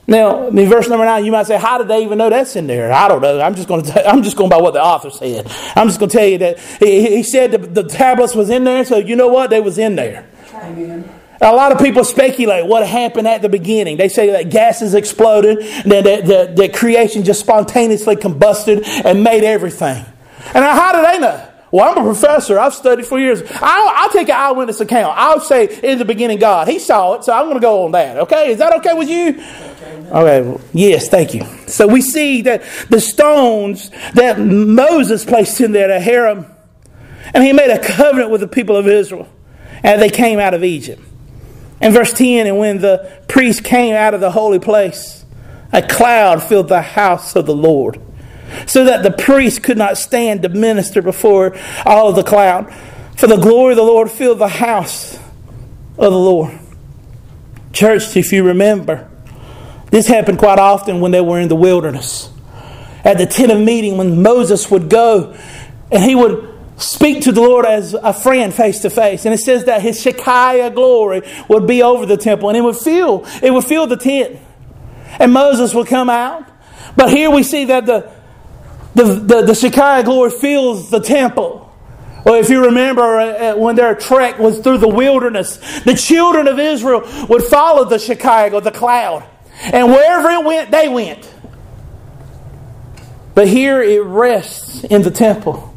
Now, 0.07 0.49
in 0.49 0.69
verse 0.69 0.89
number 0.89 1.05
nine, 1.05 1.25
you 1.25 1.33
might 1.33 1.47
say, 1.47 1.57
"How 1.59 1.79
did 1.79 1.89
they 1.89 2.03
even 2.05 2.19
know 2.19 2.29
that's 2.29 2.57
in 2.57 2.67
there?" 2.67 2.93
I 2.93 3.09
don't 3.09 3.23
know. 3.23 3.41
I'm 3.41 3.55
just 3.55 3.67
going 3.67 3.83
to. 3.83 4.09
I'm 4.09 4.23
just 4.23 4.37
going 4.37 4.51
by 4.51 4.59
what 4.59 4.75
the 4.75 4.83
author 4.83 5.11
said. 5.11 5.51
I'm 5.75 5.89
just 5.89 5.99
going 5.99 6.11
to 6.11 6.17
tell 6.17 6.27
you 6.27 6.39
that 6.39 6.59
he, 6.61 7.17
he 7.17 7.23
said 7.23 7.53
the, 7.53 7.59
the 7.59 7.89
tablets 7.89 8.35
was 8.35 8.51
in 8.51 8.65
there, 8.65 8.85
so 8.85 8.99
you 8.99 9.17
know 9.17 9.29
what? 9.29 9.51
They 9.51 9.61
was 9.61 9.79
in 9.79 9.97
there. 9.97 10.29
Amen. 10.53 11.09
A 11.45 11.53
lot 11.53 11.73
of 11.73 11.79
people 11.79 12.05
speculate 12.05 12.67
what 12.67 12.87
happened 12.87 13.29
at 13.29 13.43
the 13.43 13.51
beginning. 13.51 13.99
They 13.99 14.09
say 14.09 14.31
that 14.31 14.49
gases 14.49 14.95
exploded, 14.95 15.59
that, 15.85 16.05
that, 16.27 16.57
that, 16.57 16.75
creation 16.75 17.23
just 17.23 17.41
spontaneously 17.41 18.17
combusted 18.17 18.83
and 19.05 19.23
made 19.23 19.45
everything. 19.45 20.07
And 20.55 20.65
how 20.65 20.93
do 20.93 21.03
they 21.03 21.19
know? 21.19 21.51
Well, 21.71 21.91
I'm 21.91 21.99
a 21.99 22.03
professor. 22.03 22.59
I've 22.59 22.73
studied 22.73 23.05
for 23.05 23.19
years. 23.19 23.43
I'll, 23.57 23.93
I'll, 23.95 24.11
take 24.11 24.29
an 24.29 24.37
eyewitness 24.37 24.81
account. 24.81 25.19
I'll 25.19 25.41
say 25.41 25.81
in 25.83 25.99
the 25.99 26.05
beginning, 26.07 26.39
God, 26.39 26.67
He 26.67 26.79
saw 26.79 27.15
it, 27.15 27.25
so 27.25 27.33
I'm 27.33 27.45
going 27.45 27.57
to 27.57 27.61
go 27.61 27.85
on 27.85 27.93
that. 27.93 28.17
Okay, 28.19 28.53
is 28.53 28.59
that 28.59 28.73
okay 28.77 28.95
with 28.95 29.11
you? 29.11 29.43
Okay. 30.13 30.65
Yes, 30.73 31.09
thank 31.09 31.35
you. 31.35 31.45
So 31.67 31.87
we 31.87 32.01
see 32.01 32.43
that 32.43 32.63
the 32.89 33.01
stones 33.01 33.91
that 34.15 34.39
Moses 34.39 35.25
placed 35.25 35.61
in 35.61 35.73
there, 35.73 35.89
the 35.89 36.01
Horeb, 36.01 36.51
And 37.35 37.45
he 37.45 37.53
made 37.53 37.71
a 37.71 37.81
covenant 37.81 38.31
with 38.31 38.41
the 38.41 38.49
people 38.49 38.77
of 38.77 38.87
Israel 38.87 39.29
as 39.83 40.01
they 40.01 40.11
came 40.11 40.39
out 40.39 40.55
of 40.55 40.65
Egypt. 40.65 41.03
In 41.85 41.93
verse 41.93 42.15
10, 42.15 42.47
and 42.47 42.59
when 42.59 42.79
the 42.79 43.13
priest 43.29 43.63
came 43.63 43.95
out 43.95 44.15
of 44.15 44.21
the 44.21 44.31
holy 44.31 44.59
place, 44.59 45.23
a 45.71 45.83
cloud 45.83 46.43
filled 46.43 46.69
the 46.69 46.81
house 46.81 47.37
of 47.37 47.45
the 47.45 47.55
Lord, 47.55 48.01
so 48.67 48.87
that 48.87 49.03
the 49.03 49.11
priest 49.11 49.63
could 49.63 49.77
not 49.77 49.99
stand 49.99 50.43
to 50.43 50.49
minister 50.49 51.03
before 51.03 51.55
all 51.85 52.09
of 52.09 52.17
the 52.17 52.23
cloud. 52.23 52.73
For 53.19 53.27
the 53.27 53.37
glory 53.37 53.75
of 53.75 53.77
the 53.77 53.83
Lord 53.83 54.11
filled 54.11 54.39
the 54.39 54.49
house 54.49 55.17
of 55.17 56.11
the 56.11 56.11
Lord. 56.11 56.59
Church, 57.75 58.17
if 58.17 58.33
you 58.33 58.45
remember, 58.45 59.11
this 59.91 60.07
happened 60.07 60.39
quite 60.39 60.59
often 60.59 61.03
when 61.03 61.13
they 61.13 61.21
were 61.21 61.39
in 61.39 61.49
the 61.49 61.57
wilderness. 61.57 62.31
At 63.05 63.19
the 63.19 63.27
tent 63.27 63.53
of 63.53 63.61
meeting, 63.61 63.99
when 63.99 64.23
Moses 64.23 64.71
would 64.71 64.89
go 64.89 65.37
and 65.93 66.03
he 66.03 66.15
would 66.15 66.54
speak 66.77 67.23
to 67.23 67.33
the 67.33 67.41
Lord 67.41 67.67
as 67.67 67.95
a 67.95 68.13
friend 68.13 68.53
face 68.53 68.81
to 68.81 68.91
face. 68.91 69.25
And 69.25 69.35
it 69.35 69.39
says 69.39 69.65
that 69.65 69.83
his 69.83 70.01
Shekinah 70.03 70.71
glory 70.71 71.23
would 71.49 71.67
be 71.67 71.83
over 71.83 72.07
the 72.07 72.17
temple 72.17 72.49
and 72.49 72.59
it 72.59 72.63
would 72.63 72.77
fill, 72.77 73.27
it 73.43 73.53
would 73.53 73.65
fill 73.65 73.87
the 73.87 73.97
tent. 73.97 74.39
And 75.19 75.33
Moses 75.33 75.75
would 75.75 75.87
come 75.87 76.11
out. 76.11 76.49
But 76.97 77.11
here 77.11 77.31
we 77.31 77.43
see 77.43 77.67
that 77.67 77.87
the, 77.87 78.11
the, 78.95 79.05
the, 79.05 79.43
the 79.43 80.03
glory 80.05 80.31
fills 80.31 80.91
the 80.91 81.01
temple. 81.01 81.61
Well, 82.25 82.37
if 82.37 82.49
you 82.49 82.65
remember 82.65 83.03
uh, 83.03 83.27
uh, 83.27 83.57
when 83.57 83.77
their 83.77 83.95
trek 83.95 84.39
was 84.39 84.59
through 84.61 84.79
the 84.79 84.89
wilderness, 84.89 85.59
the 85.83 85.95
children 85.95 86.49
of 86.49 86.59
Israel 86.59 87.03
would 87.29 87.43
follow 87.43 87.85
the 87.85 87.99
Shekinah, 87.99 88.61
the 88.63 88.71
cloud. 88.71 89.29
And 89.63 89.89
wherever 89.89 90.31
it 90.31 90.45
went, 90.45 90.71
they 90.71 90.89
went. 90.89 91.31
But 93.35 93.49
here 93.49 93.83
it 93.83 94.03
rests 94.03 94.85
in 94.85 95.03
the 95.03 95.11
temple. 95.11 95.74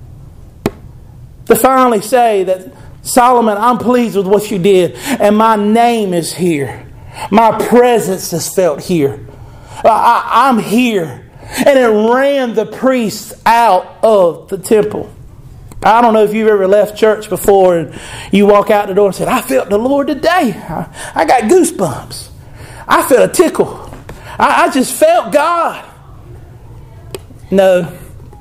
To 1.47 1.55
finally 1.55 2.01
say 2.01 2.43
that, 2.43 2.73
Solomon, 3.03 3.57
I'm 3.57 3.77
pleased 3.77 4.17
with 4.17 4.27
what 4.27 4.51
you 4.51 4.59
did, 4.59 4.95
and 4.95 5.37
my 5.37 5.55
name 5.55 6.13
is 6.13 6.33
here. 6.33 6.85
My 7.31 7.57
presence 7.67 8.33
is 8.33 8.53
felt 8.53 8.81
here. 8.81 9.25
I, 9.83 10.49
am 10.49 10.59
here. 10.59 11.29
And 11.65 11.79
it 11.79 12.13
ran 12.13 12.53
the 12.53 12.65
priests 12.65 13.33
out 13.45 14.03
of 14.03 14.49
the 14.49 14.57
temple. 14.57 15.13
I 15.83 16.01
don't 16.01 16.13
know 16.13 16.23
if 16.23 16.33
you've 16.33 16.49
ever 16.49 16.67
left 16.67 16.97
church 16.97 17.29
before 17.29 17.77
and 17.77 17.99
you 18.31 18.45
walk 18.45 18.69
out 18.69 18.87
the 18.87 18.93
door 18.93 19.07
and 19.07 19.15
said, 19.15 19.27
I 19.27 19.41
felt 19.41 19.69
the 19.69 19.77
Lord 19.77 20.07
today. 20.07 20.51
I, 20.53 21.11
I 21.15 21.25
got 21.25 21.43
goosebumps. 21.43 22.29
I 22.87 23.07
felt 23.07 23.29
a 23.29 23.33
tickle. 23.33 23.89
I, 24.37 24.65
I 24.65 24.69
just 24.71 24.93
felt 24.93 25.31
God. 25.31 25.85
No. 27.51 27.97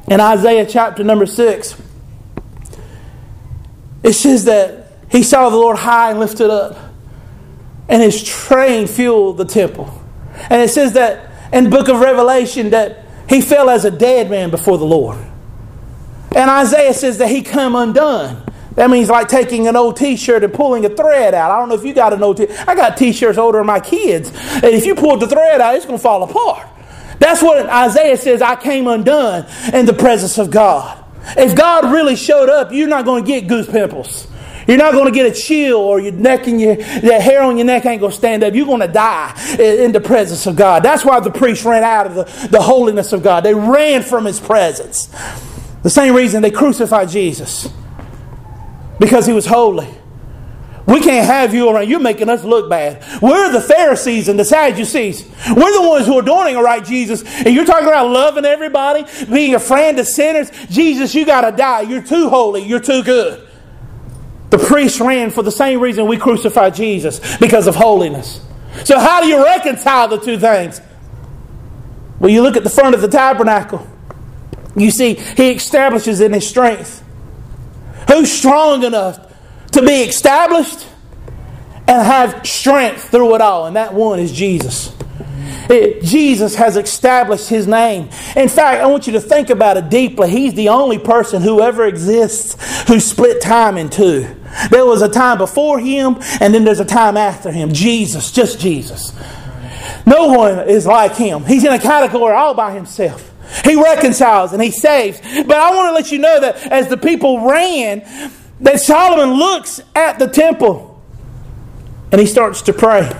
In 0.08 0.20
Isaiah 0.20 0.66
chapter 0.66 1.04
number 1.04 1.26
6, 1.26 1.80
it 4.06 4.12
says 4.12 4.44
that 4.44 4.92
he 5.10 5.22
saw 5.22 5.50
the 5.50 5.56
Lord 5.56 5.76
high 5.76 6.10
and 6.10 6.20
lifted 6.20 6.48
up, 6.48 6.78
and 7.88 8.02
his 8.02 8.22
train 8.22 8.86
filled 8.86 9.36
the 9.36 9.44
temple. 9.44 9.92
And 10.48 10.62
it 10.62 10.70
says 10.70 10.92
that 10.92 11.30
in 11.52 11.70
book 11.70 11.88
of 11.88 12.00
Revelation 12.00 12.70
that 12.70 13.04
he 13.28 13.40
fell 13.40 13.68
as 13.68 13.84
a 13.84 13.90
dead 13.90 14.30
man 14.30 14.50
before 14.50 14.78
the 14.78 14.84
Lord. 14.84 15.18
And 16.34 16.50
Isaiah 16.50 16.94
says 16.94 17.18
that 17.18 17.28
he 17.28 17.42
come 17.42 17.74
undone. 17.74 18.42
That 18.76 18.90
means 18.90 19.08
like 19.08 19.26
taking 19.26 19.66
an 19.66 19.74
old 19.74 19.96
T-shirt 19.96 20.44
and 20.44 20.52
pulling 20.52 20.84
a 20.84 20.90
thread 20.90 21.32
out. 21.32 21.50
I 21.50 21.58
don't 21.58 21.68
know 21.68 21.74
if 21.74 21.84
you 21.84 21.94
got 21.94 22.12
an 22.12 22.22
old 22.22 22.36
T. 22.36 22.46
I 22.48 22.74
got 22.74 22.96
T-shirts 22.96 23.38
older 23.38 23.58
than 23.58 23.66
my 23.66 23.80
kids, 23.80 24.30
and 24.30 24.66
if 24.66 24.84
you 24.86 24.94
pull 24.94 25.16
the 25.16 25.26
thread 25.26 25.60
out, 25.60 25.74
it's 25.74 25.86
going 25.86 25.98
to 25.98 26.02
fall 26.02 26.22
apart. 26.22 26.68
That's 27.18 27.42
what 27.42 27.66
Isaiah 27.66 28.18
says. 28.18 28.42
I 28.42 28.54
came 28.54 28.86
undone 28.86 29.46
in 29.72 29.86
the 29.86 29.94
presence 29.94 30.36
of 30.38 30.50
God. 30.50 31.02
If 31.36 31.56
God 31.56 31.90
really 31.92 32.16
showed 32.16 32.48
up, 32.48 32.72
you're 32.72 32.88
not 32.88 33.04
going 33.04 33.24
to 33.24 33.26
get 33.26 33.48
goose 33.48 33.68
pimples. 33.68 34.26
You're 34.66 34.78
not 34.78 34.92
going 34.92 35.06
to 35.06 35.12
get 35.12 35.26
a 35.26 35.34
chill 35.34 35.78
or 35.78 36.00
your 36.00 36.12
neck 36.12 36.48
and 36.48 36.60
your 36.60 36.74
hair 36.82 37.42
on 37.42 37.56
your 37.56 37.66
neck 37.66 37.86
ain't 37.86 38.00
going 38.00 38.10
to 38.10 38.18
stand 38.18 38.42
up. 38.42 38.52
You're 38.54 38.66
going 38.66 38.80
to 38.80 38.88
die 38.88 39.32
in 39.58 39.92
the 39.92 40.00
presence 40.00 40.46
of 40.46 40.56
God. 40.56 40.82
That's 40.82 41.04
why 41.04 41.20
the 41.20 41.30
priests 41.30 41.64
ran 41.64 41.84
out 41.84 42.06
of 42.06 42.14
the, 42.14 42.48
the 42.48 42.60
holiness 42.60 43.12
of 43.12 43.22
God. 43.22 43.44
They 43.44 43.54
ran 43.54 44.02
from 44.02 44.24
his 44.24 44.40
presence. 44.40 45.06
The 45.82 45.90
same 45.90 46.14
reason 46.14 46.42
they 46.42 46.50
crucified 46.50 47.10
Jesus 47.10 47.68
because 48.98 49.26
he 49.26 49.32
was 49.32 49.46
holy. 49.46 49.88
We 50.86 51.00
can't 51.00 51.26
have 51.26 51.52
you 51.52 51.68
around. 51.68 51.88
You're 51.88 51.98
making 51.98 52.28
us 52.28 52.44
look 52.44 52.70
bad. 52.70 53.04
We're 53.20 53.50
the 53.50 53.60
Pharisees 53.60 54.28
and 54.28 54.38
the 54.38 54.44
Sadducees. 54.44 55.28
We're 55.48 55.72
the 55.72 55.88
ones 55.88 56.06
who 56.06 56.16
are 56.16 56.22
doing 56.22 56.54
it 56.54 56.60
right, 56.60 56.84
Jesus. 56.84 57.24
And 57.44 57.52
you're 57.52 57.64
talking 57.64 57.88
about 57.88 58.08
loving 58.08 58.44
everybody, 58.44 59.04
being 59.30 59.56
a 59.56 59.58
friend 59.58 59.96
to 59.96 60.04
sinners. 60.04 60.50
Jesus, 60.68 61.12
you 61.12 61.26
got 61.26 61.40
to 61.48 61.56
die. 61.56 61.82
You're 61.82 62.02
too 62.02 62.28
holy. 62.28 62.62
You're 62.62 62.80
too 62.80 63.02
good. 63.02 63.48
The 64.50 64.58
priests 64.58 65.00
ran 65.00 65.30
for 65.30 65.42
the 65.42 65.50
same 65.50 65.80
reason 65.80 66.06
we 66.06 66.18
crucified 66.18 66.76
Jesus 66.76 67.36
because 67.38 67.66
of 67.66 67.74
holiness. 67.74 68.40
So, 68.84 69.00
how 69.00 69.20
do 69.20 69.26
you 69.26 69.42
reconcile 69.42 70.06
the 70.06 70.18
two 70.18 70.38
things? 70.38 70.80
Well, 72.20 72.30
you 72.30 72.42
look 72.42 72.56
at 72.56 72.62
the 72.62 72.70
front 72.70 72.94
of 72.94 73.00
the 73.00 73.08
tabernacle. 73.08 73.84
You 74.76 74.92
see, 74.92 75.14
he 75.14 75.50
establishes 75.50 76.20
in 76.20 76.32
his 76.32 76.48
strength. 76.48 77.02
Who's 78.08 78.30
strong 78.30 78.84
enough 78.84 79.18
to 79.76 79.82
be 79.82 80.02
established 80.02 80.86
and 81.88 82.02
have 82.02 82.46
strength 82.46 83.10
through 83.10 83.34
it 83.34 83.40
all? 83.40 83.66
And 83.66 83.76
that 83.76 83.94
one 83.94 84.18
is 84.18 84.32
Jesus. 84.32 84.94
It, 85.68 86.02
Jesus 86.02 86.54
has 86.54 86.76
established 86.76 87.48
his 87.48 87.66
name. 87.66 88.08
In 88.36 88.48
fact, 88.48 88.80
I 88.80 88.86
want 88.86 89.06
you 89.06 89.14
to 89.14 89.20
think 89.20 89.50
about 89.50 89.76
it 89.76 89.88
deeply. 89.88 90.30
He's 90.30 90.54
the 90.54 90.68
only 90.68 90.98
person 90.98 91.42
who 91.42 91.60
ever 91.60 91.86
exists 91.86 92.86
who 92.88 93.00
split 93.00 93.40
time 93.40 93.76
in 93.76 93.90
two. 93.90 94.34
There 94.70 94.86
was 94.86 95.02
a 95.02 95.08
time 95.08 95.38
before 95.38 95.80
him, 95.80 96.18
and 96.40 96.54
then 96.54 96.64
there's 96.64 96.80
a 96.80 96.84
time 96.84 97.16
after 97.16 97.50
him. 97.50 97.72
Jesus, 97.72 98.30
just 98.30 98.60
Jesus. 98.60 99.12
No 100.06 100.28
one 100.28 100.68
is 100.68 100.86
like 100.86 101.16
him. 101.16 101.44
He's 101.44 101.64
in 101.64 101.72
a 101.72 101.80
category 101.80 102.34
all 102.34 102.54
by 102.54 102.72
himself. 102.72 103.32
He 103.64 103.80
reconciles 103.80 104.52
and 104.52 104.62
he 104.62 104.70
saves. 104.70 105.20
But 105.20 105.56
I 105.56 105.74
want 105.74 105.90
to 105.90 105.92
let 105.92 106.12
you 106.12 106.18
know 106.18 106.40
that 106.40 106.56
as 106.70 106.88
the 106.88 106.96
people 106.96 107.46
ran, 107.48 108.02
that 108.60 108.80
Solomon 108.80 109.38
looks 109.38 109.80
at 109.94 110.18
the 110.18 110.28
temple 110.28 111.02
and 112.12 112.20
he 112.20 112.26
starts 112.26 112.62
to 112.62 112.72
pray. 112.72 113.10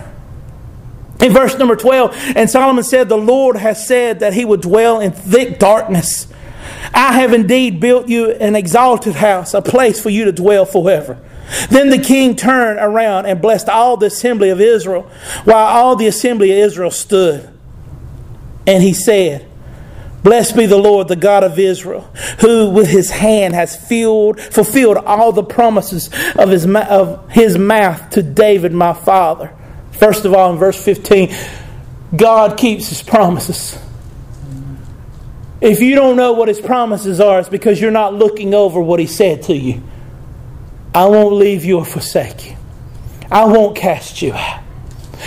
In 1.20 1.32
verse 1.32 1.57
number 1.57 1.76
12, 1.76 2.14
and 2.37 2.49
Solomon 2.49 2.84
said, 2.84 3.09
The 3.09 3.16
Lord 3.16 3.57
has 3.57 3.87
said 3.87 4.20
that 4.20 4.34
he 4.34 4.45
would 4.45 4.61
dwell 4.61 5.01
in 5.01 5.12
thick 5.12 5.59
darkness. 5.59 6.28
I 6.93 7.12
have 7.20 7.32
indeed 7.32 7.80
built 7.80 8.09
you 8.09 8.32
an 8.32 8.55
exalted 8.55 9.14
house, 9.14 9.55
a 9.55 9.62
place 9.62 10.01
for 10.01 10.11
you 10.11 10.26
to 10.26 10.32
dwell 10.32 10.66
forever. 10.66 11.18
Then 11.70 11.91
the 11.91 11.99
king 11.99 12.37
turned 12.37 12.78
around 12.80 13.26
and 13.26 13.41
blessed 13.41 13.68
all 13.68 13.97
the 13.97 14.07
assembly 14.07 14.51
of 14.51 14.61
Israel, 14.61 15.03
while 15.45 15.66
all 15.66 15.97
the 15.97 16.07
assembly 16.07 16.51
of 16.53 16.59
Israel 16.59 16.91
stood. 16.91 17.51
And 18.66 18.82
he 18.82 18.93
said, 18.93 19.49
Blessed 20.27 20.57
be 20.57 20.66
the 20.66 20.77
Lord, 20.77 21.07
the 21.07 21.14
God 21.14 21.45
of 21.45 21.57
Israel, 21.57 22.01
who 22.41 22.70
with 22.70 22.89
his 22.89 23.12
hand 23.12 23.55
has 23.55 23.77
filled, 23.77 24.41
fulfilled 24.41 24.97
all 24.97 25.31
the 25.31 25.45
promises 25.45 26.11
of 26.35 26.49
his, 26.49 26.66
of 26.66 27.31
his 27.31 27.57
mouth 27.57 28.11
to 28.11 28.24
David, 28.24 28.72
my 28.72 28.93
father. 28.93 29.53
First 29.93 30.24
of 30.24 30.35
all, 30.35 30.53
in 30.53 30.59
verse 30.59 30.85
15, 30.85 31.33
God 32.16 32.59
keeps 32.59 32.89
his 32.89 33.05
promises. 33.05 33.79
If 35.61 35.81
you 35.81 35.95
don't 35.95 36.16
know 36.16 36.33
what 36.33 36.49
his 36.49 36.61
promises 36.61 37.20
are, 37.20 37.39
it's 37.39 37.49
because 37.49 37.81
you're 37.81 37.93
not 37.93 38.12
looking 38.12 38.53
over 38.53 38.81
what 38.81 38.99
he 38.99 39.07
said 39.07 39.43
to 39.43 39.55
you. 39.55 39.81
I 40.93 41.07
won't 41.07 41.37
leave 41.37 41.64
you 41.64 41.79
or 41.79 41.85
forsake 41.85 42.51
you. 42.51 42.57
I 43.31 43.45
won't 43.45 43.77
cast 43.77 44.22
you 44.22 44.33
out. 44.33 44.66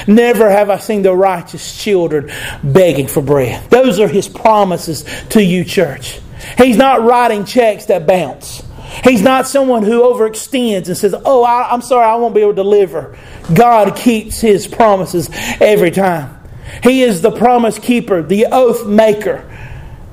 Never 0.10 0.50
have 0.50 0.72
I 0.72 0.80
seen 0.80 1.04
the 1.04 1.16
righteous 1.16 1.82
children 1.82 2.32
begging 2.64 3.06
for 3.06 3.22
bread. 3.22 3.70
Those 3.70 4.00
are 4.00 4.08
his 4.08 4.28
promises 4.28 5.06
to 5.30 5.44
you, 5.44 5.64
church. 5.64 6.20
He's 6.58 6.78
not 6.78 7.04
writing 7.04 7.46
checks 7.46 7.86
that 7.86 8.08
bounce. 8.08 8.64
He's 9.04 9.22
not 9.22 9.48
someone 9.48 9.84
who 9.84 10.02
overextends 10.02 10.88
and 10.88 10.98
says, 10.98 11.14
Oh, 11.26 11.44
I, 11.44 11.72
am 11.72 11.84
sorry, 11.84 12.06
I 12.06 12.16
won't 12.16 12.34
be 12.34 12.42
able 12.42 12.54
to 12.54 12.56
deliver. 12.56 13.18
God 13.54 13.96
keeps 13.96 14.42
his 14.42 14.66
promises 14.66 15.30
every 15.62 15.92
time. 15.92 16.40
He 16.82 17.04
is 17.04 17.22
the 17.22 17.32
promise 17.32 17.78
keeper, 17.78 18.24
the 18.24 18.48
oath 18.52 18.88
maker. 18.88 19.46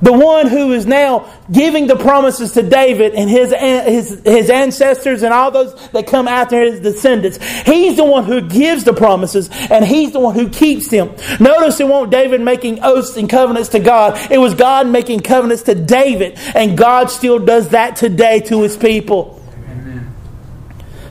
The 0.01 0.13
one 0.13 0.47
who 0.47 0.73
is 0.73 0.85
now 0.85 1.27
giving 1.51 1.87
the 1.87 1.95
promises 1.95 2.51
to 2.51 2.61
David 2.61 3.15
and 3.15 3.29
his, 3.29 3.51
his, 3.51 4.21
his 4.23 4.49
ancestors 4.49 5.23
and 5.23 5.33
all 5.33 5.49
those 5.49 5.73
that 5.89 6.05
come 6.05 6.27
after 6.27 6.61
his 6.61 6.79
descendants. 6.79 7.37
He's 7.63 7.97
the 7.97 8.03
one 8.03 8.25
who 8.25 8.41
gives 8.41 8.83
the 8.83 8.93
promises 8.93 9.49
and 9.71 9.83
he's 9.83 10.11
the 10.11 10.19
one 10.19 10.35
who 10.35 10.49
keeps 10.49 10.89
them. 10.89 11.15
Notice 11.39 11.79
it 11.79 11.87
won't 11.87 12.11
David 12.11 12.41
making 12.41 12.83
oaths 12.83 13.17
and 13.17 13.27
covenants 13.27 13.69
to 13.69 13.79
God. 13.79 14.31
It 14.31 14.37
was 14.37 14.53
God 14.53 14.87
making 14.87 15.21
covenants 15.21 15.63
to 15.63 15.73
David 15.73 16.37
and 16.53 16.77
God 16.77 17.09
still 17.09 17.39
does 17.39 17.69
that 17.69 17.95
today 17.95 18.39
to 18.41 18.61
his 18.61 18.77
people. 18.77 19.33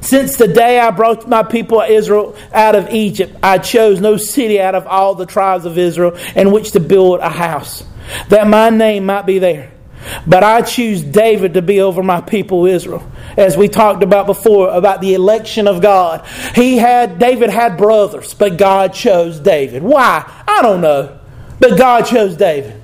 Since 0.00 0.36
the 0.36 0.46
day 0.46 0.78
I 0.78 0.92
brought 0.92 1.28
my 1.28 1.42
people 1.42 1.80
Israel 1.80 2.36
out 2.52 2.76
of 2.76 2.90
Egypt, 2.90 3.36
I 3.42 3.58
chose 3.58 4.00
no 4.00 4.16
city 4.16 4.60
out 4.60 4.76
of 4.76 4.86
all 4.86 5.16
the 5.16 5.26
tribes 5.26 5.64
of 5.64 5.76
Israel 5.76 6.16
in 6.36 6.52
which 6.52 6.70
to 6.72 6.80
build 6.80 7.18
a 7.18 7.28
house 7.28 7.82
that 8.28 8.46
my 8.46 8.70
name 8.70 9.06
might 9.06 9.26
be 9.26 9.38
there. 9.38 9.72
But 10.26 10.44
I 10.44 10.62
choose 10.62 11.02
David 11.02 11.54
to 11.54 11.62
be 11.62 11.80
over 11.80 12.02
my 12.02 12.20
people 12.20 12.66
Israel. 12.66 13.08
as 13.36 13.56
we 13.56 13.68
talked 13.68 14.02
about 14.02 14.26
before, 14.26 14.70
about 14.70 15.00
the 15.00 15.14
election 15.14 15.68
of 15.68 15.82
God. 15.82 16.26
He 16.54 16.78
had, 16.78 17.18
David 17.18 17.50
had 17.50 17.76
brothers, 17.76 18.34
but 18.34 18.56
God 18.56 18.94
chose 18.94 19.40
David. 19.40 19.82
Why? 19.82 20.24
I 20.46 20.62
don't 20.62 20.80
know. 20.80 21.18
But 21.60 21.76
God 21.76 22.02
chose 22.02 22.36
David. 22.36 22.80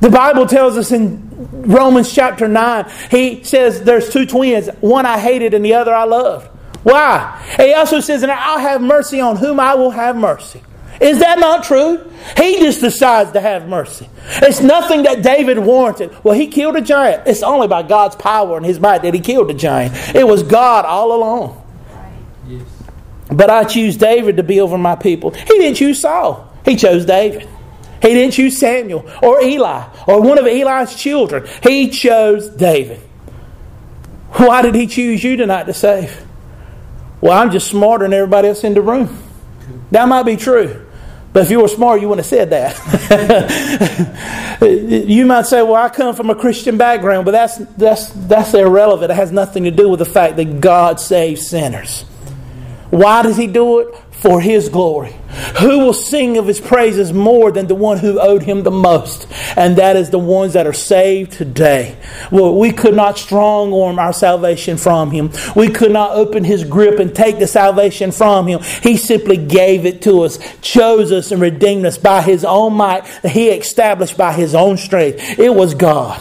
The 0.00 0.10
Bible 0.10 0.46
tells 0.46 0.76
us 0.76 0.92
in 0.92 1.28
Romans 1.52 2.12
chapter 2.12 2.46
9, 2.46 2.90
he 3.10 3.42
says 3.44 3.82
there's 3.82 4.10
two 4.10 4.26
twins, 4.26 4.68
one 4.80 5.06
I 5.06 5.18
hated 5.18 5.54
and 5.54 5.64
the 5.64 5.74
other 5.74 5.94
I 5.94 6.04
loved. 6.04 6.48
Why? 6.84 7.42
He 7.56 7.72
also 7.74 8.00
says, 8.00 8.22
and 8.22 8.30
I'll 8.30 8.60
have 8.60 8.80
mercy 8.80 9.20
on 9.20 9.36
whom 9.36 9.58
I 9.58 9.74
will 9.74 9.90
have 9.90 10.16
mercy. 10.16 10.62
Is 11.00 11.20
that 11.20 11.38
not 11.38 11.64
true? 11.64 12.10
He 12.36 12.58
just 12.58 12.80
decides 12.80 13.32
to 13.32 13.40
have 13.40 13.68
mercy. 13.68 14.08
It's 14.42 14.60
nothing 14.60 15.04
that 15.04 15.22
David 15.22 15.58
warranted. 15.58 16.16
Well, 16.24 16.34
he 16.34 16.48
killed 16.48 16.76
a 16.76 16.80
giant. 16.80 17.26
It's 17.26 17.42
only 17.42 17.68
by 17.68 17.82
God's 17.82 18.16
power 18.16 18.56
and 18.56 18.66
his 18.66 18.80
might 18.80 19.02
that 19.02 19.14
he 19.14 19.20
killed 19.20 19.48
the 19.48 19.54
giant. 19.54 19.94
It 20.14 20.26
was 20.26 20.42
God 20.42 20.84
all 20.84 21.14
along. 21.14 21.64
Yes. 22.46 22.62
But 23.30 23.50
I 23.50 23.64
choose 23.64 23.96
David 23.96 24.38
to 24.38 24.42
be 24.42 24.60
over 24.60 24.76
my 24.76 24.96
people. 24.96 25.30
He 25.30 25.44
didn't 25.44 25.76
choose 25.76 26.00
Saul, 26.00 26.52
he 26.64 26.76
chose 26.76 27.04
David. 27.04 27.48
He 28.00 28.14
didn't 28.14 28.32
choose 28.34 28.56
Samuel 28.56 29.10
or 29.22 29.40
Eli 29.40 29.88
or 30.06 30.22
one 30.22 30.38
of 30.38 30.46
Eli's 30.46 30.94
children. 30.94 31.48
He 31.64 31.88
chose 31.88 32.48
David. 32.48 33.00
Why 34.30 34.62
did 34.62 34.76
he 34.76 34.86
choose 34.86 35.24
you 35.24 35.36
tonight 35.36 35.64
to 35.64 35.74
save? 35.74 36.24
Well, 37.20 37.32
I'm 37.32 37.50
just 37.50 37.66
smarter 37.66 38.04
than 38.04 38.12
everybody 38.12 38.48
else 38.48 38.62
in 38.62 38.74
the 38.74 38.82
room. 38.82 39.20
That 39.90 40.06
might 40.06 40.24
be 40.24 40.36
true. 40.36 40.86
But 41.32 41.44
if 41.44 41.50
you 41.50 41.60
were 41.60 41.68
smart, 41.68 42.00
you 42.00 42.08
wouldn't 42.08 42.26
have 42.26 42.30
said 42.30 42.50
that. 42.50 42.74
you 45.08 45.26
might 45.26 45.46
say, 45.46 45.62
"Well, 45.62 45.74
I 45.74 45.88
come 45.88 46.14
from 46.14 46.30
a 46.30 46.34
Christian 46.34 46.78
background," 46.78 47.24
but 47.26 47.32
that's 47.32 47.58
that's 47.76 48.08
that's 48.10 48.54
irrelevant. 48.54 49.12
It 49.12 49.14
has 49.14 49.30
nothing 49.30 49.64
to 49.64 49.70
do 49.70 49.88
with 49.88 49.98
the 49.98 50.06
fact 50.06 50.36
that 50.36 50.60
God 50.60 51.00
saves 51.00 51.46
sinners. 51.46 52.04
Why 52.90 53.22
does 53.22 53.36
He 53.36 53.46
do 53.46 53.80
it? 53.80 53.94
for 54.18 54.40
his 54.40 54.68
glory. 54.68 55.14
Who 55.60 55.78
will 55.78 55.92
sing 55.92 56.38
of 56.38 56.46
his 56.48 56.60
praises 56.60 57.12
more 57.12 57.52
than 57.52 57.68
the 57.68 57.74
one 57.74 57.98
who 57.98 58.18
owed 58.18 58.42
him 58.42 58.64
the 58.64 58.70
most? 58.72 59.28
And 59.56 59.76
that 59.76 59.94
is 59.94 60.10
the 60.10 60.18
ones 60.18 60.54
that 60.54 60.66
are 60.66 60.72
saved 60.72 61.32
today. 61.32 61.96
Well, 62.32 62.56
we 62.56 62.72
could 62.72 62.96
not 62.96 63.16
strong 63.16 63.72
arm 63.72 63.98
our 64.00 64.12
salvation 64.12 64.76
from 64.76 65.12
him. 65.12 65.30
We 65.54 65.68
could 65.68 65.92
not 65.92 66.12
open 66.12 66.42
his 66.42 66.64
grip 66.64 66.98
and 66.98 67.14
take 67.14 67.38
the 67.38 67.46
salvation 67.46 68.10
from 68.10 68.48
him. 68.48 68.60
He 68.82 68.96
simply 68.96 69.36
gave 69.36 69.86
it 69.86 70.02
to 70.02 70.22
us, 70.22 70.38
chose 70.62 71.12
us, 71.12 71.30
and 71.30 71.40
redeemed 71.40 71.86
us 71.86 71.96
by 71.96 72.22
his 72.22 72.44
own 72.44 72.74
might 72.74 73.04
that 73.22 73.30
he 73.30 73.50
established 73.50 74.16
by 74.16 74.32
his 74.32 74.54
own 74.54 74.76
strength. 74.76 75.38
It 75.38 75.54
was 75.54 75.74
God. 75.74 76.20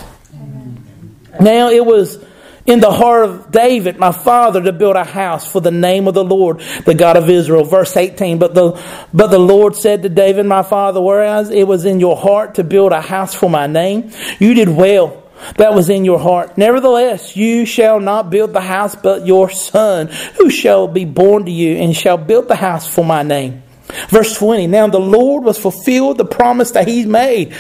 Now 1.40 1.70
it 1.70 1.84
was 1.84 2.24
in 2.68 2.82
the 2.82 2.92
heart 2.92 3.24
of 3.24 3.50
David, 3.50 3.98
my 3.98 4.12
father, 4.12 4.62
to 4.62 4.74
build 4.74 4.98
a 4.98 5.06
house 5.06 5.50
for 5.50 5.62
the 5.62 5.72
name 5.72 6.08
of 6.08 6.14
the 6.14 6.24
Lord, 6.24 6.60
the 6.86 6.94
God 6.94 7.16
of 7.16 7.30
Israel. 7.30 7.64
Verse 7.64 7.96
18. 7.96 8.38
But 8.38 8.54
the, 8.54 8.80
but 9.14 9.28
the 9.28 9.40
Lord 9.40 9.76
said 9.76 10.04
to 10.04 10.10
David, 10.10 10.46
my 10.46 10.64
father, 10.64 11.02
whereas 11.02 11.50
it 11.50 11.66
was 11.66 11.86
in 11.86 12.02
your 12.02 12.18
heart 12.18 12.56
to 12.56 12.66
build 12.66 12.92
a 12.92 13.02
house 13.02 13.34
for 13.34 13.50
my 13.50 13.68
name, 13.68 14.12
you 14.38 14.54
did 14.54 14.68
well. 14.68 15.24
That 15.58 15.74
was 15.76 15.90
in 15.90 16.04
your 16.04 16.20
heart. 16.20 16.58
Nevertheless, 16.58 17.38
you 17.38 17.66
shall 17.66 18.00
not 18.00 18.30
build 18.30 18.54
the 18.54 18.62
house, 18.62 18.96
but 18.96 19.26
your 19.26 19.50
son, 19.50 20.08
who 20.38 20.50
shall 20.50 20.88
be 20.88 21.06
born 21.06 21.46
to 21.46 21.52
you, 21.52 21.78
and 21.78 21.96
shall 21.96 22.18
build 22.18 22.48
the 22.48 22.56
house 22.56 22.92
for 22.92 23.06
my 23.06 23.24
name. 23.24 23.62
Verse 24.10 24.38
20. 24.38 24.68
Now 24.68 24.88
the 24.88 25.00
Lord 25.00 25.44
was 25.44 25.58
fulfilled 25.58 26.18
the 26.18 26.26
promise 26.26 26.72
that 26.72 26.88
he's 26.88 27.06
made. 27.06 27.56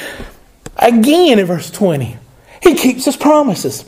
Again 0.75 1.39
in 1.39 1.45
verse 1.45 1.71
20. 1.71 2.17
He 2.61 2.75
keeps 2.75 3.05
his 3.05 3.15
promises. 3.15 3.85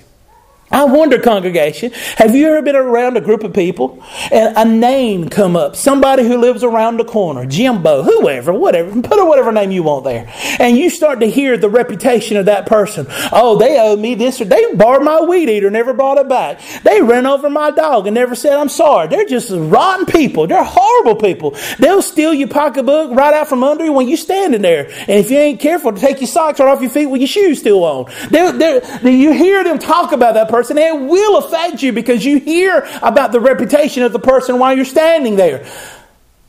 I 0.71 0.83
wonder, 0.83 1.17
congregation, 1.17 1.91
have 2.17 2.35
you 2.35 2.47
ever 2.47 2.61
been 2.61 2.75
around 2.75 3.17
a 3.17 3.21
group 3.21 3.43
of 3.43 3.53
people 3.53 4.03
and 4.31 4.55
a 4.55 4.65
name 4.65 5.27
come 5.27 5.55
up? 5.55 5.75
Somebody 5.75 6.27
who 6.27 6.37
lives 6.37 6.63
around 6.63 6.97
the 6.97 7.05
corner, 7.05 7.47
Jimbo, 7.47 8.03
whoever, 8.03 8.53
whatever, 8.53 9.01
put 9.01 9.25
whatever 9.27 9.51
name 9.51 9.71
you 9.71 9.81
want 9.81 10.03
there. 10.03 10.31
And 10.59 10.77
you 10.77 10.91
start 10.91 11.21
to 11.21 11.25
hear 11.25 11.57
the 11.57 11.69
reputation 11.69 12.37
of 12.37 12.45
that 12.45 12.67
person. 12.67 13.07
Oh, 13.31 13.57
they 13.57 13.79
owe 13.79 13.95
me 13.95 14.13
this 14.13 14.41
or 14.41 14.45
they 14.45 14.75
borrowed 14.75 15.03
my 15.03 15.21
weed 15.21 15.49
eater, 15.49 15.71
never 15.71 15.93
brought 15.93 16.19
it 16.19 16.29
back. 16.29 16.61
They 16.83 17.01
ran 17.01 17.25
over 17.25 17.49
my 17.49 17.71
dog 17.71 18.05
and 18.05 18.13
never 18.13 18.35
said 18.35 18.53
I'm 18.53 18.69
sorry. 18.69 19.07
They're 19.07 19.25
just 19.25 19.49
rotten 19.51 20.05
people. 20.05 20.45
They're 20.45 20.63
horrible 20.63 21.15
people. 21.15 21.57
They'll 21.79 22.03
steal 22.03 22.33
your 22.33 22.47
pocketbook 22.47 23.09
right 23.11 23.33
out 23.33 23.47
from 23.47 23.63
under 23.63 23.85
you 23.85 23.93
when 23.93 24.07
you're 24.07 24.17
standing 24.17 24.61
there. 24.61 24.85
And 24.85 25.09
if 25.09 25.31
you 25.31 25.37
ain't 25.37 25.59
careful 25.59 25.93
take 25.93 26.21
your 26.21 26.27
socks 26.27 26.59
right 26.59 26.69
off 26.69 26.81
your 26.81 26.91
feet 26.91 27.07
with 27.07 27.21
your 27.21 27.27
shoes 27.27 27.59
still 27.59 27.83
on. 27.83 28.11
They're, 28.29 28.51
they're, 28.51 29.09
you 29.09 29.33
hear 29.33 29.63
them 29.63 29.79
talk 29.79 30.11
about 30.11 30.35
that 30.35 30.47
person 30.47 30.58
person, 30.59 30.77
it 30.77 30.99
will 30.99 31.37
affect 31.37 31.81
you 31.81 31.93
because 31.93 32.25
you 32.25 32.39
hear 32.39 32.85
about 33.01 33.31
the 33.31 33.39
reputation 33.39 34.03
of 34.03 34.11
the 34.11 34.19
person 34.19 34.59
while 34.59 34.75
you're 34.75 34.83
standing 34.83 35.37
there. 35.37 35.65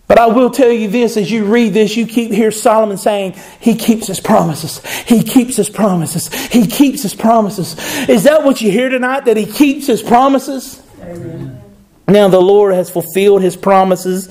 But 0.08 0.18
I 0.18 0.26
will 0.26 0.50
tell 0.50 0.72
you 0.72 0.88
this 0.88 1.16
as 1.16 1.30
you 1.30 1.44
read 1.44 1.72
this, 1.72 1.96
you 1.96 2.04
keep 2.04 2.32
hear 2.32 2.50
Solomon 2.50 2.96
saying, 2.96 3.36
He 3.60 3.76
keeps 3.76 4.08
his 4.08 4.18
promises. 4.18 4.84
He 5.02 5.22
keeps 5.22 5.54
his 5.54 5.70
promises. 5.70 6.26
He 6.46 6.66
keeps 6.66 7.02
his 7.02 7.14
promises. 7.14 7.76
Is 8.08 8.24
that 8.24 8.42
what 8.42 8.60
you 8.60 8.72
hear 8.72 8.88
tonight? 8.88 9.26
That 9.26 9.36
he 9.36 9.46
keeps 9.46 9.86
his 9.86 10.02
promises? 10.02 10.82
Amen. 11.00 11.62
Now 12.08 12.26
the 12.26 12.40
Lord 12.40 12.74
has 12.74 12.90
fulfilled 12.90 13.42
his 13.42 13.54
promises 13.54 14.28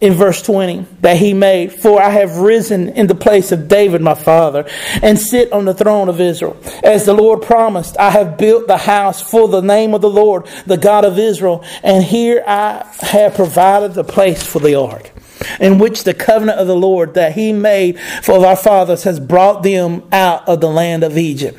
in 0.00 0.14
verse 0.14 0.42
20 0.42 0.86
that 1.02 1.18
he 1.18 1.34
made, 1.34 1.72
For 1.72 2.00
I 2.00 2.10
have 2.10 2.38
risen 2.38 2.88
in 2.90 3.06
the 3.06 3.14
place 3.14 3.52
of 3.52 3.68
David 3.68 4.00
my 4.00 4.14
father, 4.14 4.66
and 5.02 5.18
sit 5.18 5.52
on 5.52 5.66
the 5.66 5.74
throne 5.74 6.08
of 6.08 6.20
Israel. 6.20 6.56
As 6.82 7.04
the 7.04 7.12
Lord 7.12 7.42
promised, 7.42 7.98
I 7.98 8.10
have 8.10 8.38
built 8.38 8.66
the 8.66 8.78
house 8.78 9.20
for 9.20 9.48
the 9.48 9.60
name 9.60 9.94
of 9.94 10.00
the 10.00 10.10
Lord, 10.10 10.46
the 10.66 10.78
God 10.78 11.04
of 11.04 11.18
Israel, 11.18 11.64
and 11.82 12.02
here 12.02 12.42
I 12.46 12.86
have 13.02 13.34
provided 13.34 13.94
the 13.94 14.04
place 14.04 14.42
for 14.42 14.58
the 14.58 14.74
ark. 14.74 15.12
In 15.58 15.78
which 15.78 16.04
the 16.04 16.12
covenant 16.12 16.58
of 16.58 16.66
the 16.66 16.76
Lord 16.76 17.14
that 17.14 17.32
he 17.32 17.52
made 17.54 17.98
for 17.98 18.44
our 18.44 18.56
fathers 18.56 19.04
has 19.04 19.18
brought 19.18 19.62
them 19.62 20.02
out 20.12 20.46
of 20.46 20.60
the 20.60 20.68
land 20.68 21.02
of 21.02 21.16
Egypt. 21.16 21.58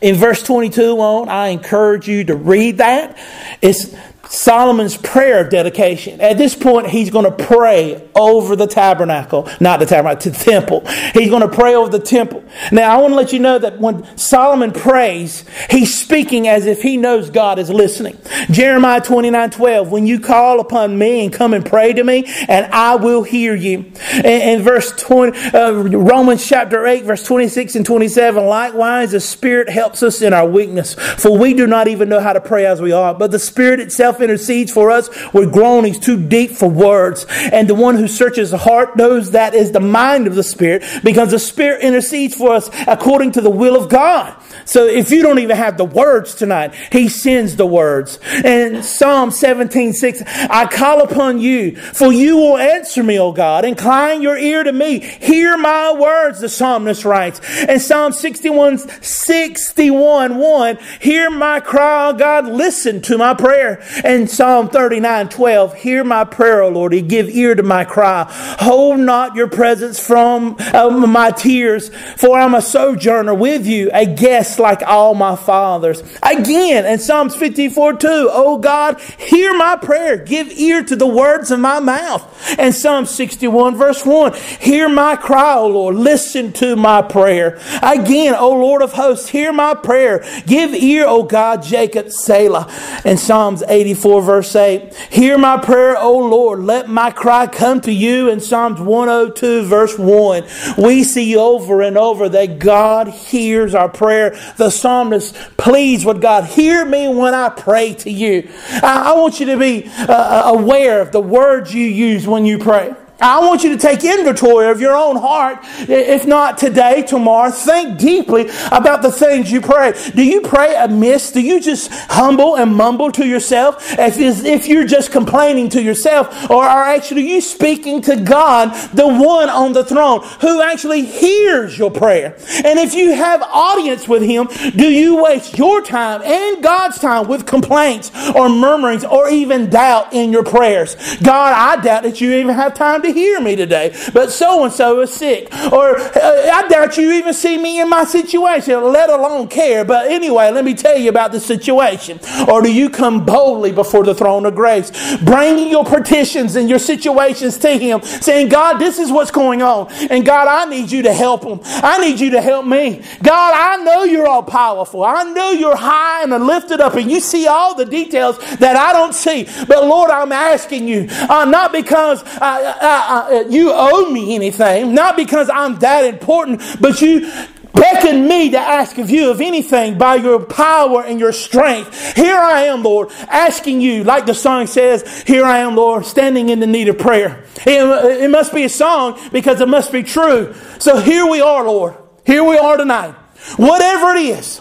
In 0.00 0.16
verse 0.16 0.42
22 0.42 0.98
on, 0.98 1.28
I 1.28 1.48
encourage 1.48 2.08
you 2.08 2.24
to 2.24 2.34
read 2.36 2.78
that. 2.78 3.16
It's 3.62 3.94
Solomon's 4.28 4.96
prayer 4.96 5.40
of 5.40 5.50
dedication. 5.50 6.20
At 6.20 6.38
this 6.38 6.54
point, 6.54 6.88
he's 6.88 7.10
going 7.10 7.24
to 7.24 7.44
pray 7.44 8.08
over 8.14 8.56
the 8.56 8.66
tabernacle, 8.66 9.48
not 9.60 9.80
the 9.80 9.86
tabernacle, 9.86 10.30
the 10.30 10.38
temple. 10.38 10.86
He's 11.14 11.30
going 11.30 11.42
to 11.42 11.54
pray 11.54 11.74
over 11.74 11.90
the 11.90 12.04
temple. 12.04 12.44
Now, 12.72 12.96
I 12.96 13.00
want 13.00 13.12
to 13.12 13.16
let 13.16 13.32
you 13.32 13.38
know 13.38 13.58
that 13.58 13.78
when 13.78 14.16
Solomon 14.16 14.72
prays, 14.72 15.44
he's 15.70 15.94
speaking 15.94 16.48
as 16.48 16.66
if 16.66 16.82
he 16.82 16.96
knows 16.96 17.30
God 17.30 17.58
is 17.58 17.70
listening. 17.70 18.18
Jeremiah 18.50 19.00
29 19.00 19.50
12, 19.50 19.90
when 19.90 20.06
you 20.06 20.20
call 20.20 20.60
upon 20.60 20.98
me 20.98 21.24
and 21.24 21.32
come 21.32 21.54
and 21.54 21.64
pray 21.64 21.92
to 21.92 22.02
me, 22.02 22.24
and 22.48 22.66
I 22.72 22.96
will 22.96 23.22
hear 23.22 23.54
you. 23.54 23.92
In, 24.24 24.62
verse 24.62 24.90
20, 24.92 25.38
uh, 25.54 25.72
Romans 25.72 26.46
chapter 26.46 26.86
8, 26.86 27.04
verse 27.04 27.24
26 27.24 27.76
and 27.76 27.86
27, 27.86 28.44
likewise, 28.44 29.12
the 29.12 29.20
Spirit 29.20 29.68
helps 29.68 30.02
us 30.02 30.22
in 30.22 30.32
our 30.32 30.48
weakness, 30.48 30.94
for 30.94 31.36
we 31.36 31.54
do 31.54 31.66
not 31.66 31.88
even 31.88 32.08
know 32.08 32.20
how 32.20 32.32
to 32.32 32.40
pray 32.40 32.66
as 32.66 32.80
we 32.80 32.92
ought, 32.92 33.18
but 33.18 33.30
the 33.30 33.38
Spirit 33.38 33.80
itself 33.80 34.15
himself 34.16 34.30
intercedes 34.30 34.72
for 34.72 34.90
us 34.90 35.08
with 35.32 35.52
groanings 35.52 35.98
too 35.98 36.16
deep 36.16 36.52
for 36.52 36.68
words. 36.68 37.26
And 37.28 37.68
the 37.68 37.74
one 37.74 37.96
who 37.96 38.08
searches 38.08 38.50
the 38.50 38.58
heart 38.58 38.96
knows 38.96 39.32
that 39.32 39.54
is 39.54 39.72
the 39.72 39.80
mind 39.80 40.26
of 40.26 40.34
the 40.34 40.42
Spirit 40.42 40.84
because 41.02 41.30
the 41.30 41.38
Spirit 41.38 41.82
intercedes 41.82 42.34
for 42.34 42.52
us 42.52 42.70
according 42.86 43.32
to 43.32 43.40
the 43.40 43.50
will 43.50 43.76
of 43.76 43.88
God. 43.88 44.34
So 44.64 44.86
if 44.86 45.10
you 45.10 45.22
don't 45.22 45.38
even 45.38 45.56
have 45.56 45.76
the 45.76 45.84
words 45.84 46.34
tonight, 46.34 46.74
He 46.92 47.08
sends 47.08 47.56
the 47.56 47.66
words. 47.66 48.18
And 48.44 48.84
Psalm 48.84 49.30
17, 49.30 49.92
6, 49.92 50.22
I 50.26 50.66
call 50.66 51.02
upon 51.02 51.40
you, 51.40 51.76
for 51.76 52.12
you 52.12 52.36
will 52.36 52.58
answer 52.58 53.02
me, 53.02 53.18
O 53.18 53.32
God. 53.32 53.64
Incline 53.64 54.22
your 54.22 54.36
ear 54.36 54.64
to 54.64 54.72
me. 54.72 55.00
Hear 55.00 55.56
my 55.56 55.92
words, 55.92 56.40
the 56.40 56.48
psalmist 56.48 57.04
writes. 57.04 57.40
And 57.68 57.80
Psalm 57.80 58.12
61, 58.12 58.78
61, 59.02 60.36
1, 60.36 60.78
hear 61.00 61.30
my 61.30 61.60
cry, 61.60 62.08
O 62.08 62.12
God, 62.12 62.46
listen 62.46 63.00
to 63.02 63.18
my 63.18 63.34
prayer. 63.34 63.82
And 64.06 64.30
Psalm 64.30 64.68
39, 64.68 65.30
12, 65.30 65.74
hear 65.74 66.04
my 66.04 66.22
prayer, 66.22 66.62
O 66.62 66.68
Lord, 66.68 66.94
and 66.94 67.10
give 67.10 67.28
ear 67.28 67.56
to 67.56 67.64
my 67.64 67.84
cry. 67.84 68.24
Hold 68.60 69.00
not 69.00 69.34
your 69.34 69.48
presence 69.48 69.98
from 69.98 70.54
uh, 70.72 70.90
my 70.90 71.32
tears, 71.32 71.90
for 72.16 72.38
I'm 72.38 72.54
a 72.54 72.62
sojourner 72.62 73.34
with 73.34 73.66
you, 73.66 73.90
a 73.92 74.06
guest 74.06 74.60
like 74.60 74.80
all 74.84 75.16
my 75.16 75.34
fathers. 75.34 76.04
Again, 76.22 76.86
in 76.86 77.00
Psalms 77.00 77.34
54 77.34 77.94
2, 77.94 78.30
Oh 78.30 78.58
God, 78.58 79.00
hear 79.00 79.52
my 79.58 79.74
prayer. 79.74 80.16
Give 80.16 80.52
ear 80.52 80.84
to 80.84 80.94
the 80.94 81.08
words 81.08 81.50
of 81.50 81.58
my 81.58 81.80
mouth. 81.80 82.22
And 82.60 82.72
Psalm 82.72 83.06
61 83.06 83.74
verse 83.74 84.06
1, 84.06 84.34
Hear 84.60 84.88
my 84.88 85.16
cry, 85.16 85.56
O 85.56 85.66
Lord. 85.66 85.96
Listen 85.96 86.52
to 86.52 86.76
my 86.76 87.02
prayer. 87.02 87.58
Again, 87.82 88.36
O 88.36 88.52
Lord 88.52 88.82
of 88.82 88.92
hosts, 88.92 89.30
hear 89.30 89.52
my 89.52 89.74
prayer. 89.74 90.24
Give 90.46 90.72
ear, 90.74 91.06
O 91.08 91.24
God, 91.24 91.64
Jacob, 91.64 92.12
Selah. 92.12 92.68
And 93.04 93.18
Psalms 93.18 93.64
80 93.64 93.95
54, 93.96 94.22
verse 94.22 94.54
8. 94.54 94.94
Hear 95.10 95.38
my 95.38 95.56
prayer, 95.56 95.96
O 95.96 96.18
Lord. 96.18 96.60
Let 96.60 96.88
my 96.88 97.10
cry 97.10 97.46
come 97.46 97.80
to 97.82 97.92
you. 97.92 98.28
In 98.28 98.40
Psalms 98.40 98.78
102, 98.78 99.64
verse 99.64 99.98
1, 99.98 100.44
we 100.76 101.02
see 101.02 101.34
over 101.34 101.80
and 101.80 101.96
over 101.96 102.28
that 102.28 102.58
God 102.58 103.08
hears 103.08 103.74
our 103.74 103.88
prayer. 103.88 104.38
The 104.58 104.68
psalmist 104.68 105.34
pleads 105.56 106.04
with 106.04 106.20
God, 106.20 106.44
Hear 106.44 106.84
me 106.84 107.08
when 107.08 107.32
I 107.32 107.48
pray 107.48 107.94
to 107.94 108.10
you. 108.10 108.50
I, 108.82 109.14
want 109.16 109.40
you 109.40 109.46
to 109.46 109.56
be 109.56 109.86
uh, 109.86 110.52
aware 110.54 111.00
of 111.00 111.10
the 111.10 111.20
words 111.20 111.72
you 111.72 111.84
use 111.84 112.26
when 112.26 112.44
you 112.44 112.58
pray. 112.58 112.94
I 113.20 113.40
want 113.40 113.64
you 113.64 113.70
to 113.70 113.78
take 113.78 114.04
inventory 114.04 114.68
of 114.68 114.80
your 114.80 114.94
own 114.94 115.16
heart. 115.16 115.58
If 115.88 116.26
not 116.26 116.58
today, 116.58 117.02
tomorrow, 117.02 117.50
think 117.50 117.98
deeply 117.98 118.48
about 118.70 119.00
the 119.00 119.10
things 119.10 119.50
you 119.50 119.62
pray. 119.62 119.94
Do 120.14 120.22
you 120.22 120.42
pray 120.42 120.76
amiss? 120.76 121.32
Do 121.32 121.40
you 121.40 121.60
just 121.60 121.90
humble 121.90 122.56
and 122.56 122.74
mumble 122.74 123.10
to 123.12 123.26
yourself 123.26 123.98
as 123.98 124.18
if 124.18 124.66
you're 124.68 124.86
just 124.86 125.12
complaining 125.12 125.70
to 125.70 125.82
yourself? 125.82 126.50
Or 126.50 126.62
are 126.62 126.84
actually 126.84 127.30
you 127.30 127.40
speaking 127.40 128.02
to 128.02 128.16
God, 128.16 128.74
the 128.92 129.06
one 129.06 129.48
on 129.48 129.72
the 129.72 129.84
throne, 129.84 130.20
who 130.40 130.60
actually 130.60 131.02
hears 131.02 131.78
your 131.78 131.90
prayer? 131.90 132.36
And 132.64 132.78
if 132.78 132.94
you 132.94 133.14
have 133.14 133.42
audience 133.42 134.06
with 134.06 134.22
Him, 134.22 134.48
do 134.76 134.90
you 134.90 135.22
waste 135.22 135.56
your 135.56 135.80
time 135.80 136.20
and 136.22 136.62
God's 136.62 136.98
time 136.98 137.28
with 137.28 137.46
complaints 137.46 138.10
or 138.34 138.50
murmurings 138.50 139.04
or 139.04 139.30
even 139.30 139.70
doubt 139.70 140.12
in 140.12 140.32
your 140.32 140.44
prayers? 140.44 140.96
God, 141.22 141.54
I 141.54 141.82
doubt 141.82 142.02
that 142.02 142.20
you 142.20 142.34
even 142.34 142.54
have 142.54 142.74
time 142.74 143.05
to 143.06 143.12
hear 143.12 143.40
me 143.40 143.56
today, 143.56 143.96
but 144.12 144.30
so 144.30 144.64
and 144.64 144.72
so 144.72 145.00
is 145.00 145.12
sick. 145.12 145.52
Or 145.72 145.98
uh, 145.98 146.50
I 146.52 146.66
doubt 146.68 146.96
you 146.96 147.12
even 147.12 147.34
see 147.34 147.58
me 147.58 147.80
in 147.80 147.88
my 147.88 148.04
situation, 148.04 148.82
let 148.92 149.10
alone 149.10 149.48
care. 149.48 149.84
But 149.84 150.10
anyway, 150.10 150.50
let 150.50 150.64
me 150.64 150.74
tell 150.74 150.98
you 150.98 151.10
about 151.10 151.32
the 151.32 151.40
situation. 151.40 152.20
Or 152.48 152.62
do 152.62 152.72
you 152.72 152.90
come 152.90 153.24
boldly 153.24 153.72
before 153.72 154.04
the 154.04 154.14
throne 154.14 154.46
of 154.46 154.54
grace, 154.54 154.90
bringing 155.18 155.68
your 155.68 155.84
petitions 155.84 156.56
and 156.56 156.68
your 156.68 156.78
situations 156.78 157.58
to 157.58 157.70
Him, 157.78 158.02
saying, 158.02 158.48
God, 158.48 158.78
this 158.78 158.98
is 158.98 159.10
what's 159.10 159.30
going 159.30 159.62
on. 159.62 159.92
And 160.10 160.24
God, 160.24 160.48
I 160.48 160.68
need 160.68 160.90
you 160.90 161.02
to 161.02 161.12
help 161.12 161.42
them. 161.42 161.60
I 161.64 161.98
need 161.98 162.20
you 162.20 162.30
to 162.30 162.40
help 162.40 162.66
me. 162.66 163.02
God, 163.22 163.54
I 163.54 163.82
know 163.82 164.04
you're 164.04 164.26
all 164.26 164.42
powerful. 164.42 165.04
I 165.04 165.24
know 165.24 165.50
you're 165.50 165.76
high 165.76 166.22
and 166.22 166.46
lifted 166.46 166.80
up 166.80 166.94
and 166.94 167.10
you 167.10 167.20
see 167.20 167.46
all 167.46 167.74
the 167.74 167.84
details 167.84 168.38
that 168.56 168.76
I 168.76 168.92
don't 168.92 169.14
see. 169.14 169.44
But 169.66 169.84
Lord, 169.84 170.10
I'm 170.10 170.32
asking 170.32 170.88
you, 170.88 171.06
uh, 171.10 171.44
not 171.44 171.72
because 171.72 172.22
I, 172.24 172.62
I 172.80 172.95
uh, 172.96 173.44
you 173.48 173.72
owe 173.72 174.10
me 174.10 174.34
anything, 174.34 174.94
not 174.94 175.16
because 175.16 175.50
I'm 175.50 175.78
that 175.80 176.04
important, 176.04 176.62
but 176.80 177.00
you 177.00 177.30
beckon 177.76 178.26
me 178.26 178.50
to 178.50 178.58
ask 178.58 178.98
of 178.98 179.10
you 179.10 179.30
of 179.30 179.40
anything 179.40 179.98
by 179.98 180.16
your 180.16 180.44
power 180.44 181.04
and 181.04 181.20
your 181.20 181.32
strength. 181.32 182.16
Here 182.16 182.38
I 182.38 182.62
am, 182.62 182.82
Lord, 182.82 183.10
asking 183.28 183.80
you, 183.80 184.02
like 184.04 184.26
the 184.26 184.34
song 184.34 184.66
says, 184.66 185.22
here 185.22 185.44
I 185.44 185.58
am, 185.58 185.76
Lord, 185.76 186.06
standing 186.06 186.48
in 186.48 186.60
the 186.60 186.66
need 186.66 186.88
of 186.88 186.98
prayer. 186.98 187.44
It, 187.66 188.22
it 188.22 188.30
must 188.30 188.54
be 188.54 188.64
a 188.64 188.68
song 188.68 189.20
because 189.30 189.60
it 189.60 189.68
must 189.68 189.92
be 189.92 190.02
true. 190.02 190.54
So 190.78 190.98
here 190.98 191.26
we 191.26 191.40
are, 191.40 191.64
Lord. 191.64 191.94
Here 192.24 192.42
we 192.42 192.56
are 192.56 192.76
tonight. 192.76 193.14
Whatever 193.56 194.14
it 194.14 194.22
is, 194.22 194.60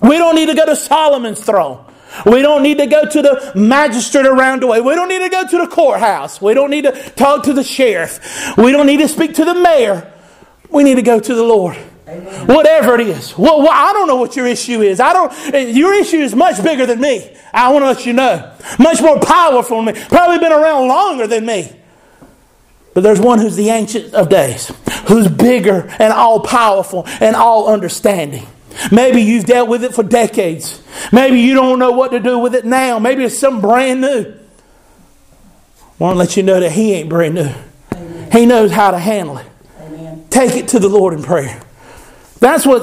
we 0.00 0.18
don't 0.18 0.34
need 0.34 0.46
to 0.46 0.54
go 0.54 0.66
to 0.66 0.76
Solomon's 0.76 1.42
throne. 1.42 1.89
We 2.26 2.42
don't 2.42 2.62
need 2.62 2.78
to 2.78 2.86
go 2.86 3.04
to 3.08 3.22
the 3.22 3.52
magistrate 3.54 4.26
around 4.26 4.62
the 4.62 4.66
way. 4.66 4.80
We 4.80 4.94
don't 4.94 5.08
need 5.08 5.20
to 5.20 5.28
go 5.28 5.46
to 5.46 5.58
the 5.58 5.66
courthouse. 5.66 6.40
We 6.40 6.54
don't 6.54 6.70
need 6.70 6.82
to 6.82 6.92
talk 7.10 7.44
to 7.44 7.52
the 7.52 7.64
sheriff. 7.64 8.56
We 8.56 8.72
don't 8.72 8.86
need 8.86 8.98
to 8.98 9.08
speak 9.08 9.34
to 9.34 9.44
the 9.44 9.54
mayor. 9.54 10.12
We 10.70 10.84
need 10.84 10.96
to 10.96 11.02
go 11.02 11.20
to 11.20 11.34
the 11.34 11.42
Lord. 11.42 11.76
Amen. 12.08 12.46
Whatever 12.48 12.96
it 12.96 13.06
is. 13.06 13.38
Well, 13.38 13.60
well, 13.60 13.70
I 13.70 13.92
don't 13.92 14.08
know 14.08 14.16
what 14.16 14.34
your 14.34 14.46
issue 14.46 14.80
is. 14.82 14.98
I 14.98 15.12
don't. 15.12 15.32
Eh, 15.54 15.66
your 15.68 15.94
issue 15.94 16.16
is 16.16 16.34
much 16.34 16.62
bigger 16.62 16.84
than 16.84 17.00
me. 17.00 17.36
I 17.54 17.70
want 17.72 17.82
to 17.84 17.86
let 17.86 18.04
you 18.04 18.12
know. 18.12 18.52
Much 18.78 19.00
more 19.00 19.20
powerful 19.20 19.82
than 19.82 19.94
me. 19.94 20.00
Probably 20.08 20.38
been 20.38 20.52
around 20.52 20.88
longer 20.88 21.28
than 21.28 21.46
me. 21.46 21.72
But 22.94 23.02
there's 23.02 23.20
one 23.20 23.38
who's 23.38 23.54
the 23.54 23.70
ancient 23.70 24.14
of 24.14 24.28
days, 24.28 24.72
who's 25.06 25.28
bigger 25.28 25.86
and 26.00 26.12
all 26.12 26.40
powerful 26.40 27.04
and 27.20 27.36
all 27.36 27.68
understanding. 27.68 28.46
Maybe 28.90 29.22
you've 29.22 29.44
dealt 29.44 29.68
with 29.68 29.84
it 29.84 29.94
for 29.94 30.02
decades. 30.02 30.82
Maybe 31.12 31.40
you 31.40 31.54
don't 31.54 31.78
know 31.78 31.92
what 31.92 32.12
to 32.12 32.20
do 32.20 32.38
with 32.38 32.54
it 32.54 32.64
now. 32.64 32.98
Maybe 32.98 33.24
it's 33.24 33.38
something 33.38 33.60
brand 33.60 34.00
new. 34.00 34.34
I 35.78 35.84
want 35.98 36.14
to 36.14 36.18
let 36.18 36.36
you 36.36 36.42
know 36.42 36.60
that 36.60 36.72
He 36.72 36.94
ain't 36.94 37.08
brand 37.08 37.34
new. 37.34 37.52
Amen. 37.92 38.32
He 38.32 38.46
knows 38.46 38.70
how 38.70 38.90
to 38.90 38.98
handle 38.98 39.38
it. 39.38 39.46
Amen. 39.80 40.24
Take 40.30 40.54
it 40.54 40.68
to 40.68 40.78
the 40.78 40.88
Lord 40.88 41.14
in 41.14 41.22
prayer. 41.22 41.60
That's 42.38 42.64
what 42.64 42.78